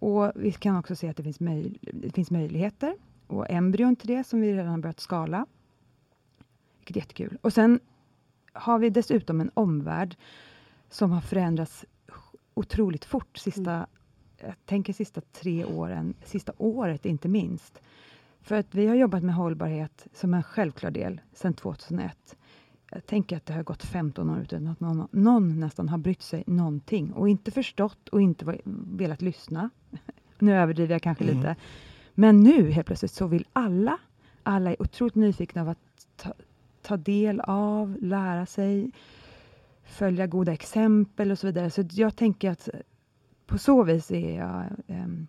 Och 0.00 0.32
Vi 0.34 0.52
kan 0.52 0.76
också 0.76 0.96
se 0.96 1.08
att 1.08 1.16
det 1.16 1.22
finns, 1.22 1.40
möj 1.40 1.78
det 1.80 2.10
finns 2.10 2.30
möjligheter 2.30 2.96
och 3.26 3.50
embryon 3.50 3.96
till 3.96 4.08
det 4.08 4.24
som 4.24 4.40
vi 4.40 4.52
redan 4.52 4.66
har 4.66 4.78
börjat 4.78 5.00
skala. 5.00 5.46
Vilket 6.78 6.96
är 6.96 7.00
jättekul. 7.00 7.38
Och 7.42 7.52
sen 7.52 7.80
har 8.52 8.78
vi 8.78 8.90
dessutom 8.90 9.40
en 9.40 9.50
omvärld 9.54 10.16
som 10.90 11.10
har 11.10 11.20
förändrats 11.20 11.84
otroligt 12.54 13.04
fort 13.04 13.38
sista, 13.38 13.72
mm 13.72 13.86
jag 14.40 14.54
tänker 14.66 14.92
sista 14.92 15.20
tre 15.20 15.64
åren, 15.64 16.14
sista 16.24 16.52
året 16.58 17.06
inte 17.06 17.28
minst. 17.28 17.80
För 18.40 18.54
att 18.54 18.74
vi 18.74 18.86
har 18.86 18.94
jobbat 18.94 19.22
med 19.22 19.34
hållbarhet 19.34 20.06
som 20.14 20.34
en 20.34 20.42
självklar 20.42 20.90
del 20.90 21.20
sedan 21.32 21.54
2001 21.54 22.36
jag 22.90 23.06
tänker 23.06 23.36
att 23.36 23.46
det 23.46 23.52
har 23.52 23.62
gått 23.62 23.84
15 23.84 24.30
år 24.30 24.40
utan 24.40 24.66
att 24.66 24.80
någon, 24.80 25.08
någon 25.10 25.60
nästan 25.60 25.88
har 25.88 25.98
brytt 25.98 26.22
sig 26.22 26.44
någonting 26.46 27.12
och 27.12 27.28
inte 27.28 27.50
förstått 27.50 28.08
och 28.08 28.22
inte 28.22 28.58
velat 28.64 29.22
lyssna. 29.22 29.70
nu 30.38 30.54
överdriver 30.54 30.94
jag 30.94 31.02
kanske 31.02 31.24
mm. 31.24 31.36
lite. 31.36 31.56
Men 32.14 32.42
nu 32.42 32.70
helt 32.70 32.86
plötsligt 32.86 33.12
så 33.12 33.26
vill 33.26 33.46
alla, 33.52 33.98
alla 34.42 34.70
är 34.70 34.82
otroligt 34.82 35.14
nyfikna 35.14 35.62
av 35.62 35.68
att 35.68 35.78
ta, 36.16 36.32
ta 36.82 36.96
del 36.96 37.40
av, 37.40 37.96
lära 38.00 38.46
sig, 38.46 38.90
följa 39.84 40.26
goda 40.26 40.52
exempel 40.52 41.30
och 41.30 41.38
så 41.38 41.46
vidare. 41.46 41.70
Så 41.70 41.84
jag 41.90 42.16
tänker 42.16 42.50
att 42.50 42.68
på 43.48 43.58
så 43.58 43.84
vis 43.84 44.10
är 44.10 44.38
jag 44.38 44.64
um, 44.86 45.26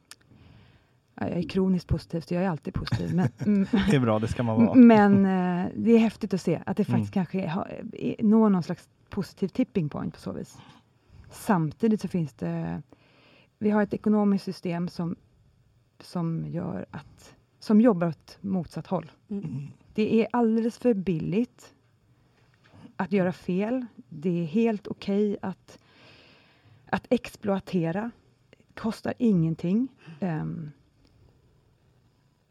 jag 1.20 1.30
är 1.30 1.50
kroniskt 1.50 1.88
positiv, 1.88 2.22
så 2.22 2.34
jag 2.34 2.44
är 2.44 2.50
alltid 2.50 2.74
positiv. 2.74 3.16
Men, 3.16 3.30
det 3.90 3.96
är 3.96 4.00
bra, 4.00 4.20
det 4.20 4.28
ska 4.28 4.44
man 4.44 4.66
vara. 4.66 4.76
Men 4.76 5.26
eh, 5.26 5.72
det 5.76 5.92
är 5.92 5.98
häftigt 5.98 6.34
att 6.34 6.42
se 6.42 6.62
att 6.66 6.78
det 6.78 6.86
faktiskt 6.86 7.16
mm. 7.16 7.26
kanske 7.26 7.48
har, 7.48 7.82
når 8.20 8.50
någon 8.50 8.64
slags 8.64 8.90
positiv 9.10 9.48
tipping 9.48 9.90
point 9.90 10.14
på 10.14 10.20
så 10.20 10.32
vis. 10.32 10.58
Samtidigt 11.30 12.02
så 12.02 12.08
finns 12.08 12.34
det, 12.34 12.82
vi 13.58 13.70
har 13.70 13.84
ett 13.84 13.94
ekonomiskt 13.94 14.46
system 14.46 14.88
som, 14.88 15.16
som 16.00 16.46
gör 16.48 16.86
att, 16.92 17.36
som 17.60 17.82
jobbar 17.82 18.08
åt 18.08 18.38
motsatt 18.42 18.88
håll. 18.88 19.12
Mm. 19.30 19.68
Det 19.94 20.22
är 20.22 20.28
alldeles 20.32 20.78
för 20.78 20.94
billigt 20.94 21.74
att 22.96 23.12
göra 23.12 23.32
fel. 23.32 23.86
Det 24.10 24.42
är 24.42 24.46
helt 24.46 24.88
okej 24.88 25.32
okay 25.32 25.50
att, 25.50 25.80
att 26.92 27.08
exploatera. 27.10 28.12
Kostar 28.74 29.14
ingenting. 29.18 29.88
Um, 30.20 30.72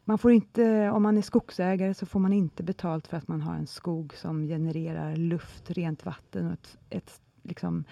man 0.05 0.19
får 0.19 0.33
inte, 0.33 0.91
om 0.91 1.03
man 1.03 1.19
är 1.19 1.23
skogsägare 1.23 1.95
så 1.95 2.07
får 2.07 2.21
man 2.21 2.33
inte 2.33 2.63
betalt 2.63 3.07
för 3.07 3.17
att 3.17 3.29
man 3.29 3.41
har 3.41 3.55
en 3.55 3.67
skog 3.67 4.15
som 4.15 4.47
genererar 4.47 5.17
luft, 5.17 5.71
rent 5.71 6.05
vatten 6.05 6.47
och 6.47 6.53
ett, 6.53 6.79
ett 6.91 7.21
liksom 7.43 7.85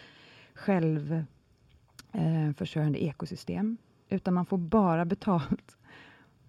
självförsörjande 0.54 2.98
eh, 2.98 3.08
ekosystem. 3.08 3.76
Utan 4.08 4.34
man 4.34 4.46
får 4.46 4.58
bara 4.58 5.04
betalt 5.04 5.76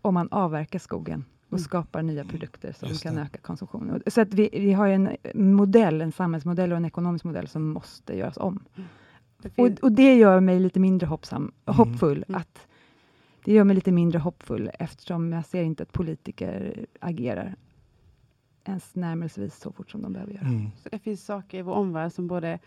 om 0.02 0.14
man 0.14 0.28
avverkar 0.32 0.80
skogen 0.80 1.26
och 1.46 1.54
mm. 1.54 1.64
skapar 1.64 2.04
nya 2.04 2.26
produkter 2.26 2.72
som 2.72 2.90
kan 2.90 3.18
öka 3.18 3.38
konsumtionen. 3.38 4.02
Så 4.08 4.22
att 4.22 4.34
vi, 4.34 4.50
vi 4.52 4.74
har 4.74 4.88
en 4.88 5.18
modell, 5.34 6.02
en 6.02 6.12
samhällsmodell 6.12 6.72
och 6.72 6.78
en 6.78 6.86
ekonomisk 6.86 7.26
modell 7.26 7.48
som 7.48 7.70
måste 7.70 8.18
göras 8.18 8.38
om. 8.38 8.64
Mm. 8.76 8.90
Och, 9.56 9.70
och, 9.82 9.92
det 9.92 10.16
gör 10.16 10.40
mig 10.40 10.60
lite 10.60 10.80
mindre 10.80 11.08
hoppsam, 11.08 11.52
mm. 11.66 11.78
hoppfull, 11.78 12.26
mm. 12.28 12.42
att 12.42 12.68
det 13.46 13.54
gör 13.54 13.64
mig 13.64 13.76
lite 13.76 13.92
mindre 13.92 14.20
hoppfull 14.20 14.72
eftersom 14.80 15.34
jag 15.34 15.46
ser 15.46 15.64
inte 15.64 15.84
att 15.84 15.94
politiker 15.94 16.86
agerar 17.00 17.56
ens 18.66 18.96
närmelsevis 18.96 19.60
så 19.60 19.72
fort 19.72 19.92
som 19.92 20.02
de 20.02 20.14
behöver 20.14 20.34
göra. 20.34 20.46
Mm. 20.46 20.70
Så 20.84 20.90
det 20.90 21.00
finns 21.00 21.26
saker 21.26 21.58
i 21.60 21.62
vår 21.62 21.74
omvärld 21.74 22.12
som 22.12 22.28
både 22.28 22.60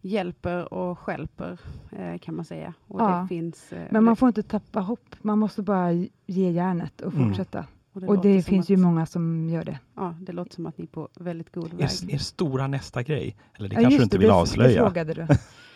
hjälper 0.00 0.74
och 0.74 0.98
skälper, 0.98 1.60
eh, 1.92 2.18
kan 2.18 2.36
man 2.36 2.44
säga. 2.44 2.74
Och 2.86 3.00
ja, 3.00 3.20
det 3.20 3.28
finns, 3.28 3.72
eh, 3.72 3.86
men 3.90 4.04
man 4.04 4.16
får 4.16 4.28
inte 4.28 4.42
tappa 4.42 4.80
hopp. 4.80 5.16
Man 5.22 5.38
måste 5.38 5.62
bara 5.62 5.92
ge 6.26 6.50
järnet 6.50 7.00
och 7.00 7.14
mm. 7.14 7.28
fortsätta. 7.28 7.58
Mm. 7.58 7.70
Och 7.92 8.00
det, 8.00 8.06
och 8.06 8.22
det 8.22 8.42
finns 8.42 8.66
att, 8.66 8.70
ju 8.70 8.76
många 8.76 9.06
som 9.06 9.48
gör 9.48 9.64
det. 9.64 9.78
Ja, 9.94 10.14
det 10.20 10.32
låter 10.32 10.54
som 10.54 10.66
att 10.66 10.78
ni 10.78 10.84
är 10.84 10.88
på 10.88 11.08
väldigt 11.14 11.52
god 11.52 11.72
väg. 11.74 11.80
Er, 11.80 12.14
er 12.14 12.18
stora 12.18 12.66
nästa 12.66 13.02
grej? 13.02 13.36
Eller 13.54 13.68
det 13.68 13.74
ja, 13.74 13.80
kanske 13.80 13.98
du 13.98 14.04
inte 14.04 14.18
vill 14.18 14.28
det, 14.28 14.34
avslöja? 14.34 14.68
Det 14.68 14.88
frågade 14.88 15.14
du. 15.14 15.26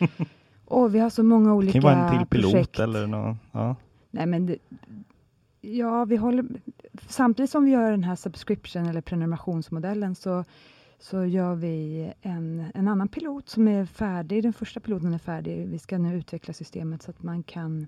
och 0.66 0.94
vi 0.94 0.98
har 0.98 1.10
så 1.10 1.22
många 1.22 1.54
olika 1.54 1.72
projekt. 1.72 1.84
Det 1.84 1.90
kan 1.90 1.98
vara 2.08 2.12
en 2.12 2.18
till 2.18 2.28
pilot 2.28 2.52
projekt. 2.52 2.78
eller 2.78 3.06
något. 3.06 3.36
Ja. 3.52 3.76
Nej, 4.10 4.26
men 4.26 4.46
det, 4.46 4.58
ja, 5.60 6.04
vi 6.04 6.16
håller, 6.16 6.44
samtidigt 7.08 7.50
som 7.50 7.64
vi 7.64 7.70
gör 7.70 7.90
den 7.90 8.04
här 8.04 8.16
subscription 8.16 8.86
eller 8.86 9.00
prenumerationsmodellen 9.00 10.14
så, 10.14 10.44
så 10.98 11.24
gör 11.24 11.54
vi 11.54 12.12
en, 12.22 12.64
en 12.74 12.88
annan 12.88 13.08
pilot 13.08 13.48
som 13.48 13.68
är 13.68 13.86
färdig. 13.86 14.42
Den 14.42 14.52
första 14.52 14.80
piloten 14.80 15.14
är 15.14 15.18
färdig. 15.18 15.68
Vi 15.68 15.78
ska 15.78 15.98
nu 15.98 16.16
utveckla 16.16 16.54
systemet 16.54 17.02
så 17.02 17.10
att 17.10 17.22
man 17.22 17.42
kan 17.42 17.86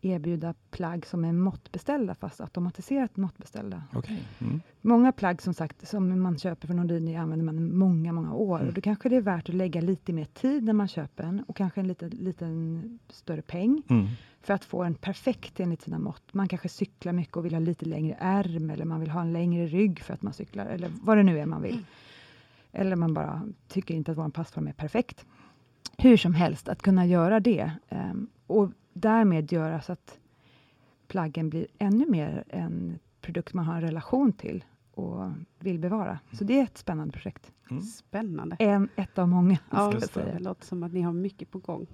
erbjuda 0.00 0.54
plagg 0.70 1.06
som 1.06 1.24
är 1.24 1.32
måttbeställda, 1.32 2.14
fast 2.14 2.40
automatiserat 2.40 3.16
måttbeställda. 3.16 3.82
Okay. 3.94 4.18
Mm. 4.38 4.60
Många 4.80 5.12
plagg 5.12 5.42
som 5.42 5.54
sagt, 5.54 5.88
som 5.88 6.22
man 6.22 6.38
köper 6.38 6.66
från 6.66 6.76
Nordini 6.76 7.16
använder 7.16 7.44
man 7.44 7.76
många, 7.76 8.12
många 8.12 8.34
år. 8.34 8.56
Mm. 8.56 8.68
Och 8.68 8.74
då 8.74 8.80
kanske 8.80 9.08
det 9.08 9.16
är 9.16 9.20
värt 9.20 9.48
att 9.48 9.54
lägga 9.54 9.80
lite 9.80 10.12
mer 10.12 10.24
tid 10.24 10.64
när 10.64 10.72
man 10.72 10.88
köper 10.88 11.24
en 11.24 11.44
och 11.48 11.56
kanske 11.56 11.80
en 11.80 11.88
liten, 11.88 12.10
liten 12.10 12.98
större 13.08 13.42
peng. 13.42 13.82
Mm 13.88 14.06
för 14.48 14.54
att 14.54 14.64
få 14.64 14.82
en 14.82 14.94
perfekt 14.94 15.60
enligt 15.60 15.82
sina 15.82 15.98
mått. 15.98 16.34
Man 16.34 16.48
kanske 16.48 16.68
cyklar 16.68 17.12
mycket 17.12 17.36
och 17.36 17.44
vill 17.44 17.54
ha 17.54 17.60
lite 17.60 17.86
längre 17.86 18.16
ärm 18.20 18.70
eller 18.70 18.84
man 18.84 19.00
vill 19.00 19.10
ha 19.10 19.20
en 19.20 19.32
längre 19.32 19.66
rygg 19.66 20.00
för 20.00 20.14
att 20.14 20.22
man 20.22 20.32
cyklar 20.32 20.66
eller 20.66 20.90
vad 21.02 21.16
det 21.16 21.22
nu 21.22 21.38
är 21.38 21.46
man 21.46 21.62
vill. 21.62 21.84
Eller 22.72 22.96
man 22.96 23.14
bara 23.14 23.42
tycker 23.68 23.94
inte 23.94 24.12
att 24.12 24.18
vår 24.18 24.28
passform 24.28 24.66
är 24.66 24.72
perfekt. 24.72 25.26
Hur 25.98 26.16
som 26.16 26.34
helst, 26.34 26.68
att 26.68 26.82
kunna 26.82 27.06
göra 27.06 27.40
det 27.40 27.70
um, 27.88 28.28
och 28.46 28.70
därmed 29.00 29.52
göra 29.52 29.80
så 29.80 29.92
att 29.92 30.18
plaggen 31.08 31.50
blir 31.50 31.66
ännu 31.78 32.06
mer 32.06 32.44
en 32.48 32.98
produkt 33.20 33.54
man 33.54 33.64
har 33.64 33.74
en 33.74 33.80
relation 33.80 34.32
till 34.32 34.64
och 34.94 35.30
vill 35.58 35.78
bevara. 35.78 36.18
Så 36.32 36.44
det 36.44 36.60
är 36.60 36.64
ett 36.64 36.78
spännande 36.78 37.12
projekt. 37.12 37.52
Mm. 37.70 37.82
Spännande. 37.82 38.56
En, 38.58 38.88
ett 38.96 39.18
av 39.18 39.28
många. 39.28 39.58
Ja, 39.70 39.92
det 40.14 40.38
låter 40.38 40.66
som 40.66 40.82
att 40.82 40.92
ni 40.92 41.00
har 41.00 41.12
mycket 41.12 41.50
på 41.50 41.58
gång. 41.58 41.86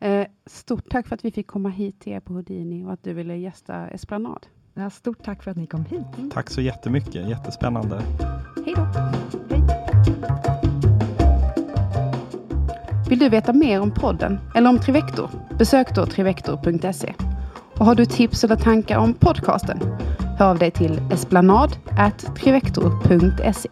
Eh, 0.00 0.26
stort 0.46 0.88
tack 0.90 1.06
för 1.06 1.14
att 1.14 1.24
vi 1.24 1.30
fick 1.30 1.46
komma 1.46 1.68
hit 1.68 2.00
till 2.00 2.12
er 2.12 2.20
på 2.20 2.32
Houdini 2.32 2.84
och 2.84 2.92
att 2.92 3.02
du 3.02 3.12
ville 3.12 3.36
gästa 3.36 3.88
Esplanad. 3.88 4.46
Ja, 4.74 4.90
stort 4.90 5.24
tack 5.24 5.42
för 5.42 5.50
att 5.50 5.56
ni 5.56 5.66
kom 5.66 5.84
hit. 5.84 6.18
Mm. 6.18 6.30
Tack 6.30 6.50
så 6.50 6.60
jättemycket, 6.60 7.28
jättespännande. 7.28 8.02
Hej 8.64 8.74
då. 8.76 8.82
Hej. 9.50 10.35
Vill 13.08 13.18
du 13.18 13.28
veta 13.28 13.52
mer 13.52 13.80
om 13.80 13.90
podden 13.90 14.38
eller 14.54 14.70
om 14.70 14.78
Trivector? 14.78 15.30
Besök 15.58 15.94
då 15.94 16.06
trivector.se. 16.06 17.14
Och 17.78 17.86
har 17.86 17.94
du 17.94 18.06
tips 18.06 18.44
eller 18.44 18.56
tankar 18.56 18.98
om 18.98 19.14
podcasten? 19.14 19.78
Hör 20.38 20.50
av 20.50 20.58
dig 20.58 20.70
till 20.70 21.00
esplanad.trivector.se. 21.12 23.68